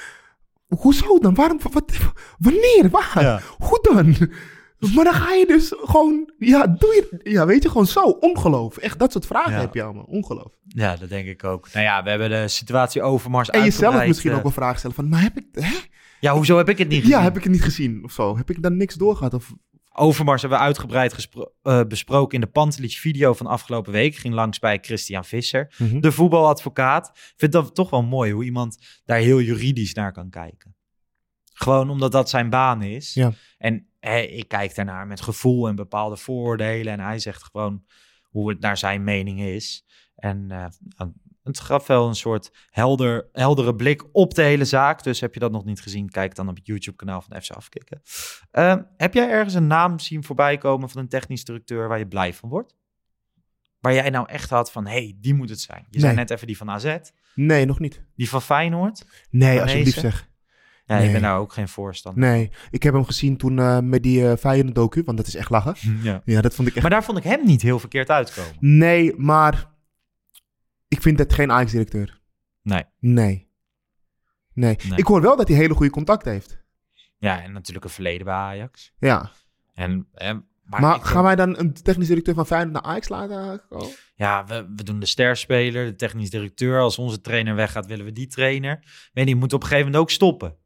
hoezo 0.66 1.18
dan? 1.18 1.34
Waarom? 1.34 1.61
Wat, 1.72 1.92
wanneer? 2.38 2.88
Waar? 2.90 3.22
Ja. 3.22 3.40
Hoe 3.58 3.78
dan? 3.82 4.06
Maar 4.94 5.04
dan 5.04 5.14
ga 5.14 5.32
je 5.32 5.46
dus 5.46 5.72
gewoon, 5.76 6.32
ja, 6.38 6.66
doe 6.66 6.94
je, 6.94 7.30
ja, 7.30 7.46
weet 7.46 7.62
je, 7.62 7.68
gewoon 7.68 7.87
zo, 7.87 8.00
ongeloof. 8.00 8.76
Echt, 8.76 8.98
dat 8.98 9.12
soort 9.12 9.26
vragen 9.26 9.52
Ja. 9.52 9.61
heb 9.61 9.74
je 9.74 9.82
allemaal, 9.82 10.04
ongeloof. 10.04 10.52
Ja, 10.66 10.96
dat 10.96 11.08
denk 11.08 11.26
ik 11.26 11.44
ook. 11.44 11.68
Nou 11.72 11.84
ja, 11.84 12.02
we 12.02 12.11
hebben 12.11 12.30
de 12.30 12.48
situatie 12.48 13.02
Overmars 13.02 13.50
En 13.50 13.64
jezelf 13.64 14.06
misschien 14.06 14.30
eh, 14.30 14.37
ook 14.37 14.42
wel 14.42 14.52
vragen 14.52 14.78
stellen 14.78 14.96
van, 14.96 15.08
maar 15.08 15.22
heb 15.22 15.37
ik, 15.37 15.46
hè? 15.52 15.76
Ja, 16.20 16.35
hoezo 16.35 16.57
heb 16.57 16.68
ik 16.68 16.78
het 16.78 16.88
niet 16.88 17.00
gezien? 17.00 17.16
Ja, 17.16 17.22
heb 17.22 17.37
ik 17.37 17.42
het 17.42 17.52
niet 17.52 17.62
gezien 17.62 18.04
of 18.04 18.12
zo? 18.12 18.37
Heb 18.37 18.50
ik 18.50 18.62
dan 18.62 18.76
niks 18.76 18.94
doorgehad? 18.94 19.35
Of, 19.35 19.54
Overmars 19.92 20.40
hebben 20.40 20.59
we 20.59 20.64
uitgebreid 20.64 21.28
eh, 21.62 21.81
besproken 21.88 22.35
in 22.35 22.40
de 22.40 22.46
Pantelic 22.46 22.90
video 22.92 23.33
van 23.35 23.46
afgelopen 23.46 23.92
week. 23.92 24.14
Ging 24.14 24.35
langs 24.35 24.59
bij 24.59 24.78
Christian 24.81 25.24
Visser, 25.24 25.74
Mhm. 25.78 26.00
de 26.00 26.12
voetbaladvocaat. 26.12 27.09
Ik 27.14 27.33
vind 27.37 27.52
dat 27.52 27.74
toch 27.74 27.90
wel 27.90 28.02
mooi 28.02 28.33
hoe 28.33 28.44
iemand 28.44 28.78
daar 29.04 29.18
heel 29.18 29.40
juridisch 29.40 29.94
naar 29.94 30.12
kan 30.12 30.31
kijken. 30.31 30.76
Gewoon 31.52 31.90
omdat 31.90 32.12
dat 32.12 32.31
zijn 32.31 32.50
baan 32.50 32.83
is. 32.83 33.14
Ja. 33.14 33.33
En 33.59 33.87
ik 34.31 34.48
kijk 34.48 34.74
daarnaar 34.74 35.07
met 35.07 35.20
gevoel 35.20 35.68
en 35.68 35.74
bepaalde 35.76 36.16
vooroordelen. 36.16 36.92
En 36.92 37.00
hij 37.00 37.18
zegt 37.18 37.42
gewoon 37.44 37.85
hoe 38.22 38.48
het 38.48 38.61
naar 38.61 38.76
zijn 38.76 39.04
mening 39.04 39.40
is. 39.40 39.85
En 40.14 40.50
eh, 40.50 40.66
het 41.48 41.61
gaf 41.61 41.87
wel 41.87 42.08
een 42.08 42.14
soort 42.14 42.50
helder, 42.70 43.28
heldere 43.32 43.74
blik 43.74 44.04
op 44.12 44.34
de 44.34 44.42
hele 44.42 44.64
zaak. 44.64 45.02
Dus 45.02 45.20
heb 45.20 45.34
je 45.34 45.40
dat 45.40 45.52
nog 45.52 45.64
niet 45.64 45.80
gezien, 45.80 46.08
kijk 46.08 46.34
dan 46.34 46.48
op 46.48 46.56
het 46.56 46.66
YouTube-kanaal 46.66 47.20
van 47.22 47.42
FC 47.42 47.50
Afkikken. 47.50 48.02
Eh, 48.50 48.74
heb 48.96 49.14
jij 49.14 49.28
ergens 49.30 49.54
een 49.54 49.66
naam 49.66 49.98
zien 49.98 50.24
voorbij 50.24 50.58
komen 50.58 50.88
van 50.88 51.00
een 51.00 51.08
technisch 51.08 51.44
directeur 51.44 51.88
waar 51.88 51.98
je 51.98 52.06
blij 52.08 52.34
van 52.34 52.48
wordt? 52.48 52.76
Waar 53.80 53.94
jij 53.94 54.11
nou 54.11 54.28
echt 54.28 54.50
had 54.50 54.72
van, 54.72 54.87
hé, 54.87 54.90
hey, 54.92 55.16
die 55.20 55.34
moet 55.34 55.48
het 55.50 55.61
zijn. 55.61 55.87
Je 55.90 56.00
zei 56.00 56.14
net 56.14 56.30
even 56.30 56.46
die 56.46 56.56
van 56.56 56.70
AZ, 56.70 56.96
nee, 57.34 57.64
nog 57.66 57.78
niet. 57.78 58.02
die 58.16 58.28
van 58.28 58.42
Feyenoord. 58.42 59.04
Nee, 59.30 59.52
Van 59.54 59.62
alsjeblieft 59.62 59.98
zeg. 60.00 60.28
Ja, 60.87 60.96
ik 60.96 61.02
Nee. 61.02 61.12
ben 61.12 61.22
daar 61.22 61.38
ook 61.38 61.52
geen 61.52 61.68
voorstander 61.68 62.22
Nee, 62.30 62.50
ik 62.70 62.82
heb 62.82 62.94
hem 62.94 63.04
gezien 63.04 63.37
toen 63.37 63.58
eh, 63.58 63.78
met 63.80 64.02
die 64.02 64.28
eh 64.30 64.37
Feyenoord 64.37 64.74
docu, 64.74 65.02
want 65.04 65.16
dat 65.16 65.26
is 65.26 65.34
echt 65.34 65.50
lachen. 65.50 65.74
Ja. 66.02 66.22
Ja, 66.24 66.40
dat 66.40 66.54
vond 66.54 66.68
ik 66.68 66.72
echt... 66.74 66.82
Maar 66.82 66.90
daar 66.92 67.04
vond 67.04 67.18
ik 67.18 67.24
hem 67.24 67.46
niet 67.46 67.62
heel 67.62 67.78
verkeerd 67.78 68.11
uitkomen. 68.11 68.56
Nee, 68.61 69.14
maar 69.16 69.70
ik 70.88 71.03
vind 71.03 71.18
het 71.18 71.33
geen 71.33 71.51
Ajax-directeur. 71.53 72.20
Nee. 72.62 72.85
Nee. 72.98 73.51
nee. 74.53 74.77
Nee. 74.88 74.98
Ik 74.98 75.07
hoor 75.07 75.20
wel 75.20 75.37
dat 75.37 75.48
hij 75.48 75.57
hele 75.57 75.74
goede 75.74 75.92
contact 75.92 76.24
heeft. 76.24 76.59
Ja, 77.18 77.42
en 77.42 77.53
natuurlijk 77.53 77.85
een 77.85 77.90
verleden 77.90 78.24
bij 78.24 78.35
Ajax. 78.35 78.92
Ja. 78.98 79.31
En, 79.74 80.09
eh, 80.14 80.35
maar 80.64 80.81
gaan 80.83 81.12
denk- 81.12 81.24
wij 81.24 81.37
dan 81.37 81.59
een 81.59 81.72
technisch 81.72 82.07
directeur 82.07 82.35
van 82.35 82.46
Feyenoord 82.46 82.72
naar 82.72 82.92
Ajax 82.92 83.09
laten 83.09 83.62
komen? 83.68 83.94
Ja, 84.14 84.44
we, 84.46 84.72
we 84.77 84.83
doen 84.83 85.01
de 85.01 85.07
sterspeler, 85.07 85.87
de 85.87 85.94
technisch 85.94 86.31
directeur. 86.31 86.81
Als 86.81 86.98
onze 86.98 87.20
trainer 87.20 87.55
weggaat, 87.55 87.87
willen 87.87 88.05
we 88.05 88.12
die 88.12 88.27
trainer. 88.27 89.09
Weet 89.12 89.29
je, 89.29 89.35
moet 89.35 89.53
op 89.53 89.62
een 89.62 89.68
gegeven 89.68 89.85
moment 89.90 90.03
ook 90.03 90.11
stoppen. 90.11 90.57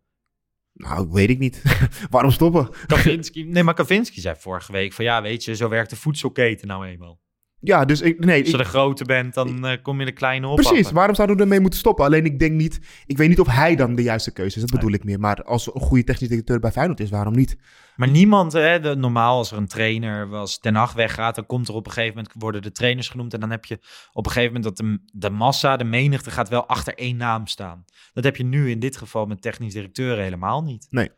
Nou, 0.72 1.08
weet 1.10 1.30
ik 1.30 1.38
niet. 1.38 1.62
Waarom 2.10 2.30
stoppen? 2.30 2.68
Kavinski, 2.86 3.44
nee, 3.44 3.62
maar 3.62 3.74
Kavinski 3.74 4.20
zei 4.20 4.36
vorige 4.38 4.72
week 4.72 4.92
van 4.92 5.04
ja, 5.04 5.22
weet 5.22 5.44
je, 5.44 5.56
zo 5.56 5.68
werkt 5.68 5.90
de 5.90 5.96
voedselketen 5.96 6.68
nou 6.68 6.86
eenmaal. 6.86 7.20
Ja, 7.64 7.84
dus 7.84 8.00
ik, 8.00 8.24
nee, 8.24 8.40
Als 8.40 8.50
je 8.50 8.56
ik- 8.56 8.62
de 8.62 8.68
grote 8.68 9.04
bent, 9.04 9.34
dan 9.34 9.66
eh, 9.66 9.82
kom 9.82 9.98
je 10.00 10.04
de 10.06 10.12
kleine 10.12 10.46
op. 10.46 10.56
precies. 10.56 10.90
Waarom 10.90 11.14
zouden 11.14 11.36
we 11.36 11.42
ermee 11.42 11.60
moeten 11.60 11.78
stoppen? 11.78 12.04
Alleen 12.04 12.24
ik 12.24 12.38
denk 12.38 12.52
niet, 12.52 12.80
ik 13.06 13.16
weet 13.16 13.28
niet 13.28 13.40
of 13.40 13.46
hij 13.46 13.76
dan 13.76 13.94
de 13.94 14.02
juiste 14.02 14.32
keuze 14.32 14.54
is. 14.54 14.60
Dat 14.60 14.70
Nee. 14.70 14.80
bedoel 14.80 14.94
ik 14.94 15.04
meer. 15.04 15.20
Maar 15.20 15.42
als 15.44 15.74
een 15.74 15.80
goede 15.80 16.04
technisch 16.04 16.28
directeur 16.28 16.58
bij 16.60 16.72
Feyenoord 16.72 17.00
is, 17.00 17.10
waarom 17.10 17.34
niet? 17.34 17.56
Maar 17.96 18.08
niemand, 18.08 18.52
hè, 18.52 18.80
de, 18.80 18.94
normaal 18.96 19.36
als 19.36 19.50
er 19.50 19.56
een 19.56 19.66
trainer, 19.66 20.34
als 20.34 20.60
Den 20.60 20.74
Haag 20.74 20.92
weggaat, 20.92 21.34
dan 21.34 21.46
komt 21.46 21.68
er 21.68 21.74
op 21.74 21.86
een 21.86 21.92
gegeven 21.92 22.16
moment, 22.16 22.34
worden 22.38 22.62
de 22.62 22.72
trainers 22.72 23.08
genoemd. 23.08 23.34
En 23.34 23.40
dan 23.40 23.50
heb 23.50 23.64
je 23.64 23.78
op 24.12 24.26
een 24.26 24.32
gegeven 24.32 24.54
moment 24.54 24.76
dat 24.76 24.86
de, 24.86 24.98
de 25.12 25.30
massa, 25.30 25.76
de 25.76 25.84
menigte 25.84 26.30
gaat 26.30 26.48
wel 26.48 26.66
achter 26.66 26.94
één 26.98 27.16
naam 27.16 27.46
staan. 27.46 27.84
Dat 28.12 28.24
heb 28.24 28.36
je 28.36 28.44
nu 28.44 28.70
in 28.70 28.78
dit 28.78 28.96
geval 28.96 29.26
met 29.26 29.42
technisch 29.42 29.72
directeuren 29.72 30.24
helemaal 30.24 30.62
niet. 30.62 30.86
Nee. 30.90 31.10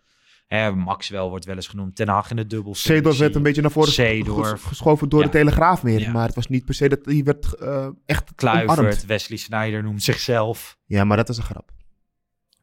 Hè, 0.47 0.73
Maxwell 0.75 1.29
wordt 1.29 1.45
wel 1.45 1.55
eens 1.57 1.69
genoemd, 1.69 1.97
Ten 1.97 2.09
Hag 2.09 2.31
in 2.31 2.37
de 2.37 2.47
dubbel. 2.47 2.75
Seedorf 2.75 3.19
werd 3.19 3.35
een 3.35 3.43
beetje 3.43 3.63
naar 3.63 3.71
voren 3.71 3.93
Seedorf. 3.93 4.63
geschoven 4.63 5.09
door 5.09 5.21
Ja. 5.21 5.27
de 5.27 5.33
Telegraaf 5.33 5.83
meer. 5.83 6.01
Ja. 6.01 6.13
Maar 6.13 6.27
het 6.27 6.35
was 6.35 6.47
niet 6.47 6.65
per 6.65 6.75
se 6.75 6.89
dat 6.89 6.99
hij 7.03 7.23
werd 7.25 7.55
eh, 7.55 7.89
echt 8.07 8.33
Kluivert, 8.35 8.79
omarmd. 8.79 9.07
Wesley 9.07 9.39
Sneijder 9.39 9.83
noemt 9.83 10.03
zichzelf. 10.03 10.77
Ja, 10.87 11.05
maar 11.05 11.17
dat 11.17 11.29
is 11.29 11.37
een 11.37 11.43
grap. 11.43 11.73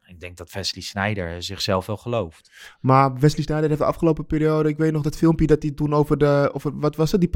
Ik 0.07 0.19
denk 0.19 0.37
dat 0.37 0.51
Wesley 0.51 0.83
Sneijder 0.83 1.43
zichzelf 1.43 1.85
wel 1.85 1.97
gelooft. 1.97 2.51
Maar 2.81 3.13
Wesley 3.19 3.43
Sneijder 3.43 3.69
heeft 3.69 3.81
de 3.81 3.87
afgelopen 3.87 4.25
periode, 4.25 4.69
ik 4.69 4.77
weet 4.77 4.91
nog 4.91 5.01
dat 5.03 5.17
filmpje 5.17 5.47
dat 5.47 5.61
hij 5.63 5.71
toen 5.71 5.93
over 5.93 6.17
de, 6.17 6.49
over, 6.53 6.79
wat 6.79 6.95
was 6.95 7.11
het, 7.11 7.21
die 7.21 7.29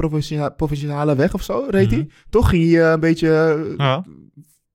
provinciale 0.56 1.16
weg 1.16 1.34
of 1.34 1.42
zo, 1.42 1.66
reed 1.70 1.90
hij? 1.90 1.98
Mhm. 2.00 2.08
Toch 2.30 2.48
ging 2.48 2.70
hij 2.70 2.84
eh, 2.84 2.90
een 2.90 3.00
beetje, 3.00 3.28
eh, 3.68 3.76
Ja. 3.76 4.04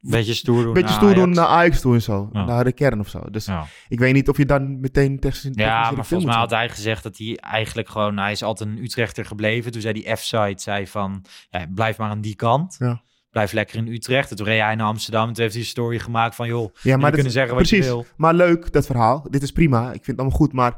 Beetje 0.02 0.34
stoer 0.34 0.64
doen. 0.64 0.74
beetje 0.74 0.90
naar 0.90 0.98
stoer 0.98 1.14
doen 1.14 1.30
naar 1.30 1.46
Ajax 1.46 1.82
toe 1.82 1.94
en 1.94 2.02
zo, 2.02 2.30
Ja. 2.34 2.46
naar 2.46 2.64
de 2.64 2.72
kern 2.72 3.00
of 3.00 3.10
zo. 3.10 3.20
Dus 3.32 3.46
Ja. 3.46 3.66
ik 3.88 4.00
weet 4.00 4.14
niet 4.14 4.30
of 4.30 4.38
je 4.38 4.46
dan 4.46 4.80
meteen 4.80 5.20
tegen 5.20 5.52
Ja, 5.56 5.92
maar 5.92 6.06
volgens 6.06 6.30
mij 6.32 6.40
had 6.40 6.50
hij 6.50 6.70
gezegd 6.70 7.04
dat 7.04 7.18
hij 7.18 7.38
eigenlijk 7.38 7.90
gewoon... 7.90 8.18
Hij 8.18 8.32
is 8.32 8.44
altijd 8.44 8.70
een 8.70 8.84
Utrechter 8.84 9.26
gebleven. 9.26 9.72
Toen 9.72 9.82
zei 9.82 9.94
die 9.94 10.16
F-site 10.16 10.62
zei 10.62 10.88
van... 10.88 11.26
Ja, 11.50 11.66
blijf 11.74 11.98
maar 11.98 12.10
aan 12.10 12.22
die 12.22 12.36
kant. 12.36 12.76
Ja. 12.80 13.02
Blijf 13.32 13.52
lekker 13.52 13.76
in 13.78 13.88
Utrecht. 13.88 14.30
En 14.30 14.36
toen 14.36 14.46
reed 14.46 14.62
hij 14.62 14.76
naar 14.76 14.88
Amsterdam. 14.88 15.28
En 15.28 15.34
toen 15.34 15.42
heeft 15.42 15.54
hij 15.56 15.64
een 15.64 15.70
story 15.70 16.00
gemaakt 16.00 16.36
van... 16.36 16.48
joh, 16.48 16.64
Ja, 16.64 16.70
jullie 16.82 16.92
maar 16.92 17.02
dat- 17.06 17.14
kunnen 17.14 17.32
zeggen 17.32 17.56
wat 17.56 17.68
precies. 17.68 17.86
je 17.86 17.92
wil. 17.92 18.06
Maar 18.18 18.34
leuk, 18.34 18.72
dat 18.72 18.86
verhaal. 18.86 19.28
Dit 19.30 19.44
is 19.44 19.52
prima. 19.52 19.82
Ik 19.86 19.92
vind 19.92 20.06
het 20.06 20.20
allemaal 20.20 20.38
goed. 20.38 20.54
Maar 20.54 20.78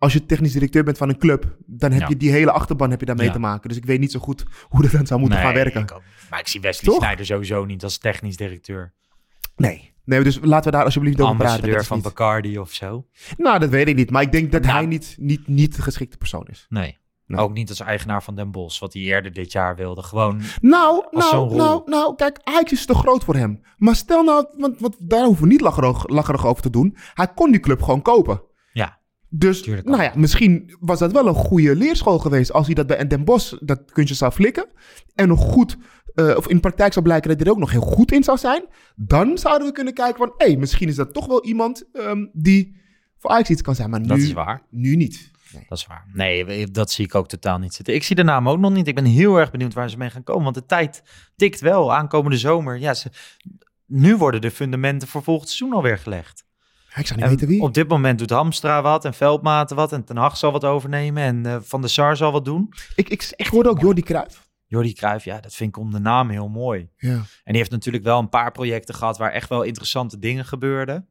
als 0.00 0.12
je 0.12 0.26
technisch 0.26 0.52
directeur 0.52 0.84
bent 0.84 0.98
van 0.98 1.08
een 1.08 1.18
club, 1.18 1.56
dan 1.66 1.90
heb 1.92 2.00
Ja. 2.00 2.08
je 2.08 2.16
die 2.16 2.30
hele 2.30 2.50
achterban 2.50 2.90
heb 2.90 3.00
je 3.00 3.06
daarmee 3.06 3.26
Ja. 3.26 3.32
te 3.32 3.38
maken. 3.38 3.68
Dus 3.68 3.78
ik 3.78 3.84
weet 3.84 4.00
niet 4.00 4.12
zo 4.12 4.18
goed 4.20 4.44
hoe 4.68 4.82
dat 4.82 4.90
dan 4.90 5.06
zou 5.06 5.20
moeten 5.20 5.38
Nee, 5.38 5.46
gaan 5.46 5.56
werken. 5.56 5.80
ik 5.82 5.92
ook. 5.92 6.02
Maar 6.30 6.40
ik 6.40 6.48
zie 6.48 6.60
Wesley 6.60 6.90
Toch? 6.92 7.02
Sneijder 7.02 7.26
sowieso 7.26 7.64
niet 7.64 7.82
als 7.84 7.98
technisch 7.98 8.36
directeur. 8.36 8.92
Nee. 9.56 9.92
Nee, 10.04 10.22
dus 10.22 10.38
laten 10.42 10.70
we 10.70 10.76
daar 10.76 10.84
alsjeblieft 10.84 11.20
over 11.20 11.36
praten. 11.36 11.54
Ambassadeur 11.54 11.84
van 11.84 11.96
niet- 11.96 12.06
Bacardi 12.06 12.58
of 12.58 12.72
zo. 12.72 13.06
Nou, 13.36 13.58
dat 13.58 13.68
weet 13.68 13.88
ik 13.88 13.96
niet. 13.96 14.10
Maar 14.10 14.22
ik 14.22 14.32
denk 14.32 14.52
dat 14.52 14.62
Nou. 14.62 14.74
hij 14.74 14.86
niet, 14.86 15.14
niet, 15.18 15.48
niet 15.48 15.76
de 15.76 15.82
geschikte 15.82 16.16
persoon 16.16 16.46
is. 16.50 16.66
Nee. 16.68 16.98
Ook 17.34 17.52
niet 17.52 17.68
als 17.68 17.80
eigenaar 17.80 18.22
van 18.22 18.34
Den 18.34 18.50
Bosch, 18.50 18.80
wat 18.80 18.92
hij 18.92 19.02
eerder 19.02 19.32
dit 19.32 19.52
jaar 19.52 19.76
wilde. 19.76 20.02
Gewoon, 20.02 20.40
Nou, 20.60 21.06
nou, 21.10 21.54
nou, 21.56 21.82
nou, 21.86 22.14
kijk, 22.14 22.38
Ajax 22.44 22.72
is 22.72 22.86
te 22.86 22.94
groot 22.94 23.24
voor 23.24 23.34
hem. 23.36 23.60
Maar 23.76 23.94
stel 23.96 24.22
nou, 24.24 24.46
want, 24.56 24.80
want 24.80 24.96
daar 24.98 25.24
hoeven 25.24 25.44
we 25.44 25.50
niet 25.50 25.60
lacherig, 25.60 26.08
lacherig 26.08 26.46
over 26.46 26.62
te 26.62 26.70
doen. 26.70 26.96
Hij 27.14 27.28
kon 27.34 27.50
die 27.50 27.60
club 27.60 27.82
gewoon 27.82 28.02
kopen. 28.02 28.42
Dus, 29.32 29.64
nou 29.64 30.02
ja, 30.02 30.12
misschien 30.14 30.76
was 30.80 30.98
dat 30.98 31.12
wel 31.12 31.26
een 31.26 31.34
goede 31.34 31.76
leerschool 31.76 32.18
geweest. 32.18 32.52
Als 32.52 32.66
hij 32.66 32.74
dat 32.74 32.86
bij 32.86 33.06
Den 33.06 33.24
Bosch, 33.24 33.54
dat 33.60 33.92
kunstje 33.92 34.16
zou 34.16 34.32
flikken. 34.32 34.66
En 35.14 35.28
nog 35.28 35.40
goed, 35.40 35.76
eh, 36.14 36.36
of 36.36 36.48
in 36.48 36.54
de 36.54 36.60
praktijk 36.60 36.92
zou 36.92 37.04
blijken 37.04 37.28
dat 37.28 37.38
hij 37.38 37.46
er 37.46 37.52
ook 37.52 37.58
nog 37.58 37.70
heel 37.70 37.80
goed 37.80 38.12
in 38.12 38.22
zou 38.22 38.38
zijn. 38.38 38.64
Dan 38.96 39.38
zouden 39.38 39.66
we 39.66 39.72
kunnen 39.72 39.94
kijken 39.94 40.16
van, 40.16 40.32
hé, 40.36 40.46
hey, 40.46 40.56
misschien 40.56 40.88
is 40.88 40.94
dat 40.94 41.14
toch 41.14 41.26
wel 41.26 41.44
iemand 41.44 41.88
ehm, 41.92 42.26
die 42.32 42.76
voor 43.18 43.30
Ajax 43.30 43.50
iets 43.50 43.62
kan 43.62 43.74
zijn. 43.74 43.90
Maar 43.90 44.00
nu, 44.00 44.06
dat 44.06 44.18
is 44.18 44.32
waar. 44.32 44.62
nu 44.70 44.96
niet. 44.96 45.30
Dat 45.68 45.78
is 45.78 45.86
waar. 45.86 46.06
Nee, 46.12 46.70
dat 46.70 46.90
zie 46.90 47.04
ik 47.04 47.14
ook 47.14 47.28
totaal 47.28 47.58
niet 47.58 47.74
zitten. 47.74 47.94
Ik 47.94 48.02
zie 48.02 48.16
de 48.16 48.22
naam 48.22 48.48
ook 48.48 48.58
nog 48.58 48.72
niet. 48.72 48.86
Ik 48.86 48.94
ben 48.94 49.04
heel 49.04 49.36
erg 49.36 49.50
benieuwd 49.50 49.74
waar 49.74 49.90
ze 49.90 49.96
mee 49.96 50.10
gaan 50.10 50.22
komen. 50.22 50.42
Want 50.42 50.54
de 50.54 50.66
tijd 50.66 51.02
tikt 51.36 51.60
wel. 51.60 51.94
Aankomende 51.94 52.36
zomer. 52.36 52.78
Ja, 52.78 52.94
ze, 52.94 53.10
nu 53.86 54.16
worden 54.16 54.40
de 54.40 54.50
fundamenten 54.50 55.08
voor 55.08 55.22
volgend 55.22 55.48
seizoen 55.48 55.76
alweer 55.76 55.98
gelegd. 55.98 56.44
Ik 56.96 57.06
zou 57.06 57.18
niet 57.18 57.28
En 57.28 57.28
weten 57.28 57.48
wie. 57.48 57.60
op 57.60 57.74
dit 57.74 57.88
moment 57.88 58.18
doet 58.18 58.30
Hamstra 58.30 58.82
wat 58.82 59.04
en 59.04 59.14
Veldmaten 59.14 59.76
wat. 59.76 59.92
En 59.92 60.04
Ten 60.04 60.16
Hag 60.16 60.36
zal 60.36 60.52
wat 60.52 60.64
overnemen. 60.64 61.22
En 61.22 61.46
eh, 61.46 61.56
Van 61.60 61.80
der 61.80 61.90
Sar 61.90 62.16
zal 62.16 62.32
wat 62.32 62.44
doen. 62.44 62.72
Ik, 62.94 63.08
ik, 63.08 63.32
ik 63.36 63.46
hoorde 63.46 63.68
ook 63.68 63.80
Jordi 63.80 64.02
Cruijff. 64.02 64.48
Jordi 64.66 64.92
Cruijff, 64.92 65.24
ja, 65.24 65.40
dat 65.40 65.54
vind 65.54 65.76
ik 65.76 65.82
om 65.82 65.90
de 65.90 65.98
naam 65.98 66.28
heel 66.28 66.48
mooi. 66.48 66.88
Ja. 66.96 67.12
En 67.14 67.24
die 67.44 67.56
heeft 67.56 67.70
natuurlijk 67.70 68.04
wel 68.04 68.18
een 68.18 68.28
paar 68.28 68.52
projecten 68.52 68.94
gehad 68.94 69.18
waar 69.18 69.32
echt 69.32 69.48
wel 69.48 69.62
interessante 69.62 70.18
dingen 70.18 70.44
gebeurden. 70.44 71.08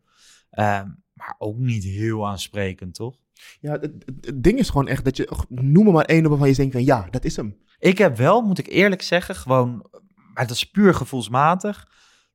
Ehm, 0.49 0.87
maar 1.13 1.35
ook 1.37 1.57
niet 1.57 1.83
heel 1.83 2.27
aansprekend, 2.27 2.95
toch? 2.95 3.15
Ja, 3.59 3.71
het, 3.71 4.33
ding 4.35 4.59
is 4.59 4.69
gewoon 4.69 4.87
echt 4.87 5.03
dat 5.03 5.17
je, 5.17 5.45
noem 5.49 5.87
er 5.87 5.93
maar 5.93 6.05
één 6.05 6.29
waarvan 6.29 6.47
je 6.47 6.55
denkt 6.55 6.73
van, 6.73 6.83
ja, 6.83 7.07
dat 7.09 7.25
is 7.25 7.35
hem. 7.35 7.57
Ik 7.79 7.97
heb 7.97 8.17
wel, 8.17 8.41
moet 8.41 8.57
ik 8.57 8.67
eerlijk 8.67 9.01
zeggen, 9.01 9.35
gewoon, 9.35 9.89
maar 10.33 10.47
dat 10.47 10.55
is 10.55 10.69
puur 10.69 10.93
gevoelsmatig, 10.93 11.87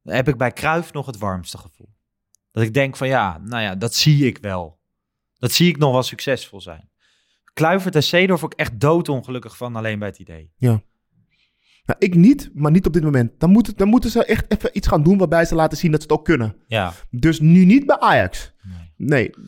heb 0.03 0.29
ik 0.29 0.37
bij 0.37 0.53
Cruijff 0.53 0.93
nog 0.93 1.07
het 1.07 1.19
warmste 1.19 1.59
gevoel. 1.59 1.94
Dat 2.55 2.63
ik 2.63 2.75
denk 2.75 2.97
van 2.97 3.09
ja, 3.09 3.39
nou 3.45 3.63
ja, 3.63 3.75
dat 3.75 3.95
zie 3.95 4.27
ik 4.27 4.39
wel. 4.39 4.79
Dat 5.39 5.53
zie 5.53 5.69
ik 5.69 5.77
nog 5.79 5.93
wel 5.93 6.03
succesvol 6.03 6.61
zijn. 6.61 6.91
Kluivert 7.53 7.95
en 7.95 8.03
Seedorf 8.03 8.45
ook 8.45 8.55
echt 8.55 8.81
doodongelukkig 8.81 9.57
van 9.57 9.77
alleen 9.77 9.99
bij 9.99 10.09
het 10.09 10.19
idee. 10.19 10.53
Nou, 11.87 11.99
ik 11.99 12.15
niet, 12.15 12.51
maar 12.55 12.71
niet 12.71 12.87
op 12.87 12.93
dit 12.93 13.03
moment. 13.03 13.41
Dan, 13.41 13.51
moet, 13.51 13.79
dan 13.79 13.89
moeten 13.89 14.11
ze 14.11 14.25
echt 14.25 14.45
even 14.53 14.71
iets 14.73 14.89
gaan 14.89 15.03
doen 15.03 15.19
waarbij 15.19 15.45
ze 15.45 15.55
laten 15.55 15.79
zien 15.79 15.91
dat 15.91 16.01
ze 16.03 16.07
het 16.09 16.17
ook 16.19 16.25
kunnen. 16.25 16.57
Ja, 16.67 16.93
Dus 17.11 17.41
nu 17.41 17.65
niet 17.65 17.87
bij 17.87 17.99
Ajax. 17.99 18.53
Nee. 18.63 18.93
Nee. 18.97 19.31
Die 19.31 19.43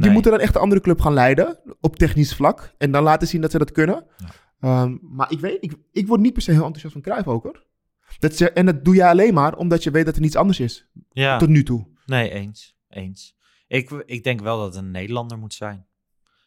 Nee. 0.00 0.10
moeten 0.10 0.30
dan 0.30 0.40
echt 0.40 0.54
een 0.54 0.60
andere 0.60 0.80
club 0.80 1.00
gaan 1.00 1.12
leiden 1.12 1.76
op 1.80 1.96
technisch 1.96 2.34
vlak. 2.34 2.74
En 2.78 2.90
dan 2.90 3.02
laten 3.02 3.28
zien 3.28 3.40
dat 3.40 3.50
ze 3.50 3.58
dat 3.58 3.72
kunnen. 3.72 4.06
Ehm, 4.60 4.96
maar 5.02 5.30
ik 5.32 5.40
weet, 5.40 5.56
ik, 5.60 5.74
ik 5.92 6.06
word 6.06 6.20
niet 6.20 6.32
per 6.32 6.42
se 6.42 6.50
heel 6.50 6.60
enthousiast 6.64 6.92
van 6.94 7.02
Cruijff 7.02 7.28
ook 7.28 7.42
hoor. 7.42 7.64
Dat 8.18 8.36
ze, 8.36 8.50
en 8.50 8.66
dat 8.66 8.84
doe 8.84 8.94
je 8.94 9.06
alleen 9.06 9.34
maar 9.34 9.56
omdat 9.56 9.82
je 9.82 9.90
weet 9.90 10.04
dat 10.04 10.14
er 10.14 10.20
niets 10.20 10.36
anders 10.36 10.60
is. 10.60 10.86
ja. 11.10 11.38
Tot 11.38 11.48
nu 11.48 11.62
toe. 11.62 11.86
Nee, 12.06 12.30
eens, 12.30 12.76
eens. 12.88 13.34
Ik, 13.66 13.90
ik 13.90 14.24
denk 14.24 14.40
wel 14.40 14.56
dat 14.58 14.74
het 14.74 14.84
een 14.84 14.90
Nederlander 14.90 15.38
moet 15.38 15.54
zijn. 15.54 15.86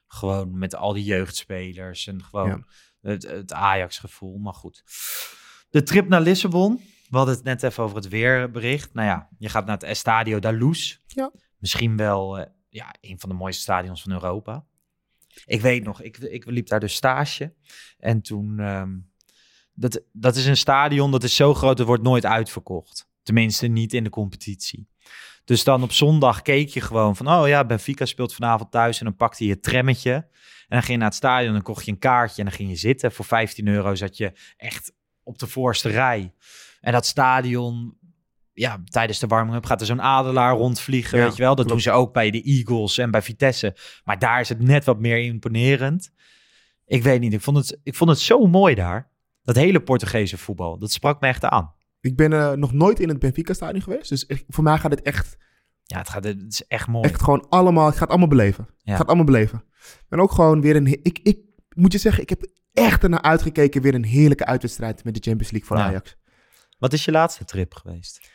Gewoon 0.08 0.58
met 0.58 0.76
al 0.76 0.94
die 0.94 1.04
jeugdspelers 1.04 2.08
en 2.08 2.24
gewoon 2.24 2.48
Ja. 2.48 2.64
het, 3.10 3.24
het 3.24 3.54
Ajax-gevoel. 3.54 4.38
Maar 4.38 4.54
goed. 4.54 4.84
De 5.70 5.84
trip 5.84 6.08
naar 6.08 6.22
Lissabon. 6.22 6.82
We 7.10 7.18
hadden 7.18 7.36
het 7.36 7.44
net 7.44 7.64
even 7.64 7.84
over 7.84 7.96
het 7.96 8.08
weerbericht. 8.08 8.94
Nou 8.94 9.08
ja, 9.08 9.30
je 9.38 9.50
gaat 9.50 9.66
naar 9.66 9.76
het 9.76 9.84
Estadio 9.84 10.40
da 10.40 10.52
Luz. 10.52 10.98
Ja. 11.08 11.32
Misschien 11.58 11.98
wel 11.98 12.40
eh, 12.40 12.52
ja, 12.70 12.96
een 13.02 13.20
van 13.20 13.30
de 13.30 13.36
mooiste 13.36 13.62
stadions 13.62 14.02
van 14.02 14.12
Europa. 14.12 14.66
Ik 15.46 15.62
weet 15.62 15.84
nog, 15.84 16.02
ik, 16.02 16.18
ik 16.18 16.46
liep 16.46 16.68
daar 16.68 16.80
dus 16.80 16.96
stage. 16.96 17.56
En 17.98 18.22
toen... 18.22 18.60
ehm, 18.60 18.98
dat, 19.74 20.04
dat 20.12 20.36
is 20.36 20.46
een 20.46 20.58
stadion 20.58 21.12
dat 21.12 21.24
is 21.24 21.36
zo 21.36 21.54
groot, 21.54 21.78
het 21.78 21.88
wordt 21.88 22.04
nooit 22.04 22.26
uitverkocht. 22.26 23.10
Tenminste, 23.24 23.68
niet 23.68 23.94
in 23.94 24.04
de 24.04 24.10
competitie. 24.10 24.88
Dus 25.46 25.64
dan 25.64 25.84
op 25.84 25.92
zondag 25.92 26.42
keek 26.42 26.70
je 26.70 26.82
gewoon 26.82 27.16
van... 27.16 27.28
oh 27.30 27.48
ja, 27.48 27.66
Benfica 27.66 28.06
speelt 28.06 28.34
vanavond 28.34 28.72
thuis... 28.72 29.00
en 29.00 29.06
dan 29.06 29.16
pakte 29.16 29.46
je 29.46 29.52
het 29.52 29.64
trammetje... 29.64 30.14
en 30.14 30.28
dan 30.68 30.80
ging 30.80 30.92
je 30.92 30.98
naar 30.98 31.08
het 31.08 31.16
stadion... 31.16 31.48
en 31.48 31.54
dan 31.54 31.62
kocht 31.62 31.86
je 31.86 31.92
een 31.92 32.00
kaartje 32.00 32.42
en 32.42 32.48
dan 32.48 32.58
ging 32.58 32.70
je 32.70 32.76
zitten. 32.76 33.12
Voor 33.12 33.26
15 33.26 33.68
euro 33.68 33.96
zat 33.96 34.18
je 34.18 34.32
echt 34.58 34.94
op 35.24 35.40
de 35.40 35.48
voorste 35.48 35.90
rij. 35.90 36.34
En 36.82 36.92
dat 36.92 37.06
stadion... 37.06 37.98
Ja, 38.54 38.82
tijdens 38.86 39.20
de 39.20 39.28
warming-up 39.28 39.66
gaat 39.66 39.80
er 39.80 39.86
zo'n 39.86 40.02
adelaar 40.02 40.56
rondvliegen, 40.56 41.18
Ja, 41.18 41.26
weet 41.26 41.36
je 41.36 41.42
wel. 41.42 41.56
Dat 41.56 41.66
klopt. 41.66 41.84
doen 41.84 41.94
ze 41.94 42.00
ook 42.00 42.14
bij 42.14 42.32
de 42.32 42.42
Eagles 42.42 42.98
en 42.98 43.12
bij 43.12 43.22
Vitesse. 43.22 43.78
Maar 44.04 44.20
daar 44.20 44.40
is 44.40 44.50
het 44.50 44.62
net 44.62 44.86
wat 44.86 45.00
meer 45.00 45.24
imponerend. 45.24 46.12
Ik 46.86 47.04
weet 47.04 47.20
niet, 47.20 47.34
ik 47.34 47.42
vond 47.42 47.58
het, 47.58 47.80
ik 47.84 47.96
vond 47.96 48.10
het 48.10 48.20
zo 48.20 48.46
mooi 48.48 48.76
daar. 48.76 49.12
Dat 49.44 49.56
hele 49.56 49.82
Portugese 49.82 50.38
voetbal, 50.38 50.78
dat 50.78 50.92
sprak 50.92 51.22
me 51.22 51.28
echt 51.28 51.44
aan. 51.44 51.75
Ik 52.06 52.16
ben 52.16 52.34
eh, 52.34 52.52
nog 52.52 52.74
nooit 52.74 53.00
in 53.00 53.10
het 53.10 53.20
Benfica-stadion 53.20 53.82
geweest. 53.82 54.10
Dus 54.10 54.26
echt- 54.26 54.44
voor 54.48 54.64
mij 54.64 54.78
gaat 54.78 54.92
het 54.92 55.02
echt, 55.02 55.38
Ja, 55.84 55.98
het, 55.98 56.10
gaat, 56.10 56.24
het 56.24 56.44
is 56.48 56.68
echt 56.68 56.88
mooi. 56.88 57.10
echt 57.10 57.22
gewoon 57.24 57.50
allemaal... 57.50 57.88
Ik 57.88 57.94
ga 57.94 58.00
het 58.00 58.10
allemaal 58.10 58.28
beleven. 58.28 58.66
Ja. 58.70 58.74
Ik 58.84 58.92
ga 58.92 58.98
het 58.98 59.08
allemaal 59.08 59.26
beleven. 59.26 59.64
En 60.10 60.20
ook 60.20 60.32
gewoon 60.32 60.62
weer 60.62 60.76
een... 60.76 60.88
Ik, 61.04 61.20
ik 61.24 61.40
moet 61.76 61.92
je 61.92 61.98
zeggen, 61.98 62.22
ik 62.24 62.30
heb 62.30 62.46
echt 62.74 63.04
ernaar 63.04 63.22
uitgekeken. 63.22 63.82
Weer 63.82 63.94
een 63.96 64.04
heerlijke 64.06 64.46
uitwedstrijd 64.46 65.04
met 65.04 65.14
de 65.14 65.20
Champions 65.22 65.52
League 65.52 65.68
voor 65.70 65.78
Ja. 65.78 65.86
Ajax. 65.86 66.16
Wat 66.78 66.94
is 66.94 67.06
je 67.06 67.12
laatste 67.12 67.46
trip 67.46 67.74
geweest? 67.74 68.30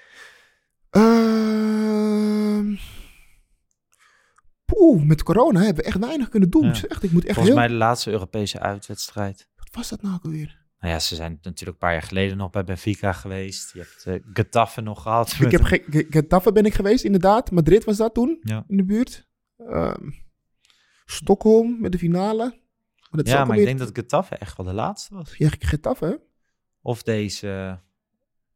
Poeh, 4.65 5.03
met 5.03 5.23
corona 5.23 5.59
hebben 5.61 5.83
we 5.85 5.89
echt 5.91 5.99
weinig 5.99 6.29
kunnen 6.29 6.51
doen. 6.51 6.65
Ja. 6.65 6.75
Zeg, 6.75 7.03
ik 7.03 7.11
moet 7.13 7.25
echt 7.25 7.35
Volgens 7.35 7.47
heel... 7.47 7.55
mij 7.55 7.69
de 7.69 7.75
laatste 7.75 8.11
Europese 8.11 8.61
uitwedstrijd. 8.61 9.49
Wat 9.57 9.69
was 9.73 9.89
dat 9.89 10.03
nou 10.03 10.19
alweer? 10.23 10.60
Nou 10.81 10.93
ja, 10.93 10.99
ze 10.99 11.15
zijn 11.15 11.33
natuurlijk 11.43 11.71
een 11.71 11.77
paar 11.77 11.93
jaar 11.93 12.03
geleden 12.03 12.37
nog 12.37 12.51
bij 12.51 12.65
Benfica 12.65 13.13
geweest. 13.13 13.73
Je 13.73 13.79
hebt 13.79 14.05
uh, 14.25 14.33
Getafe 14.33 14.81
nog 14.81 15.03
gehad. 15.03 15.37
Ik 15.41 15.51
heb 15.51 15.63
ge- 15.63 15.85
ge- 15.91 16.07
Getafe 16.11 16.53
ben 16.53 16.65
ik 16.65 16.75
geweest, 16.75 17.05
inderdaad. 17.05 17.51
Madrid 17.51 17.85
was 17.85 17.97
dat 17.97 18.15
toen, 18.15 18.39
Ja. 18.43 18.65
in 18.69 18.77
de 18.77 18.85
buurt. 18.85 19.29
Ehm 19.57 20.11
Stockholm 21.05 21.81
met 21.81 21.93
de 21.93 21.99
finale. 21.99 22.45
Maar 23.11 23.25
dat 23.25 23.29
Ja, 23.29 23.45
maar 23.45 23.59
ik 23.59 23.65
denk 23.65 23.79
dat 23.79 23.91
Getafe 23.93 24.35
echt 24.37 24.57
wel 24.57 24.67
de 24.67 24.73
laatste 24.73 25.15
was. 25.15 25.35
Ja, 25.37 25.49
Getafe? 25.59 26.21
Of 26.83 27.03
deze, 27.03 27.81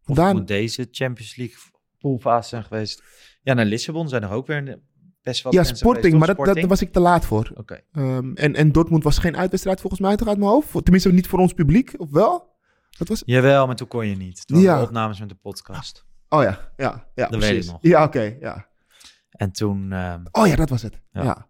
of 0.06 0.32
moet 0.32 0.48
deze 0.48 0.88
Champions 0.90 1.36
League 1.36 1.56
poolfase 1.98 2.48
zijn 2.48 2.64
geweest. 2.64 3.02
Ja, 3.42 3.54
naar 3.54 3.64
Lissabon 3.64 4.08
zijn 4.08 4.22
er 4.22 4.30
ook 4.30 4.46
weer 4.46 4.80
best 5.24 5.42
wel 5.42 5.52
Ja, 5.52 5.62
Sporting, 5.62 6.18
maar 6.18 6.26
dat, 6.26 6.36
dat, 6.36 6.54
daar 6.54 6.66
was 6.66 6.80
ik 6.82 6.92
te 6.92 7.00
laat 7.00 7.24
voor. 7.26 7.50
Oké. 7.54 7.80
Ehm, 7.92 8.32
en, 8.34 8.54
en 8.54 8.72
Dortmund 8.72 9.02
was 9.04 9.18
geen 9.18 9.36
uitwedstrijd 9.36 9.80
volgens 9.80 10.00
mij 10.00 10.16
toch 10.16 10.28
uit 10.28 10.38
mijn 10.38 10.50
hoofd? 10.50 10.72
Tenminste 10.82 11.12
niet 11.12 11.26
voor 11.26 11.38
ons 11.38 11.52
publiek, 11.52 11.94
of 11.96 12.10
wel? 12.10 12.52
Dat 12.98 13.08
was... 13.08 13.22
Jawel, 13.26 13.66
maar 13.66 13.76
toen 13.76 13.88
kon 13.88 14.06
je 14.06 14.16
niet. 14.16 14.46
Toen 14.46 14.60
Ja. 14.60 14.82
opnames 14.82 15.20
met 15.20 15.28
de 15.28 15.34
podcast. 15.34 16.04
Oh 16.28 16.42
ja, 16.42 16.72
ja, 16.76 17.06
ja, 17.14 17.28
Dat 17.28 17.30
weet 17.30 17.40
precies. 17.40 17.66
ik 17.66 17.72
nog. 17.72 17.78
Ja, 17.82 18.04
oké, 18.04 18.36
ja. 18.40 18.66
En 19.30 19.52
toen... 19.52 19.92
ehm, 19.92 20.22
Oh 20.30 20.46
ja, 20.46 20.56
dat 20.56 20.68
was 20.68 20.82
het. 20.82 21.00
Ja. 21.12 21.22
Ja. 21.22 21.46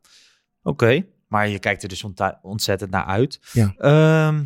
Oké, 0.63 1.07
maar 1.29 1.49
je 1.49 1.59
kijkt 1.59 1.83
er 1.83 1.89
dus 1.89 2.05
ontzettend 2.43 2.91
naar 2.91 3.05
uit. 3.05 3.41
Ja. 3.53 3.75
Ehm, 3.77 4.45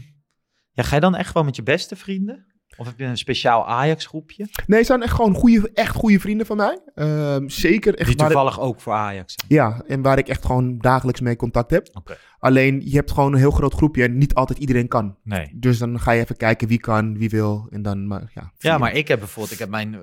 ja, 0.72 0.82
ga 0.82 0.94
je 0.94 1.00
dan 1.00 1.14
echt 1.14 1.30
gewoon 1.30 1.46
met 1.46 1.56
je 1.56 1.62
beste 1.62 1.96
vrienden? 1.96 2.46
Of 2.78 2.86
heb 2.86 2.98
je 2.98 3.04
een 3.04 3.18
speciaal 3.18 3.66
Ajax-groepje? 3.68 4.48
Nee, 4.66 4.78
het 4.78 4.86
zijn 4.86 5.02
echt 5.02 5.14
gewoon 5.14 5.34
goede, 5.34 5.70
echt 5.74 5.94
goede 5.94 6.20
vrienden 6.20 6.46
van 6.46 6.56
mij. 6.56 6.78
Ehm, 6.94 7.48
zeker 7.48 7.94
echt 7.94 8.08
Die 8.08 8.16
ik- 8.18 8.22
toevallig 8.22 8.60
ook 8.60 8.80
voor 8.80 8.92
Ajax 8.92 9.34
zijn. 9.36 9.46
Ja, 9.60 9.82
en 9.86 10.02
waar 10.02 10.18
ik 10.18 10.28
echt 10.28 10.44
gewoon 10.46 10.78
dagelijks 10.78 11.20
mee 11.20 11.36
contact 11.36 11.70
heb. 11.70 11.88
Oké. 11.92 12.16
Alleen, 12.38 12.80
je 12.84 12.96
hebt 12.96 13.10
gewoon 13.10 13.32
een 13.32 13.38
heel 13.38 13.50
groot 13.50 13.74
groepje 13.74 14.02
en 14.04 14.18
niet 14.18 14.34
altijd 14.34 14.58
iedereen 14.58 14.88
kan. 14.88 15.16
Nee. 15.24 15.52
Dus 15.54 15.78
dan 15.78 16.00
ga 16.00 16.10
je 16.12 16.20
even 16.22 16.36
kijken 16.36 16.68
wie 16.68 16.78
kan, 16.80 17.18
wie 17.18 17.28
wil. 17.30 17.66
En 17.70 17.82
dan, 17.82 18.06
maar 18.06 18.30
ja. 18.34 18.52
Ja, 18.58 18.78
maar 18.78 18.92
ik 18.94 19.08
heb 19.08 19.18
bijvoorbeeld, 19.18 19.52
ik 19.52 19.58
heb 19.58 19.68
mijn, 19.68 19.96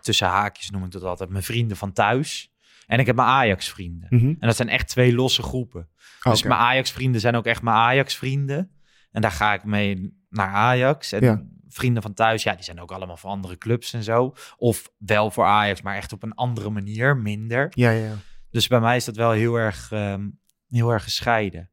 tussen 0.00 0.26
haakjes 0.26 0.70
noem 0.70 0.84
ik 0.84 0.90
dat 0.90 1.02
altijd, 1.02 1.30
mijn 1.30 1.42
vrienden 1.42 1.76
van 1.76 1.92
thuis. 1.92 2.50
En 2.86 2.98
ik 2.98 3.06
heb 3.06 3.16
mijn 3.16 3.28
Ajax-vrienden. 3.28 4.06
Mhm. 4.10 4.26
En 4.26 4.36
dat 4.46 4.56
zijn 4.56 4.68
echt 4.68 4.88
twee 4.88 5.14
losse 5.14 5.42
groepen. 5.42 5.88
Dus 6.22 6.38
Oké. 6.38 6.48
mijn 6.48 6.60
Ajax-vrienden 6.60 7.20
zijn 7.20 7.36
ook 7.36 7.46
echt 7.46 7.62
mijn 7.62 7.76
Ajax-vrienden. 7.76 8.70
En 9.12 9.20
daar 9.22 9.30
ga 9.30 9.54
ik 9.54 9.64
mee 9.64 10.16
naar 10.28 10.48
Ajax. 10.48 11.12
En 11.12 11.22
Ja. 11.24 11.42
Vrienden 11.72 12.02
van 12.02 12.14
thuis, 12.14 12.42
ja, 12.42 12.54
die 12.54 12.64
zijn 12.64 12.80
ook 12.80 12.92
allemaal 12.92 13.16
van 13.16 13.30
andere 13.30 13.58
clubs 13.58 13.92
en 13.92 14.02
zo. 14.02 14.34
Of 14.56 14.92
wel 14.98 15.30
voor 15.30 15.44
Ajax, 15.44 15.82
maar 15.82 15.96
echt 15.96 16.12
op 16.12 16.22
een 16.22 16.34
andere 16.34 16.70
manier, 16.70 17.16
minder. 17.16 17.66
Ja, 17.70 17.90
ja. 17.90 18.14
Dus 18.50 18.66
bij 18.66 18.80
mij 18.80 18.96
is 18.96 19.04
dat 19.04 19.16
wel 19.16 19.30
heel 19.30 19.54
erg, 19.54 19.92
ehm, 19.92 20.28
heel 20.68 20.90
erg 20.90 21.04
gescheiden. 21.04 21.70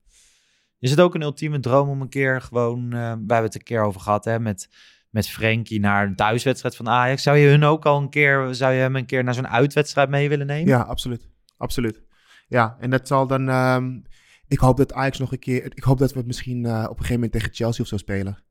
Is 0.79 0.89
het 0.89 1.01
ook 1.01 1.15
een 1.15 1.21
ultieme 1.21 1.59
droom 1.59 1.89
om 1.89 2.01
een 2.01 2.09
keer 2.09 2.41
gewoon, 2.41 2.85
eh, 2.85 2.99
wij 2.99 3.09
hebben 3.09 3.43
het 3.43 3.55
een 3.55 3.63
keer 3.63 3.81
over 3.81 4.01
gehad, 4.01 4.25
hè, 4.25 4.39
met, 4.39 4.69
met 5.09 5.29
Frenkie 5.29 5.79
naar 5.79 6.05
een 6.05 6.15
thuiswedstrijd 6.15 6.75
van 6.75 6.89
Ajax. 6.89 7.23
Zou 7.23 7.37
je 7.37 7.47
hun 7.47 7.63
ook 7.63 7.85
al 7.85 7.97
een 8.01 8.09
keer, 8.09 8.53
zou 8.55 8.73
je 8.73 8.79
hem 8.79 8.95
een 8.95 9.05
keer 9.05 9.23
naar 9.23 9.33
zo'n 9.33 9.47
uitwedstrijd 9.47 10.09
mee 10.09 10.29
willen 10.29 10.47
nemen? 10.47 10.67
Ja, 10.67 10.79
absoluut. 10.79 11.29
Absoluut. 11.57 12.01
Ja, 12.47 12.77
en 12.79 12.89
dat 12.89 13.07
zal 13.07 13.27
dan... 13.27 13.49
ehm, 13.49 13.99
ik 14.47 14.59
hoop 14.59 14.77
dat 14.77 14.93
Ajax 14.93 15.19
nog 15.19 15.31
een 15.31 15.39
keer... 15.39 15.65
Ik 15.65 15.83
hoop 15.83 15.97
dat 15.97 16.11
we 16.11 16.17
het 16.17 16.27
misschien 16.27 16.65
eh, 16.65 16.71
op 16.71 16.89
een 16.89 16.95
gegeven 16.95 17.13
moment 17.13 17.31
tegen 17.31 17.53
Chelsea 17.53 17.83
of 17.83 17.89
zo 17.89 17.97
spelen. 17.97 18.43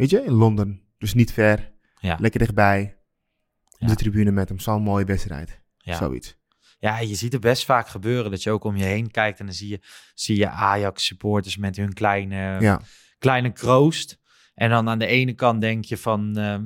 Weet 0.00 0.10
je, 0.10 0.24
in 0.24 0.32
Londen. 0.32 0.82
Dus 0.98 1.14
niet 1.14 1.32
ver. 1.32 1.72
Ja. 1.98 2.16
Lekker 2.20 2.40
dichtbij. 2.40 2.96
op 3.78 3.88
de 3.88 3.94
tribune 3.94 4.30
met 4.30 4.48
hem. 4.48 4.58
Zo'n 4.58 4.82
mooie 4.82 5.04
wedstrijd. 5.04 5.60
Zoiets. 5.78 6.36
Ja, 6.78 6.98
je 6.98 7.14
ziet 7.14 7.32
het 7.32 7.40
best 7.40 7.64
vaak 7.64 7.88
gebeuren 7.88 8.30
dat 8.30 8.42
je 8.42 8.50
ook 8.50 8.64
om 8.64 8.76
je 8.76 8.84
heen 8.84 9.10
kijkt 9.10 9.40
en 9.40 9.46
dan 9.46 9.54
zie 9.54 9.68
je, 9.68 9.80
zie 10.14 10.36
je 10.36 10.48
Ajax 10.48 11.04
supporters 11.04 11.56
met 11.56 11.76
hun 11.76 11.92
kleine, 11.92 12.80
kleine 13.18 13.52
kroost. 13.52 14.18
En 14.54 14.70
dan 14.70 14.88
aan 14.88 14.98
de 14.98 15.06
ene 15.06 15.32
kant 15.32 15.60
denk 15.60 15.84
je 15.84 15.96
van, 15.96 16.36
ehm, 16.36 16.64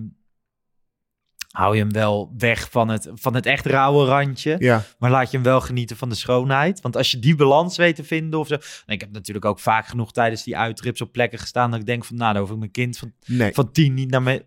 hou 1.54 1.74
je 1.74 1.80
hem 1.80 1.92
wel 1.92 2.32
weg 2.38 2.68
van 2.70 2.88
het, 2.88 3.10
van 3.14 3.34
het 3.34 3.46
echt 3.46 3.66
rauwe 3.66 4.06
randje. 4.06 4.56
Ja. 4.58 4.84
Maar 4.98 5.10
laat 5.10 5.30
je 5.30 5.36
hem 5.36 5.46
wel 5.46 5.60
genieten 5.60 5.96
van 5.96 6.08
de 6.08 6.14
schoonheid. 6.14 6.80
Want 6.80 6.96
als 6.96 7.10
je 7.10 7.18
die 7.18 7.34
balans 7.34 7.76
weet 7.76 7.96
te 7.96 8.04
vinden 8.04 8.40
of 8.40 8.46
zo. 8.46 8.56
Ik 8.86 9.00
heb 9.00 9.12
natuurlijk 9.12 9.44
ook 9.44 9.58
vaak 9.58 9.86
genoeg 9.86 10.12
tijdens 10.12 10.42
die 10.42 10.56
uittrips 10.56 11.00
op 11.00 11.12
plekken 11.12 11.38
gestaan 11.38 11.70
dat 11.70 11.80
ik 11.80 11.86
denk 11.86 12.04
van, 12.04 12.16
nou, 12.16 12.32
dan 12.32 12.42
hoef 12.42 12.50
ik 12.50 12.58
mijn 12.58 12.70
kind 12.70 12.98
van, 12.98 13.12
Nee. 13.26 13.52
van 13.52 13.72
tien 13.72 13.94
niet 13.94 14.10
naar 14.10 14.22
me. 14.22 14.44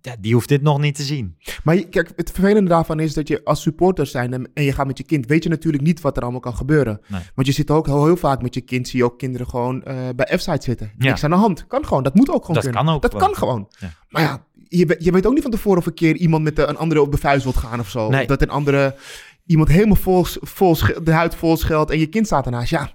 Ja, 0.00 0.16
die 0.20 0.32
hoeft 0.34 0.48
dit 0.48 0.62
nog 0.62 0.78
niet 0.78 0.94
te 0.94 1.02
zien. 1.02 1.36
Maar 1.62 1.76
kijk, 1.76 2.12
het 2.16 2.30
vervelende 2.30 2.70
daarvan 2.70 3.00
is 3.00 3.14
dat 3.14 3.28
je 3.28 3.44
als 3.44 3.62
supporter 3.62 4.06
zijn 4.06 4.50
en, 4.54 4.64
je 4.64 4.72
gaat 4.72 4.86
met 4.86 4.98
je 4.98 5.04
kind, 5.04 5.26
weet 5.26 5.42
je 5.42 5.48
natuurlijk 5.48 5.82
niet 5.82 6.00
wat 6.00 6.16
er 6.16 6.22
allemaal 6.22 6.40
kan 6.40 6.56
gebeuren. 6.56 7.00
Nee. 7.06 7.20
Want 7.34 7.46
je 7.46 7.52
zit 7.52 7.70
ook 7.70 7.86
heel, 7.86 8.04
heel 8.04 8.16
vaak 8.16 8.42
met 8.42 8.54
je 8.54 8.60
kind, 8.60 8.88
zie 8.88 8.98
je 8.98 9.04
ook 9.04 9.18
kinderen 9.18 9.48
gewoon 9.48 9.82
eh, 9.82 9.96
bij 10.16 10.38
F-site 10.38 10.62
zitten. 10.62 10.92
Ja. 10.98 11.08
Niks 11.08 11.24
aan 11.24 11.30
de 11.30 11.36
hand. 11.36 11.66
Kan 11.66 11.86
gewoon. 11.86 12.02
Dat 12.02 12.14
moet 12.14 12.28
ook 12.30 12.40
gewoon 12.40 12.54
Dat 12.54 12.64
kunnen. 12.64 12.84
kan 12.84 12.94
ook 12.94 13.02
Dat 13.02 13.14
kan 13.14 13.34
gewoon. 13.34 13.68
Ja. 13.78 13.90
Maar 14.08 14.22
ja, 14.22 14.44
je, 14.68 14.96
je 14.98 15.12
weet 15.12 15.26
ook 15.26 15.32
niet 15.32 15.42
van 15.42 15.50
tevoren 15.50 15.78
of 15.78 15.86
een 15.86 15.94
keer 15.94 16.16
iemand 16.16 16.42
met 16.44 16.56
de- 16.56 16.66
een 16.66 16.76
andere 16.76 17.00
op 17.00 17.12
de 17.12 17.18
vuist 17.18 17.42
wilt 17.44 17.56
gaan 17.56 17.80
of 17.80 17.88
zo. 17.90 18.08
Nee. 18.08 18.26
Dat 18.26 18.42
een 18.42 18.50
andere, 18.50 18.96
iemand 19.46 19.68
helemaal 19.68 19.96
vol, 19.96 20.24
vol, 20.40 20.76
de 21.02 21.12
huid 21.12 21.34
vol 21.34 21.56
scheldt 21.56 21.90
en 21.90 21.98
je 21.98 22.06
kind 22.06 22.26
staat 22.26 22.44
ernaast. 22.46 22.70
Ja, 22.70 22.92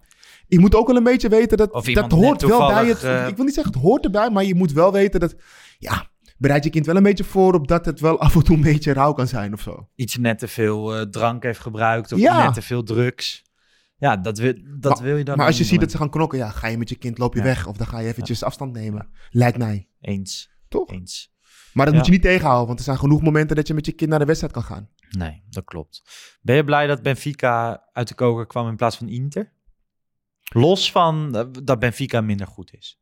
je 0.48 0.60
moet 0.60 0.76
ook 0.76 0.88
wel 0.88 0.96
een 0.96 1.04
beetje 1.04 1.30
weten 1.30 1.58
dat 1.58 1.72
dat 1.94 2.12
hoort 2.12 2.42
wel 2.42 2.68
bij 2.68 2.86
het. 2.88 3.04
eh, 3.04 3.28
Ik 3.28 3.36
wil 3.36 3.46
niet 3.46 3.54
zeggen 3.54 3.74
het 3.74 3.82
hoort 3.82 4.06
erbij, 4.06 4.30
maar 4.30 4.44
je 4.44 4.56
moet 4.56 4.72
wel 4.72 4.92
weten 4.92 5.20
dat, 5.20 5.36
ja, 5.78 6.08
bereid 6.38 6.64
je 6.64 6.70
kind 6.70 6.86
wel 6.86 6.96
een 6.96 7.04
beetje 7.04 7.24
voor 7.24 7.54
op 7.54 7.68
dat 7.68 7.86
het 7.86 8.00
wel 8.00 8.20
af 8.20 8.36
en 8.36 8.44
toe 8.44 8.56
een 8.56 8.62
beetje 8.62 8.94
rauw 8.94 9.14
kan 9.14 9.28
zijn 9.28 9.54
of 9.54 9.62
zo. 9.62 9.88
iets 9.96 10.18
net 10.18 10.40
te 10.40 10.48
veel 10.48 10.96
eh, 10.96 11.02
drank 11.02 11.44
heeft 11.44 11.60
gebruikt 11.60 12.12
of 12.12 12.20
Ja. 12.20 12.44
net 12.44 12.54
te 12.54 12.62
veel 12.62 12.84
drugs. 12.84 13.48
Ja, 13.98 14.18
dat 14.18 14.38
wil, 14.38 14.54
dat 14.80 14.94
maar, 14.96 15.04
wil 15.04 15.18
je 15.18 15.24
dan 15.24 15.38
Maar 15.38 15.46
als 15.46 15.58
je 15.58 15.64
ziet 15.64 15.80
dat 15.80 15.92
ze 15.92 15.98
gaan 15.98 16.10
knokken, 16.10 16.38
ja, 16.38 16.50
ga 16.50 16.68
je 16.68 16.78
met 16.78 16.90
je 16.90 16.96
kind, 16.96 17.18
loop 17.18 17.34
je 17.34 17.40
Ja. 17.40 17.46
weg. 17.46 17.68
Of 17.68 17.78
dan 17.78 17.88
ga 17.88 18.00
je 18.00 18.08
eventjes 18.08 18.44
afstand 18.44 18.74
nemen. 18.74 19.10
Lijkt 19.30 19.58
mij. 19.58 19.88
Eens. 20.02 20.50
Toch? 20.70 20.90
Eens. 20.92 21.32
Maar 21.74 21.86
dat 21.86 21.94
Ja. 21.94 22.00
moet 22.00 22.08
je 22.10 22.14
niet 22.14 22.22
tegenhouden, 22.22 22.68
want 22.68 22.80
er 22.80 22.86
zijn 22.86 22.98
genoeg 22.98 23.22
momenten 23.22 23.56
dat 23.56 23.68
je 23.68 23.74
met 23.74 23.86
je 23.86 23.92
kind 23.92 24.10
naar 24.10 24.20
de 24.20 24.26
wedstrijd 24.26 24.54
kan 24.54 24.64
gaan. 24.64 24.90
Nee, 25.10 25.44
dat 25.50 25.64
klopt. 25.66 26.02
Ben 26.42 26.56
je 26.56 26.64
blij 26.64 26.88
dat 26.88 27.02
Benfica 27.02 27.84
uit 27.94 28.08
de 28.08 28.14
koker 28.14 28.48
kwam 28.48 28.68
in 28.68 28.76
plaats 28.76 28.98
van 28.98 29.08
Inter? 29.10 29.54
Los 30.54 30.92
van 30.92 31.36
eh, 31.36 31.46
dat 31.64 31.80
Benfica 31.80 32.22
minder 32.22 32.48
goed 32.48 32.74
is. 32.74 33.00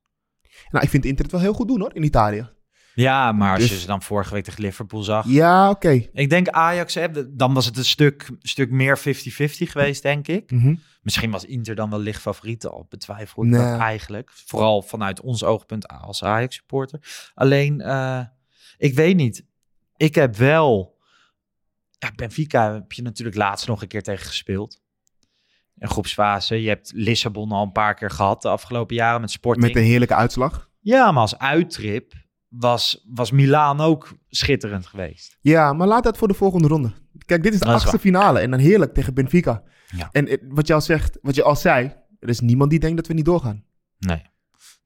Nou, 0.69 0.83
ik 0.83 0.89
vind 0.89 1.05
Inter 1.05 1.23
het 1.23 1.31
wel 1.33 1.41
heel 1.41 1.53
goed 1.53 1.67
doen 1.67 1.79
hoor, 1.79 1.95
in 1.95 2.03
Italië. 2.03 2.49
Ja, 2.93 3.31
maar 3.31 3.51
als 3.51 3.59
Dus- 3.59 3.69
je 3.69 3.79
ze 3.79 3.87
dan 3.87 4.01
vorige 4.01 4.33
week 4.33 4.43
tegen 4.43 4.61
Liverpool 4.63 5.03
zag. 5.03 5.25
Ja, 5.27 5.69
oké. 5.69 5.89
Ik 6.13 6.29
denk 6.29 6.47
Ajax, 6.49 6.97
dan 7.27 7.53
was 7.53 7.65
het 7.65 7.77
een 7.77 7.85
stuk, 7.85 8.29
stuk 8.41 8.71
meer 8.71 8.97
50-50 8.97 9.71
geweest, 9.71 10.01
denk 10.03 10.27
ik. 10.27 10.51
Mhm. 10.51 10.75
Misschien 11.01 11.31
was 11.31 11.45
Inter 11.45 11.75
dan 11.75 11.89
wel 11.89 11.99
licht 11.99 12.21
favoriet, 12.21 12.65
al 12.65 12.85
betwijfel 12.89 13.43
ik 13.43 13.49
Nee. 13.49 13.61
dat 13.61 13.79
eigenlijk. 13.79 14.31
Vooral 14.45 14.81
vanuit 14.81 15.21
ons 15.21 15.43
oogpunt 15.43 15.87
als 15.87 16.23
Ajax-supporter. 16.23 16.99
Alleen, 17.33 17.81
eh, 17.81 18.21
ik 18.77 18.93
weet 18.93 19.15
niet. 19.15 19.45
Ik 19.95 20.15
heb 20.15 20.35
wel... 20.35 20.95
Ja, 21.99 22.11
Benfica 22.15 22.73
heb 22.73 22.91
je 22.91 23.01
natuurlijk 23.01 23.37
laatst 23.37 23.67
nog 23.67 23.81
een 23.81 23.87
keer 23.87 24.03
tegen 24.03 24.25
gespeeld. 24.25 24.81
Een 25.77 25.89
groepsfase. 25.89 26.61
Je 26.61 26.67
hebt 26.67 26.91
Lissabon 26.95 27.51
al 27.51 27.63
een 27.63 27.71
paar 27.71 27.93
keer 27.93 28.11
gehad 28.11 28.41
de 28.41 28.49
afgelopen 28.49 28.95
jaren 28.95 29.21
met 29.21 29.31
Sporting. 29.31 29.65
Met 29.65 29.75
een 29.75 29.89
heerlijke 29.89 30.15
uitslag. 30.15 30.69
Ja, 30.79 31.11
maar 31.11 31.21
als 31.21 31.37
uittrip 31.37 32.13
was, 32.47 33.05
was 33.13 33.31
Milaan 33.31 33.79
ook 33.79 34.17
schitterend 34.29 34.85
geweest. 34.85 35.37
Ja, 35.41 35.73
maar 35.73 35.87
laat 35.87 36.03
dat 36.03 36.17
voor 36.17 36.27
de 36.27 36.33
volgende 36.33 36.67
ronde. 36.67 36.91
Kijk, 37.25 37.43
dit 37.43 37.53
is 37.53 37.59
de 37.59 37.65
Dat 37.65 37.75
is 37.75 37.81
achtste 37.81 37.99
finale 37.99 38.39
en 38.39 38.51
dan 38.51 38.59
heerlijk 38.59 38.93
tegen 38.93 39.13
Benfica. 39.13 39.63
Ja. 39.95 40.09
En 40.11 40.27
eh, 40.27 40.37
wat 40.47 40.67
je 40.67 40.73
al 40.73 40.81
zegt, 40.81 41.17
wat 41.21 41.35
je 41.35 41.43
al 41.43 41.55
zei, 41.55 41.93
er 42.19 42.29
is 42.29 42.39
niemand 42.39 42.69
die 42.69 42.79
denkt 42.79 42.97
dat 42.97 43.07
we 43.07 43.13
niet 43.13 43.25
doorgaan. 43.25 43.63
Nee. 43.97 44.21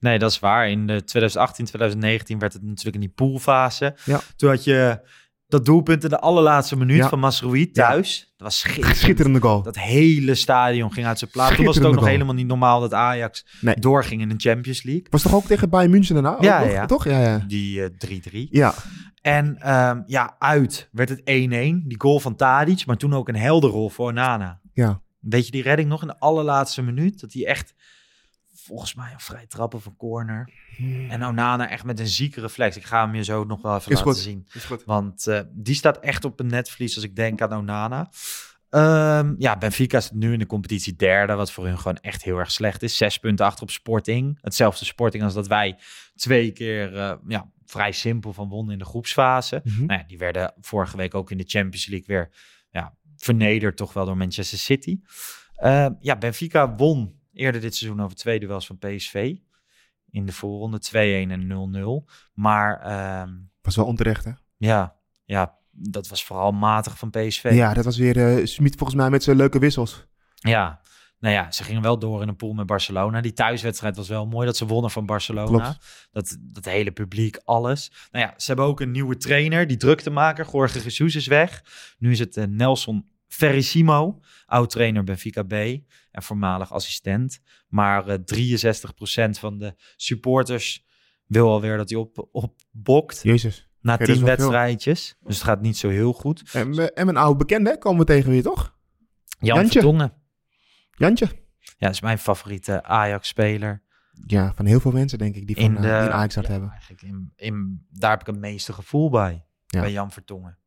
Nee, 0.01 0.19
dat 0.19 0.31
is 0.31 0.39
waar. 0.39 0.69
In 0.69 0.87
de 0.87 1.03
2018, 1.03 1.65
2019 1.65 2.39
werd 2.39 2.53
het 2.53 2.63
natuurlijk 2.63 2.95
in 2.95 3.01
die 3.01 3.09
poolfase. 3.15 3.95
Ja. 4.05 4.19
Toen 4.35 4.49
had 4.49 4.63
je 4.63 4.99
dat 5.47 5.65
doelpunt 5.65 6.03
in 6.03 6.09
de 6.09 6.19
allerlaatste 6.19 6.77
minuut 6.77 6.97
Ja. 6.97 7.09
van 7.09 7.19
Masroui 7.19 7.71
thuis. 7.71 8.19
Dat 8.37 8.47
was 8.47 8.59
schitterend. 8.59 8.97
Schitterende 8.97 9.41
goal. 9.41 9.61
Dat 9.61 9.77
hele 9.77 10.35
stadion 10.35 10.93
ging 10.93 11.05
uit 11.07 11.19
zijn 11.19 11.31
plaat. 11.31 11.55
Toen 11.55 11.65
was 11.65 11.75
het 11.75 11.83
ook 11.85 11.91
nog 11.91 11.99
goal. 12.01 12.11
helemaal 12.13 12.33
niet 12.33 12.47
normaal 12.47 12.79
dat 12.79 12.93
Ajax 12.93 13.45
Nee. 13.61 13.75
doorging 13.75 14.21
in 14.21 14.29
de 14.29 14.35
Champions 14.37 14.83
League. 14.83 15.05
Was 15.09 15.21
toch 15.21 15.33
ook 15.35 15.45
tegen 15.45 15.69
Bayern 15.69 15.91
München 15.91 16.13
daarna? 16.13 16.37
Ja, 16.39 16.61
ja. 16.61 16.85
Toch? 16.85 17.03
Ja, 17.05 17.19
ja. 17.21 17.43
Die 17.47 17.83
eh, 17.83 17.89
3-3. 17.97 18.47
Ja, 18.51 18.73
En 19.21 19.57
ehm, 19.59 20.01
ja, 20.05 20.35
uit 20.39 20.89
werd 20.91 21.09
het 21.09 21.21
1-1. 21.23 21.87
Die 21.87 21.95
goal 22.01 22.19
van 22.19 22.35
Tadic, 22.35 22.85
maar 22.85 22.97
toen 22.97 23.13
ook 23.13 23.27
een 23.27 23.35
helderrol 23.35 23.89
voor 23.89 24.13
Nana. 24.13 24.59
ja. 24.73 25.01
Weet 25.19 25.45
je 25.45 25.51
die 25.51 25.61
redding 25.63 25.89
nog 25.89 26.01
in 26.01 26.07
de 26.07 26.19
allerlaatste 26.19 26.81
minuut? 26.81 27.19
Dat 27.21 27.33
hij 27.33 27.45
echt, 27.45 27.73
volgens 28.63 28.95
mij, 28.95 29.11
een 29.13 29.19
vrij 29.19 29.45
trappen 29.47 29.81
van 29.81 29.95
corner. 29.97 30.49
En 31.09 31.25
Onana 31.25 31.69
echt 31.69 31.83
met 31.83 31.99
een 31.99 32.07
zieke 32.07 32.41
reflex. 32.41 32.77
Ik 32.77 32.83
ga 32.83 33.05
hem 33.05 33.15
je 33.15 33.23
zo 33.23 33.43
nog 33.43 33.61
wel 33.61 33.75
even 33.75 33.91
Is 33.91 33.97
laten 33.97 34.11
goed. 34.13 34.21
zien. 34.21 34.47
Is 34.53 34.63
goed. 34.63 34.83
Want 34.85 35.27
eh, 35.27 35.41
die 35.51 35.75
staat 35.75 35.99
echt 35.99 36.25
op 36.25 36.39
een 36.39 36.47
netvlies 36.47 36.95
als 36.95 37.03
ik 37.03 37.15
denk 37.15 37.41
aan 37.41 37.53
Onana. 37.53 38.09
Ehm, 38.69 39.33
ja, 39.37 39.57
Benfica 39.57 39.97
is 39.97 40.11
nu 40.11 40.33
in 40.33 40.39
de 40.39 40.45
competitie 40.45 40.95
derde, 40.95 41.33
wat 41.33 41.51
voor 41.51 41.65
hun 41.65 41.77
gewoon 41.77 41.97
echt 41.97 42.23
heel 42.23 42.37
erg 42.37 42.51
slecht 42.51 42.83
is. 42.83 42.97
Zes 42.97 43.17
punten 43.17 43.45
achter 43.45 43.63
op 43.63 43.69
Sporting. 43.69 44.37
Hetzelfde 44.41 44.85
Sporting 44.85 45.23
als 45.23 45.33
dat 45.33 45.47
wij 45.47 45.77
twee 46.15 46.51
keer 46.51 46.97
eh, 46.97 47.13
ja, 47.27 47.51
vrij 47.65 47.91
simpel 47.91 48.33
van 48.33 48.49
wonnen 48.49 48.73
in 48.73 48.79
de 48.79 48.85
groepsfase. 48.85 49.61
Mhm. 49.63 49.85
Nou 49.85 49.99
ja, 49.99 50.05
die 50.07 50.17
werden 50.17 50.53
vorige 50.61 50.97
week 50.97 51.15
ook 51.15 51.31
in 51.31 51.37
de 51.37 51.43
Champions 51.47 51.85
League 51.85 52.07
weer 52.07 52.31
ja, 52.69 52.93
vernederd 53.15 53.77
toch 53.77 53.93
wel 53.93 54.05
door 54.05 54.17
Manchester 54.17 54.57
City. 54.57 54.99
Eh, 55.55 55.87
ja, 55.99 56.17
Benfica 56.17 56.75
won 56.75 57.20
eerder 57.33 57.61
dit 57.61 57.75
seizoen 57.75 58.01
over 58.01 58.15
twee 58.15 58.39
duels 58.39 58.65
van 58.65 58.77
PSV. 58.77 59.35
In 60.09 60.25
de 60.25 60.33
voorronde 60.33 60.81
2-1 60.89 60.91
en 61.31 62.05
0-0. 62.07 62.11
Maar 62.33 62.81
ehm, 62.81 63.33
Was 63.61 63.75
wel 63.75 63.85
onterecht, 63.85 64.25
hè? 64.25 64.31
ja, 64.57 64.95
ja, 65.25 65.57
dat 65.71 66.07
was 66.07 66.23
vooral 66.23 66.51
matig 66.51 66.97
van 66.97 67.09
PSV. 67.09 67.51
Ja, 67.53 67.73
dat 67.73 67.85
was 67.85 67.97
weer 67.97 68.37
eh 68.37 68.45
Smit 68.45 68.75
volgens 68.75 68.97
mij 68.97 69.09
met 69.09 69.23
zijn 69.23 69.37
leuke 69.37 69.59
wissels. 69.59 70.07
Ja, 70.35 70.81
nou 71.21 71.33
ja, 71.33 71.51
ze 71.51 71.63
gingen 71.63 71.81
wel 71.81 71.99
door 71.99 72.21
in 72.21 72.27
een 72.27 72.35
pool 72.35 72.53
met 72.53 72.65
Barcelona. 72.65 73.21
Die 73.21 73.33
thuiswedstrijd 73.33 73.95
was 73.95 74.07
wel 74.07 74.25
mooi 74.27 74.45
dat 74.45 74.57
ze 74.57 74.65
wonnen 74.65 74.91
van 74.91 75.05
Barcelona. 75.05 75.59
Klopt. 75.59 76.07
Dat, 76.11 76.37
dat 76.39 76.65
hele 76.65 76.91
publiek, 76.91 77.39
alles. 77.43 77.91
Nou 78.11 78.25
ja, 78.25 78.33
ze 78.37 78.47
hebben 78.47 78.65
ook 78.65 78.79
een 78.79 78.91
nieuwe 78.91 79.17
trainer, 79.17 79.67
die 79.67 79.77
druktemaker. 79.77 80.47
Jorge 80.51 80.79
Jesus 80.79 81.15
is 81.15 81.27
weg. 81.27 81.63
Nu 81.97 82.11
is 82.11 82.19
het 82.19 82.37
eh, 82.37 82.45
Nelson 82.45 83.09
Ferrissimo, 83.27 84.19
oud-trainer 84.45 85.03
Benfica 85.03 85.43
B 85.43 85.53
en 86.11 86.23
voormalig 86.23 86.71
assistent. 86.73 87.39
Maar 87.67 88.05
eh 88.05 88.17
63% 88.17 89.39
van 89.39 89.57
de 89.57 89.75
supporters 89.95 90.85
wil 91.25 91.49
alweer 91.49 91.77
dat 91.77 91.89
hij 91.89 91.99
op, 91.99 92.27
opbokt 92.31 93.19
Jezus. 93.23 93.69
na 93.81 93.99
is 93.99 94.07
tien 94.07 94.25
wedstrijdjes. 94.25 95.15
Dus 95.23 95.35
het 95.35 95.43
gaat 95.43 95.61
niet 95.61 95.77
zo 95.77 95.89
heel 95.89 96.13
goed. 96.13 96.43
En, 96.51 96.95
en 96.95 97.05
mijn 97.05 97.17
oude 97.17 97.37
bekende 97.37 97.77
komen 97.77 97.99
we 97.99 98.05
tegen 98.05 98.29
weer, 98.29 98.43
toch? 98.43 98.79
Jan 99.39 99.55
Jantje. 99.55 99.79
Vertongen. 99.79 100.13
Jantje. 100.91 101.25
Ja, 101.59 101.87
dat 101.87 101.91
is 101.91 102.01
mijn 102.01 102.17
favoriete 102.17 102.83
Ajax-speler. 102.83 103.83
Ja, 104.27 104.53
van 104.53 104.65
heel 104.65 104.79
veel 104.79 104.91
mensen 104.91 105.17
denk 105.17 105.35
ik 105.35 105.47
die 105.47 105.55
van 105.55 105.65
in 105.65 105.75
eh, 105.75 105.81
de 105.81 105.87
die 105.87 105.97
een 105.97 106.11
Ajax 106.11 106.35
ja, 106.35 106.41
hebben. 106.41 106.69
Eigenlijk 106.69 107.01
in, 107.01 107.31
in, 107.35 107.85
daar 107.89 108.11
heb 108.11 108.19
ik 108.19 108.25
het 108.25 108.39
meeste 108.39 108.73
gevoel 108.73 109.09
bij. 109.09 109.45
Ja. 109.67 109.81
Bij 109.81 109.91
Jan 109.91 110.11
Vertongen. 110.11 110.57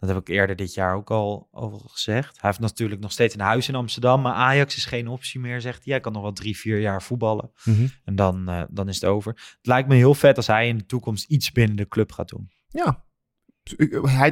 Dat 0.00 0.08
heb 0.08 0.18
ik 0.18 0.28
eerder 0.28 0.56
dit 0.56 0.74
jaar 0.74 0.94
ook 0.94 1.10
al 1.10 1.48
over 1.50 1.80
gezegd. 1.88 2.40
Hij 2.40 2.50
heeft 2.50 2.60
natuurlijk 2.60 3.00
nog 3.00 3.12
steeds 3.12 3.34
een 3.34 3.40
huis 3.40 3.68
in 3.68 3.74
Amsterdam, 3.74 4.20
maar 4.20 4.32
Ajax 4.34 4.76
is 4.76 4.84
geen 4.84 5.08
optie 5.08 5.40
meer, 5.40 5.60
zegt 5.60 5.84
hij. 5.84 5.92
Hij 5.92 6.02
kan 6.02 6.12
nog 6.12 6.22
wel 6.22 6.32
drie, 6.32 6.56
vier 6.56 6.80
jaar 6.80 7.02
voetballen. 7.02 7.50
Mhm. 7.64 7.86
En 8.04 8.16
dan, 8.16 8.48
eh, 8.48 8.62
dan 8.70 8.88
is 8.88 8.94
het 8.94 9.04
over. 9.04 9.32
Het 9.32 9.66
lijkt 9.66 9.88
me 9.88 9.94
heel 9.94 10.14
vet 10.14 10.36
als 10.36 10.46
hij 10.46 10.68
in 10.68 10.78
de 10.78 10.86
toekomst 10.86 11.28
iets 11.30 11.52
binnen 11.52 11.76
de 11.76 11.88
club 11.88 12.12
gaat 12.12 12.28
doen. 12.28 12.50
Ja. 12.68 13.04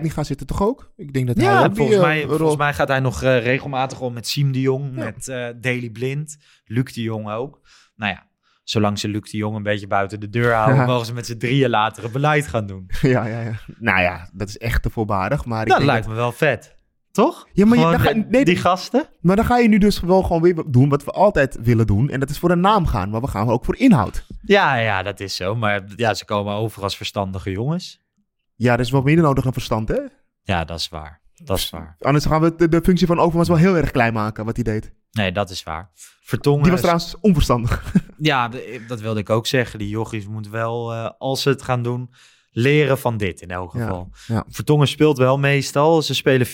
Niet 0.03 0.12
gaan 0.12 0.25
zitten 0.25 0.47
toch 0.47 0.62
ook? 0.62 0.93
Ik 0.97 1.12
denk 1.12 1.27
dat 1.27 1.37
hij 1.37 1.45
Ja, 1.45 1.66
die, 1.69 1.77
volgens, 1.77 1.97
eh, 1.97 2.03
mij, 2.03 2.27
volgens 2.27 2.57
mij 2.57 2.75
gaat 2.75 2.89
hij 2.89 3.01
nog 3.01 3.23
eh, 3.23 3.43
regelmatig 3.43 4.01
om 4.01 4.12
met 4.12 4.27
Siem 4.27 4.53
de 4.53 4.61
Jong, 4.61 4.97
Ja. 4.97 5.05
met 5.05 5.29
eh 5.29 5.49
Daley 5.61 5.91
Blind, 5.91 6.37
Luc 6.64 6.93
de 6.95 7.03
Jong 7.03 7.31
ook. 7.31 7.61
Nou 7.95 8.12
ja, 8.12 8.28
zolang 8.71 8.99
ze 8.99 9.09
Luc 9.09 9.31
de 9.31 9.37
Jong 9.37 9.57
een 9.57 9.62
beetje 9.62 9.87
buiten 9.87 10.21
de 10.21 10.29
deur 10.29 10.53
houden, 10.55 10.77
Ja. 10.77 10.87
mogen 10.87 11.07
ze 11.07 11.12
met 11.14 11.27
z'n 11.27 11.37
drieën 11.37 11.71
later 11.71 12.03
het 12.03 12.12
beleid 12.12 12.47
gaan 12.47 12.66
doen. 12.66 12.87
ja, 13.01 13.27
ja, 13.27 13.41
ja. 13.41 13.53
Nou 13.79 14.01
ja, 14.01 14.29
dat 14.33 14.49
is 14.49 14.59
echt 14.59 14.83
te 14.83 14.91
voorbarig. 14.91 15.45
Maar, 15.45 15.62
ik 15.62 15.69
dat 15.69 15.83
lijkt 15.83 16.09
me 16.09 16.14
wel 16.14 16.33
vet. 16.33 16.77
Toch? 17.11 17.47
Ja, 17.53 17.66
maar 17.66 17.79
je- 17.79 17.85
dan 17.85 18.01
ga- 18.01 18.25
nee, 18.29 18.45
die 18.45 18.57
gasten? 18.57 19.09
maar 19.21 19.37
dan 19.37 19.45
ga 19.45 19.59
je 19.59 19.69
nu 19.69 19.79
dus 19.79 20.01
wel 20.01 20.23
gewoon 20.23 20.43
weer 20.43 20.62
doen 20.66 20.89
wat 20.89 21.05
we 21.05 21.11
altijd 21.11 21.59
willen 21.62 21.87
doen. 21.87 22.11
En 22.11 22.21
dat 22.21 22.31
is 22.31 22.39
voor 22.39 22.51
een 22.51 22.61
naam 22.61 22.87
gaan. 22.87 23.11
Maar 23.11 23.21
we 23.21 23.27
gaan 23.27 23.49
ook 23.49 23.64
voor 23.64 23.77
inhoud. 23.77 24.27
Ja, 24.43 24.75
ja, 24.77 25.03
dat 25.03 25.21
is 25.21 25.37
zo. 25.37 25.55
Maar 25.55 25.83
ja, 25.97 26.14
ze 26.14 26.25
komen 26.25 26.55
over 26.55 26.83
als 26.83 26.97
verstandige 26.97 27.51
jongens. 27.51 28.01
Ja, 28.55 28.73
er 28.73 28.81
is 28.81 28.91
wat 28.91 29.05
meer 29.05 29.16
nodig 29.16 29.45
dan 29.45 29.53
verstand, 29.53 29.89
hè? 29.89 29.99
Ja, 30.43 30.64
dat 30.64 30.79
is 30.79 30.89
waar. 30.89 31.21
Dat 31.45 31.59
is 31.59 31.71
waar. 31.71 31.97
Anders 32.01 32.25
gaan 32.27 32.41
we 32.41 32.55
de, 32.57 32.69
de 32.69 32.81
functie 32.83 33.07
van 33.07 33.19
Overmars 33.19 33.49
wel 33.49 33.57
heel 33.57 33.77
erg 33.77 33.91
klein 33.91 34.12
maken, 34.12 34.45
wat 34.45 34.55
hij 34.57 34.64
deed. 34.64 34.93
Nee, 35.19 35.33
dat 35.33 35.51
is 35.51 35.62
waar. 35.62 35.91
Vertongen... 36.21 36.62
Die 36.62 36.71
was 36.71 36.81
trouwens 36.81 37.16
onverstandig. 37.21 37.93
Ja, 38.19 38.51
dat 38.89 39.01
wilde 39.01 39.21
ik 39.21 39.31
ook 39.31 39.47
zeggen. 39.47 39.79
Die 39.79 39.89
jochies 39.89 40.27
moeten 40.27 40.53
wel, 40.53 40.93
eh, 40.93 41.11
als 41.19 41.43
ze 41.43 41.49
het 41.49 41.62
gaan 41.62 41.83
doen, 41.83 42.11
leren 42.51 42.99
van 42.99 43.16
dit 43.16 43.40
in 43.40 43.51
elk 43.51 43.70
geval. 43.70 44.11
ja. 44.26 44.44
Vertongen 44.49 44.88
speelt 44.88 45.18
wel 45.18 45.38
meestal. 45.38 46.03
Ze 46.03 46.14
spelen 46.14 46.46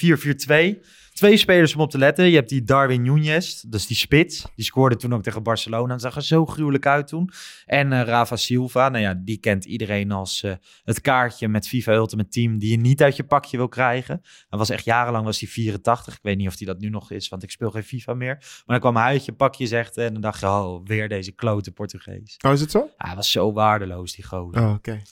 4-4-2. 0.79 0.85
Twee 1.15 1.37
spelers 1.37 1.75
om 1.75 1.81
op 1.81 1.91
te 1.91 1.99
letten. 1.99 2.29
Je 2.29 2.35
hebt 2.35 2.49
die 2.49 2.63
Darwin 2.63 3.03
Núñez, 3.07 3.69
dus 3.69 3.87
die 3.87 3.97
spits. 3.97 4.45
Die 4.55 4.65
scoorde 4.65 4.97
toen 4.97 5.15
ook 5.15 5.23
tegen 5.23 5.43
Barcelona. 5.43 5.93
Dat 5.93 6.01
zag 6.01 6.17
er 6.17 6.23
zo 6.23 6.47
gruwelijk 6.47 6.87
uit 6.87 7.07
toen. 7.07 7.31
En 7.67 7.93
eh, 7.93 8.03
Rafa 8.03 8.37
Silva, 8.37 8.89
nou 8.89 9.03
ja, 9.03 9.15
die 9.15 9.37
kent 9.37 9.65
iedereen 9.65 10.13
als 10.13 10.43
eh, 10.43 10.53
het 10.85 11.01
kaartje 11.01 11.49
met 11.49 11.69
FIFA 11.69 11.93
Ultimate 11.93 12.29
Team... 12.29 12.59
die 12.59 12.71
je 12.71 12.77
niet 12.77 13.03
uit 13.03 13.17
je 13.17 13.25
pakje 13.25 13.57
wil 13.57 13.69
krijgen. 13.69 14.21
Hij 14.49 14.59
was 14.59 14.71
echt 14.71 14.85
jarenlang 14.85 15.25
was 15.25 15.41
hij 15.41 15.49
84. 15.49 16.15
Ik 16.15 16.23
weet 16.23 16.37
niet 16.37 16.49
of 16.49 16.59
hij 16.59 16.67
dat 16.67 16.79
nu 16.79 16.89
nog 16.89 17.11
is, 17.11 17.29
want 17.29 17.43
ik 17.43 17.51
speel 17.51 17.71
geen 17.71 17.85
FIFA 17.85 18.15
meer. 18.15 18.35
Maar 18.35 18.63
dan 18.67 18.81
kwam 18.81 18.97
hij 18.97 19.05
uit 19.05 19.25
je 19.25 19.33
pakje, 19.33 19.67
zegt 19.67 19.97
en 19.97 20.13
dan 20.13 20.23
dacht 20.23 20.41
je... 20.41 20.47
oh, 20.47 20.87
weer 20.87 21.09
deze 21.09 21.33
klote 21.33 21.73
Portugees. 21.73 22.37
Oh, 22.47 22.53
is 22.53 22.61
het 22.61 22.71
zo? 22.71 22.79
Ja, 22.99 23.07
hij 23.07 23.17
was 23.17 23.31
zo 23.31 23.53
waardeloos, 23.53 24.15
die 24.15 24.25
gozer. 24.25 24.63
Oh, 24.63 24.73
oké. 24.73 25.03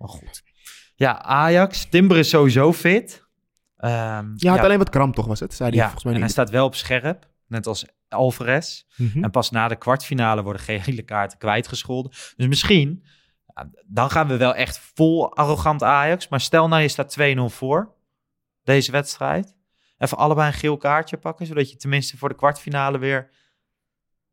Maar 0.00 0.08
goed. 0.08 0.42
Ja, 0.94 1.22
Ajax. 1.22 1.84
Timber 1.88 2.16
is 2.16 2.28
sowieso 2.28 2.72
fit. 2.72 3.24
Ehm, 3.76 4.32
Je 4.36 4.48
had 4.48 4.58
alleen 4.58 4.78
wat 4.78 4.90
kramp, 4.90 5.14
toch, 5.14 5.26
was 5.26 5.40
het? 5.40 5.54
Zei 5.54 5.68
hij 5.68 5.78
ja, 5.78 5.84
volgens 5.84 6.04
mij 6.04 6.14
en 6.14 6.20
hij 6.20 6.28
staat 6.28 6.50
wel 6.50 6.64
op 6.64 6.74
scherp. 6.74 7.28
Net 7.46 7.66
als 7.66 7.84
Alvarez. 8.08 8.82
Mhm. 8.96 9.24
En 9.24 9.30
pas 9.30 9.50
na 9.50 9.68
de 9.68 9.76
kwartfinale 9.76 10.42
worden 10.42 10.62
gele 10.62 11.02
kaarten 11.02 11.38
kwijtgescholden. 11.38 12.12
Dus 12.36 12.46
misschien, 12.46 13.04
ja, 13.54 13.70
dan 13.86 14.10
gaan 14.10 14.28
we 14.28 14.36
wel 14.36 14.54
echt 14.54 14.78
vol 14.94 15.36
arrogant 15.36 15.82
Ajax. 15.82 16.28
Maar 16.28 16.40
stel 16.40 16.68
nou 16.68 16.82
je 16.82 16.88
staat 16.88 17.16
2-0 17.18 17.48
voor 17.48 17.94
deze 18.62 18.92
wedstrijd. 18.92 19.56
Even 19.98 20.16
allebei 20.16 20.46
een 20.46 20.58
geel 20.58 20.76
kaartje 20.76 21.16
pakken. 21.16 21.46
Zodat 21.46 21.70
je 21.70 21.76
tenminste 21.76 22.16
voor 22.16 22.28
de 22.28 22.34
kwartfinale 22.34 22.98
weer... 22.98 23.30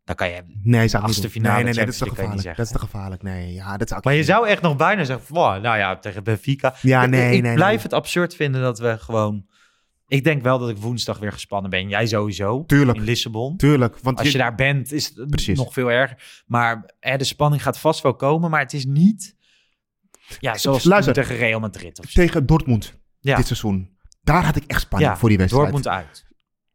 Dan 0.07 0.15
kan 0.15 0.29
je... 0.29 0.43
Nee, 0.63 0.87
zou 0.87 1.03
achtste 1.03 1.29
finale 1.29 1.53
Nee, 1.55 1.63
nee, 1.63 1.73
nee, 1.73 1.85
dat 1.85 1.93
is 1.93 1.99
te 1.99 2.09
gevaarlijk. 2.09 2.43
Dat 2.57 2.65
is 2.65 2.71
te 2.71 2.79
gevaarlijk. 2.79 3.21
Nee, 3.23 3.53
ja, 3.53 3.77
dat 3.77 3.87
zou 3.89 4.01
Maar 4.03 4.13
je 4.13 4.19
niet 4.19 4.27
zou 4.27 4.47
echt 4.47 4.61
nog 4.61 4.75
bijna 4.75 5.03
zeggen, 5.03 5.33
wow, 5.33 5.61
nou 5.61 5.77
ja, 5.77 5.97
tegen 5.99 6.23
Benfica. 6.23 6.75
Ja, 6.81 7.03
Ik- 7.03 7.09
nee, 7.09 7.35
ik, 7.35 7.41
nee, 7.41 7.53
blijf 7.53 7.73
nee. 7.73 7.83
het 7.83 7.93
absurd 7.93 8.35
vinden 8.35 8.61
dat 8.61 8.79
we 8.79 8.97
gewoon... 8.97 9.45
Ik 10.07 10.23
denk 10.23 10.41
wel 10.43 10.59
dat 10.59 10.69
ik 10.69 10.77
woensdag 10.77 11.19
weer 11.19 11.31
gespannen 11.31 11.69
ben. 11.69 11.89
Jij 11.89 12.07
sowieso. 12.07 12.63
Tuurlijk. 12.65 12.97
In 12.97 13.03
Lissabon. 13.03 13.57
Tuurlijk. 13.57 13.97
Want 14.01 14.19
Als 14.19 14.31
je 14.31 14.37
daar 14.37 14.55
bent, 14.55 14.91
is 14.91 15.11
het 15.15 15.29
Precies. 15.29 15.57
nog 15.57 15.73
veel 15.73 15.91
erger. 15.91 16.43
Maar 16.45 16.93
hè, 16.99 17.17
de 17.17 17.23
spanning 17.23 17.63
gaat 17.63 17.79
vast 17.79 18.01
wel 18.01 18.15
komen. 18.15 18.49
Maar 18.49 18.59
het 18.61 18.73
is 18.73 18.85
niet... 18.85 19.35
Ja, 20.39 20.57
zoals 20.57 20.83
Luister. 20.83 21.13
tegen 21.13 21.35
Real 21.35 21.59
Madrid 21.59 21.99
of 21.99 22.11
tegen 22.11 22.45
Dortmund 22.45 22.99
Ja. 23.19 23.35
dit 23.35 23.45
seizoen. 23.45 23.97
Daar 24.21 24.45
had 24.45 24.55
ik 24.55 24.63
echt 24.67 24.81
spanning 24.81 25.11
Ja, 25.11 25.17
voor 25.17 25.29
die 25.29 25.37
wedstrijd. 25.37 25.71
Dortmund 25.71 25.95
uit. 25.95 26.25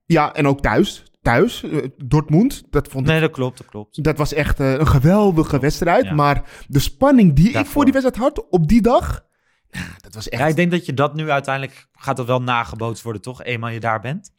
Ja, 0.04 0.32
en 0.34 0.46
ook 0.46 0.60
thuis. 0.60 1.02
Thuis. 1.22 1.62
eh, 1.62 1.88
Dortmund. 2.04 2.62
Dat 2.70 2.88
vond 2.88 3.04
ik 3.06 3.10
Nee, 3.12 3.20
dat 3.20 3.30
klopt, 3.30 3.58
dat 3.58 3.66
klopt. 3.66 4.04
Dat 4.04 4.18
was 4.18 4.32
echt 4.32 4.60
eh, 4.60 4.72
een 4.72 4.86
geweldige 4.86 5.58
wedstrijd. 5.58 6.04
Ja. 6.04 6.14
Maar 6.14 6.64
de 6.68 6.78
spanning 6.78 7.34
die 7.34 7.50
ik 7.50 7.66
voor 7.66 7.84
die 7.84 7.92
wedstrijd 7.92 8.22
had 8.22 8.48
op 8.48 8.68
die 8.68 8.82
dag. 8.82 9.24
Nou, 9.70 9.86
dat 10.00 10.14
was 10.14 10.28
echt. 10.28 10.42
Ja, 10.42 10.48
ik 10.48 10.56
denk 10.56 10.70
dat 10.70 10.86
je 10.86 10.94
dat 10.94 11.14
nu 11.14 11.30
uiteindelijk... 11.30 11.88
Gaat 11.92 12.16
dat 12.16 12.26
wel 12.26 12.42
nagebootst 12.42 13.02
worden, 13.02 13.22
toch? 13.22 13.42
Eenmaal 13.42 13.70
je 13.70 13.80
daar 13.80 14.00
bent. 14.00 14.32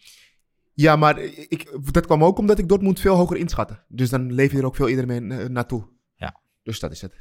Ja, 0.73 0.95
maar 0.95 1.19
ik, 1.19 1.77
dat 1.91 2.05
kwam 2.05 2.23
ook 2.23 2.37
omdat 2.37 2.59
ik 2.59 2.67
Dortmund 2.67 2.99
veel 2.99 3.15
hoger 3.15 3.37
inschatte. 3.37 3.83
Dus 3.87 4.09
dan 4.09 4.33
leef 4.33 4.51
je 4.51 4.57
er 4.57 4.65
ook 4.65 4.75
veel 4.75 4.87
eerder 4.87 5.05
mee 5.05 5.39
eh, 5.39 5.49
naartoe. 5.49 5.87
Ja. 6.15 6.39
Dus 6.63 6.79
dat 6.79 6.91
is 6.91 7.01
het. 7.01 7.13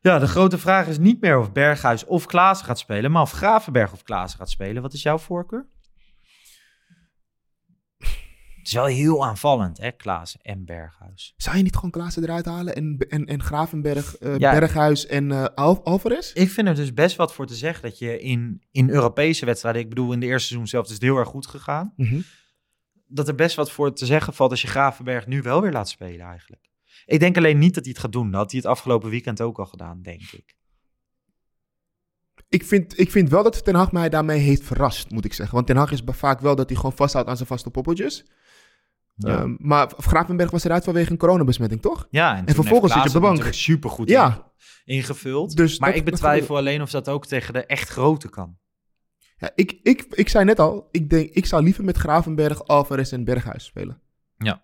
Ja, 0.00 0.18
de 0.18 0.26
grote 0.26 0.58
vraag 0.58 0.86
is 0.86 0.98
niet 0.98 1.20
meer 1.20 1.38
of 1.38 1.52
Berghuis 1.52 2.04
of 2.04 2.26
Klaassen 2.26 2.66
gaat 2.66 2.78
spelen, 2.78 3.10
maar 3.10 3.22
of 3.22 3.30
Gravenberg 3.30 3.92
of 3.92 4.02
Klaassen 4.02 4.38
gaat 4.38 4.50
spelen. 4.50 4.82
Wat 4.82 4.92
is 4.92 5.02
jouw 5.02 5.18
voorkeur? 5.18 5.66
Het 8.66 8.74
is 8.74 8.80
wel 8.80 8.90
heel 8.90 9.24
aanvallend, 9.26 9.78
hè, 9.78 9.90
Klaassen 9.92 10.40
en 10.42 10.64
Berghuis. 10.64 11.34
Zou 11.36 11.56
je 11.56 11.62
niet 11.62 11.74
gewoon 11.74 11.90
Klaassen 11.90 12.22
eruit 12.22 12.44
halen 12.44 12.74
en, 12.74 12.96
en, 13.08 13.24
en 13.26 13.42
Gravenberg, 13.42 14.16
Ja. 14.20 14.58
Berghuis 14.58 15.06
en 15.06 15.54
Al 15.54 15.84
Alvarez? 15.84 16.32
Ik 16.32 16.50
vind 16.50 16.68
er 16.68 16.74
dus 16.74 16.92
best 16.92 17.16
wat 17.16 17.34
voor 17.34 17.46
te 17.46 17.54
zeggen 17.54 17.82
dat 17.82 17.98
je 17.98 18.20
in, 18.20 18.62
in 18.70 18.90
Europese 18.90 19.44
wedstrijden, 19.44 19.82
ik 19.82 19.88
bedoel 19.88 20.12
in 20.12 20.20
de 20.20 20.26
eerste 20.26 20.46
seizoen 20.46 20.68
zelf 20.68 20.86
is 20.86 20.92
het 20.92 21.02
heel 21.02 21.16
erg 21.16 21.28
goed 21.28 21.46
gegaan, 21.46 21.92
Mhm. 21.96 22.20
dat 23.06 23.28
er 23.28 23.34
best 23.34 23.56
wat 23.56 23.70
voor 23.70 23.92
te 23.94 24.06
zeggen 24.06 24.34
valt 24.34 24.50
als 24.50 24.62
je 24.62 24.68
Gravenberg 24.68 25.26
nu 25.26 25.42
wel 25.42 25.60
weer 25.62 25.72
laat 25.72 25.88
spelen 25.88 26.26
eigenlijk. 26.26 26.70
Ik 27.04 27.20
denk 27.20 27.36
alleen 27.36 27.58
niet 27.58 27.74
dat 27.74 27.84
hij 27.84 27.92
het 27.92 28.02
gaat 28.02 28.12
doen. 28.12 28.30
Dat 28.30 28.40
had 28.40 28.50
hij 28.50 28.60
het 28.60 28.68
afgelopen 28.70 29.10
weekend 29.10 29.40
ook 29.40 29.58
al 29.58 29.66
gedaan, 29.66 30.02
denk 30.02 30.22
ik. 30.32 30.54
Ik 32.56 32.64
vind, 32.64 32.98
ik 32.98 33.10
vind 33.10 33.28
wel 33.28 33.42
dat 33.42 33.64
Ten 33.64 33.74
Hag 33.74 33.92
mij 33.92 34.08
daarmee 34.08 34.38
heeft 34.38 34.62
verrast, 34.62 35.10
moet 35.10 35.24
ik 35.24 35.32
zeggen. 35.32 35.54
Want 35.54 35.66
Ten 35.66 35.76
Hag 35.76 35.90
is 35.92 36.02
vaak 36.06 36.40
wel 36.40 36.56
dat 36.56 36.68
hij 36.68 36.76
gewoon 36.76 36.92
vasthoudt 36.96 37.28
aan 37.28 37.36
zijn 37.36 37.48
vaste 37.48 37.70
poppeltjes. 37.70 38.24
Ja. 39.16 39.28
Ehm, 39.38 39.54
maar 39.58 39.92
Gravenberg 39.96 40.50
was 40.50 40.64
eruit 40.64 40.84
vanwege 40.84 41.10
een 41.10 41.16
coronabesmetting, 41.16 41.82
toch? 41.82 42.06
Ja, 42.10 42.36
En 42.46 42.54
vervolgens 42.54 42.92
zit 42.92 43.02
je 43.02 43.08
op 43.08 43.14
de 43.14 43.20
bank. 43.20 43.54
Super 43.54 43.90
goed 43.90 44.08
Ja. 44.08 44.52
ingevuld. 44.84 45.56
Dus 45.56 45.78
maar 45.78 45.88
ik 45.88 45.94
dat 45.94 46.04
betwijfel 46.04 46.56
alleen 46.56 46.82
of 46.82 46.90
dat 46.90 47.08
ook 47.08 47.26
tegen 47.26 47.52
de 47.52 47.66
echt 47.66 47.88
grote 47.88 48.28
kan. 48.28 48.58
Ja, 49.36 49.50
ik, 49.54 49.78
ik, 49.82 50.06
ik 50.10 50.28
zei 50.28 50.44
net 50.44 50.58
al, 50.58 50.88
ik, 50.90 51.10
denk, 51.10 51.30
ik 51.30 51.46
zou 51.46 51.62
liever 51.62 51.84
met 51.84 51.96
Gravenberg, 51.96 52.64
Alvarez 52.66 53.12
en 53.12 53.24
Berghuis 53.24 53.64
spelen. 53.64 54.00
Ja. 54.38 54.62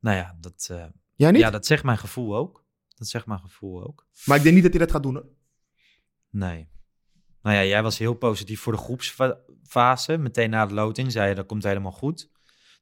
Nou 0.00 0.16
ja, 0.16 0.36
dat, 0.40 0.68
eh, 0.70 0.84
Jij 1.14 1.30
niet? 1.30 1.40
ja, 1.40 1.50
dat 1.50 1.66
zegt 1.66 1.84
mijn 1.84 1.98
gevoel 1.98 2.36
ook. 2.36 2.64
Dat 2.94 3.08
zegt 3.08 3.26
mijn 3.26 3.40
gevoel 3.40 3.84
ook. 3.84 4.06
Maar 4.24 4.36
ik 4.36 4.42
denk 4.42 4.54
niet 4.54 4.64
dat 4.64 4.72
hij 4.72 4.80
dat 4.82 4.90
gaat 4.92 5.02
doen. 5.02 5.14
hoor. 5.14 5.26
Nee. 6.30 6.68
Nou 7.44 7.56
ja, 7.56 7.64
jij 7.64 7.82
was 7.82 7.98
heel 7.98 8.14
positief 8.14 8.60
voor 8.60 8.72
de 8.72 8.78
groepsfase. 8.78 10.18
Meteen 10.18 10.50
na 10.50 10.66
de 10.66 10.74
loting 10.74 11.12
zei 11.12 11.28
je 11.28 11.34
dat 11.34 11.46
komt 11.46 11.62
helemaal 11.64 11.92
goed. 11.92 12.28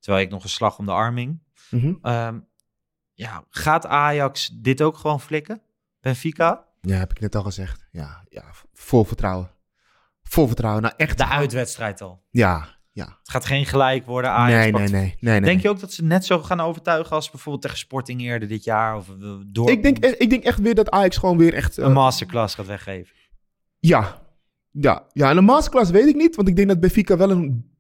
Terwijl 0.01 0.25
ik 0.25 0.31
nog 0.31 0.43
een 0.43 0.49
slag 0.49 0.79
om 0.79 0.87
de 0.87 0.93
arming. 0.93 1.43
Mhm. 1.71 1.95
Ehm, 2.03 2.39
ja, 3.13 3.45
gaat 3.49 3.87
Ajax 3.87 4.49
dit 4.55 4.83
ook 4.83 4.97
gewoon 4.97 5.21
flikken? 5.21 5.63
Benfica? 6.01 6.65
Ja, 6.81 6.97
heb 6.97 7.11
ik 7.11 7.21
net 7.21 7.35
al 7.35 7.43
gezegd. 7.43 7.87
Ja, 7.91 8.25
ja, 8.29 8.45
vol 8.73 9.05
vertrouwen. 9.05 9.51
Vol 10.23 10.47
vertrouwen. 10.47 10.83
Nou, 10.83 10.95
echt. 10.97 11.19
De 11.19 11.27
uitwedstrijd 11.29 12.01
al. 12.01 12.23
Ja, 12.31 12.69
ja. 12.93 13.05
Het 13.19 13.31
gaat 13.31 13.45
geen 13.45 13.67
gelijk 13.67 14.07
worden. 14.07 14.31
Ajax 14.31 14.63
Nee, 14.63 14.73
nee, 14.73 14.89
nee, 14.89 15.17
nee, 15.21 15.41
nee. 15.41 15.41
Denk 15.41 15.61
je 15.61 15.69
ook 15.69 15.81
dat 15.81 15.93
ze 15.93 16.05
net 16.05 16.25
zo 16.27 16.43
gaan 16.43 16.61
overtuigen 16.61 17.17
als 17.17 17.31
bijvoorbeeld 17.31 17.63
tegen 17.63 17.79
Sporting 17.79 18.21
eerder 18.21 18.49
dit 18.49 18.65
jaar? 18.65 18.97
Of 18.97 19.09
eh, 19.09 19.35
door 19.47 19.71
Ik 19.71 19.83
denk, 19.83 19.99
echt- 19.99 20.21
ik 20.21 20.31
denk 20.31 20.45
echt 20.45 20.59
weer 20.59 20.75
dat 20.75 20.91
Ajax 20.91 21.17
gewoon 21.17 21.39
weer 21.39 21.55
echt... 21.55 21.79
eh, 21.79 21.85
een 21.85 21.93
masterclass 21.93 22.55
gaat 22.55 22.67
weggeven? 22.67 23.17
ja. 23.79 24.21
Ja. 24.73 25.07
Ja, 25.12 25.31
en 25.31 25.37
een 25.37 25.45
masterclass 25.45 25.91
weet 25.91 26.07
ik 26.07 26.14
niet. 26.16 26.37
Want 26.37 26.49
ik 26.49 26.57
denk 26.57 26.68
dat 26.68 26.81
Benfica 26.81 27.16
wel 27.16 27.31
een... 27.31 27.70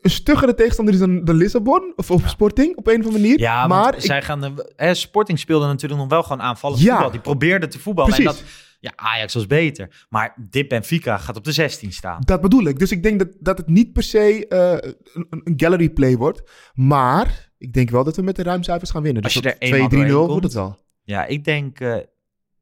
Een 0.00 0.10
stuggere 0.10 0.54
tegenstander 0.54 0.94
is 0.94 1.00
dan 1.00 1.24
de 1.24 1.34
Lissabon. 1.34 1.92
Of, 1.96 2.10
of 2.10 2.28
Sporting, 2.28 2.76
op 2.76 2.86
een 2.86 2.98
of 3.00 3.04
andere 3.06 3.22
manier. 3.22 3.38
Ja, 3.38 3.66
maar 3.66 3.94
ik- 3.94 4.00
zij 4.00 4.22
gaan 4.22 4.40
de, 4.40 4.72
hè, 4.76 4.94
Sporting 4.94 5.38
speelde 5.38 5.66
natuurlijk 5.66 6.00
nog 6.00 6.10
wel 6.10 6.22
gewoon 6.22 6.40
aanvallend 6.42 6.82
Ja. 6.82 6.92
voetbal. 6.92 7.10
Die 7.10 7.20
probeerde 7.20 7.66
te 7.66 7.78
voetballen. 7.78 8.14
En 8.14 8.22
Precies. 8.22 8.40
dat, 8.40 8.50
ja, 8.80 8.92
Ajax 8.96 9.34
was 9.34 9.46
beter. 9.46 10.06
Maar 10.08 10.36
dit 10.50 10.68
Benfica 10.68 11.16
gaat 11.18 11.36
op 11.36 11.44
de 11.44 11.52
16 11.52 11.92
staan. 11.92 12.20
Dat 12.24 12.40
bedoel 12.40 12.64
ik. 12.64 12.78
Dus 12.78 12.90
ik 12.90 13.02
denk 13.02 13.18
dat, 13.18 13.28
dat 13.40 13.58
het 13.58 13.66
niet 13.68 13.92
per 13.92 14.02
se 14.02 14.46
eh, 14.48 14.90
een, 15.14 15.26
een 15.44 15.52
gallery 15.56 15.90
play 15.90 16.16
wordt. 16.16 16.50
Maar 16.74 17.52
ik 17.58 17.72
denk 17.72 17.90
wel 17.90 18.04
dat 18.04 18.16
we 18.16 18.22
met 18.22 18.36
de 18.36 18.42
ruimcijfers 18.42 18.90
gaan 18.90 19.02
winnen. 19.02 19.22
Als 19.22 19.32
Dus 19.34 19.42
je 19.42 19.48
er 19.48 19.58
tot 19.58 19.62
eenmaal 19.68 19.88
2-3-0 19.88 19.90
doorheen 19.92 20.12
wordt 20.26 20.44
het 20.44 20.54
wel. 20.54 20.78
Ja, 21.02 21.24
ik 21.26 21.44
denk 21.44 21.80
eh 21.80 21.96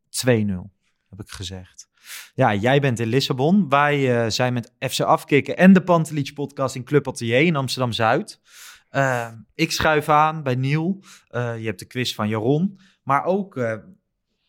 2-0, 0.09 0.71
heb 1.09 1.21
ik 1.21 1.29
gezegd. 1.29 1.88
Ja, 2.35 2.55
jij 2.55 2.81
bent 2.81 3.01
in 3.01 3.09
Lissabon. 3.09 3.69
Wij 3.69 4.23
eh, 4.23 4.31
zijn 4.31 4.53
met 4.53 4.73
FC 4.79 5.01
Afkikken 5.01 5.57
en 5.57 5.73
de 5.73 5.83
Pantelich 5.83 6.33
podcast 6.33 6.75
in 6.75 6.85
Club 6.85 7.09
Atelier 7.09 7.41
in 7.41 7.57
Amsterdam-Zuid. 7.57 8.41
Eh, 8.89 9.29
ik 9.55 9.73
schuif 9.73 10.09
aan 10.09 10.43
bij 10.43 10.55
Niel. 10.55 11.03
Eh, 11.29 11.59
je 11.59 11.67
hebt 11.67 11.79
de 11.79 11.87
quiz 11.87 12.15
van 12.15 12.29
Jaron. 12.29 12.81
Maar 13.03 13.25
ook 13.25 13.61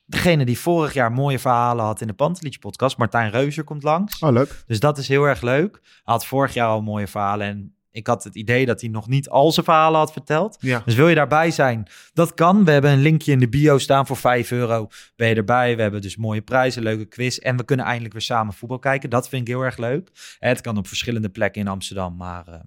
degene 0.05 0.45
die 0.45 0.60
vorig 0.60 0.93
jaar 0.93 1.12
mooie 1.12 1.39
verhalen 1.39 1.86
had 1.86 2.01
in 2.01 2.07
de 2.07 2.14
Pantelich 2.14 2.60
podcast. 2.60 2.97
Martijn 2.97 3.32
Reuzer 3.32 3.64
komt 3.64 3.84
langs. 3.84 4.20
Oh, 4.20 4.32
leuk. 4.32 4.64
Dus 4.66 4.80
dat 4.80 4.97
is 4.97 5.07
heel 5.07 5.24
erg 5.24 5.41
leuk. 5.41 5.80
Hij 5.84 6.01
had 6.03 6.26
vorig 6.26 6.53
jaar 6.53 6.68
al 6.68 6.82
mooie 6.82 7.07
verhalen 7.07 7.47
en 7.47 7.76
ik 7.92 8.08
had 8.08 8.24
het 8.24 8.36
idee 8.36 8.66
dat 8.66 8.82
hij 8.82 8.90
nog 8.90 9.08
niet 9.08 9.30
al 9.30 9.52
zijn 9.52 9.66
verhalen 9.66 10.00
had 10.00 10.12
verteld. 10.12 10.58
Ja. 10.60 10.82
Dus 10.86 10.96
wil 10.96 11.08
je 11.08 11.16
daarbij 11.16 11.52
zijn? 11.52 11.88
Dat 12.14 12.34
kan. 12.34 12.66
We 12.66 12.72
hebben 12.72 12.92
een 12.92 13.02
linkje 13.02 13.32
in 13.32 13.40
de 13.40 13.50
bio 13.50 13.78
staan 13.78 14.08
voor 14.08 14.18
5 14.18 14.52
euro. 14.52 14.88
Ben 15.16 15.28
je 15.28 15.36
erbij? 15.36 15.76
We 15.76 15.82
hebben 15.82 16.02
dus 16.02 16.18
mooie 16.18 16.42
prijzen, 16.42 16.84
leuke 16.84 17.06
quiz. 17.06 17.38
En 17.38 17.58
we 17.58 17.64
kunnen 17.64 17.86
eindelijk 17.86 18.14
weer 18.14 18.22
samen 18.22 18.54
voetbal 18.54 18.80
kijken. 18.80 19.10
Dat 19.10 19.30
vind 19.30 19.42
ik 19.42 19.48
heel 19.48 19.64
erg 19.64 19.78
leuk. 19.78 20.36
Het 20.40 20.62
kan 20.62 20.78
op 20.78 20.88
verschillende 20.88 21.30
plekken 21.30 21.62
in 21.62 21.68
Amsterdam. 21.68 22.16
Maar 22.16 22.48
eh, 22.48 22.60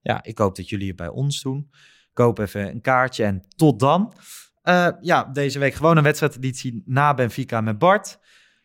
ja, 0.00 0.22
ik 0.24 0.38
hoop 0.38 0.56
dat 0.56 0.68
jullie 0.68 0.88
het 0.88 0.96
bij 0.96 1.08
ons 1.08 1.42
doen. 1.42 1.70
Koop 2.12 2.38
even 2.38 2.68
een 2.68 2.80
kaartje 2.80 3.24
en 3.24 3.44
tot 3.56 3.80
dan. 3.80 4.14
Eh, 4.62 4.88
ja, 5.00 5.24
deze 5.24 5.58
week 5.58 5.74
gewoon 5.74 5.96
een 5.96 6.02
wedstrijdeditie 6.02 6.82
na 6.84 7.14
Benfica 7.14 7.60
met 7.60 7.78
Bart. 7.78 8.18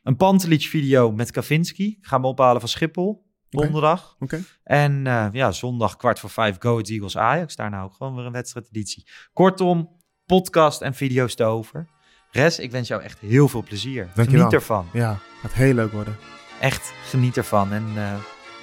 Een 0.04 0.16
Pantelic 0.16 0.62
video 0.62 1.12
met 1.12 1.32
Kavinski. 1.32 1.88
Ik 1.88 2.06
ga 2.06 2.16
hem 2.16 2.26
ophalen 2.26 2.60
van 2.60 2.70
Schiphol. 2.70 3.27
Donderdag. 3.50 4.16
Oké. 4.20 4.44
En 4.64 5.08
eh, 5.08 5.28
ja, 5.32 5.52
zondag 5.52 5.96
kwart 5.96 6.20
voor 6.20 6.30
vijf 6.30 6.56
Go 6.60 6.72
Ahead 6.72 6.90
Eagles 6.90 7.18
Ajax. 7.18 7.56
Daarna 7.56 7.84
ook 7.84 7.94
gewoon 7.94 8.16
weer 8.16 8.26
een 8.26 8.32
wedstrijdeditie. 8.32 9.08
Kortom, 9.34 9.90
podcast 10.26 10.82
en 10.82 10.94
video's 10.94 11.36
te 11.36 11.44
over. 11.44 11.88
Res, 12.32 12.60
ik 12.60 12.72
wens 12.72 12.88
jou 12.88 13.02
echt 13.02 13.20
heel 13.20 13.48
veel 13.48 13.64
plezier. 13.64 14.10
Geniet 14.16 14.54
ervan. 14.54 14.90
Ja, 14.94 15.20
gaat 15.42 15.54
heel 15.54 15.74
leuk 15.74 15.92
worden. 15.92 16.18
Echt 16.60 16.94
geniet 17.04 17.38
ervan. 17.38 17.72
En 17.72 17.86
eh, 17.96 18.14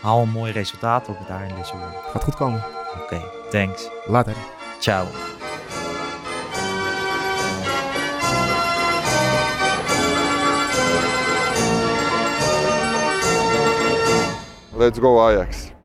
haal 0.03 0.23
een 0.23 0.31
mooi 0.31 0.53
resultaat 0.53 1.09
op 1.09 1.19
daar 1.29 1.49
in 1.49 1.57
Lissabon. 1.57 1.93
Gaat 2.13 2.25
goed 2.25 2.37
komen. 2.37 2.65
Oké, 3.03 3.23
thanks. 3.51 3.89
Later. 4.07 4.35
Ciao. 4.81 5.07
Let's 14.77 14.99
go 14.99 15.31
Ajax. 15.31 15.74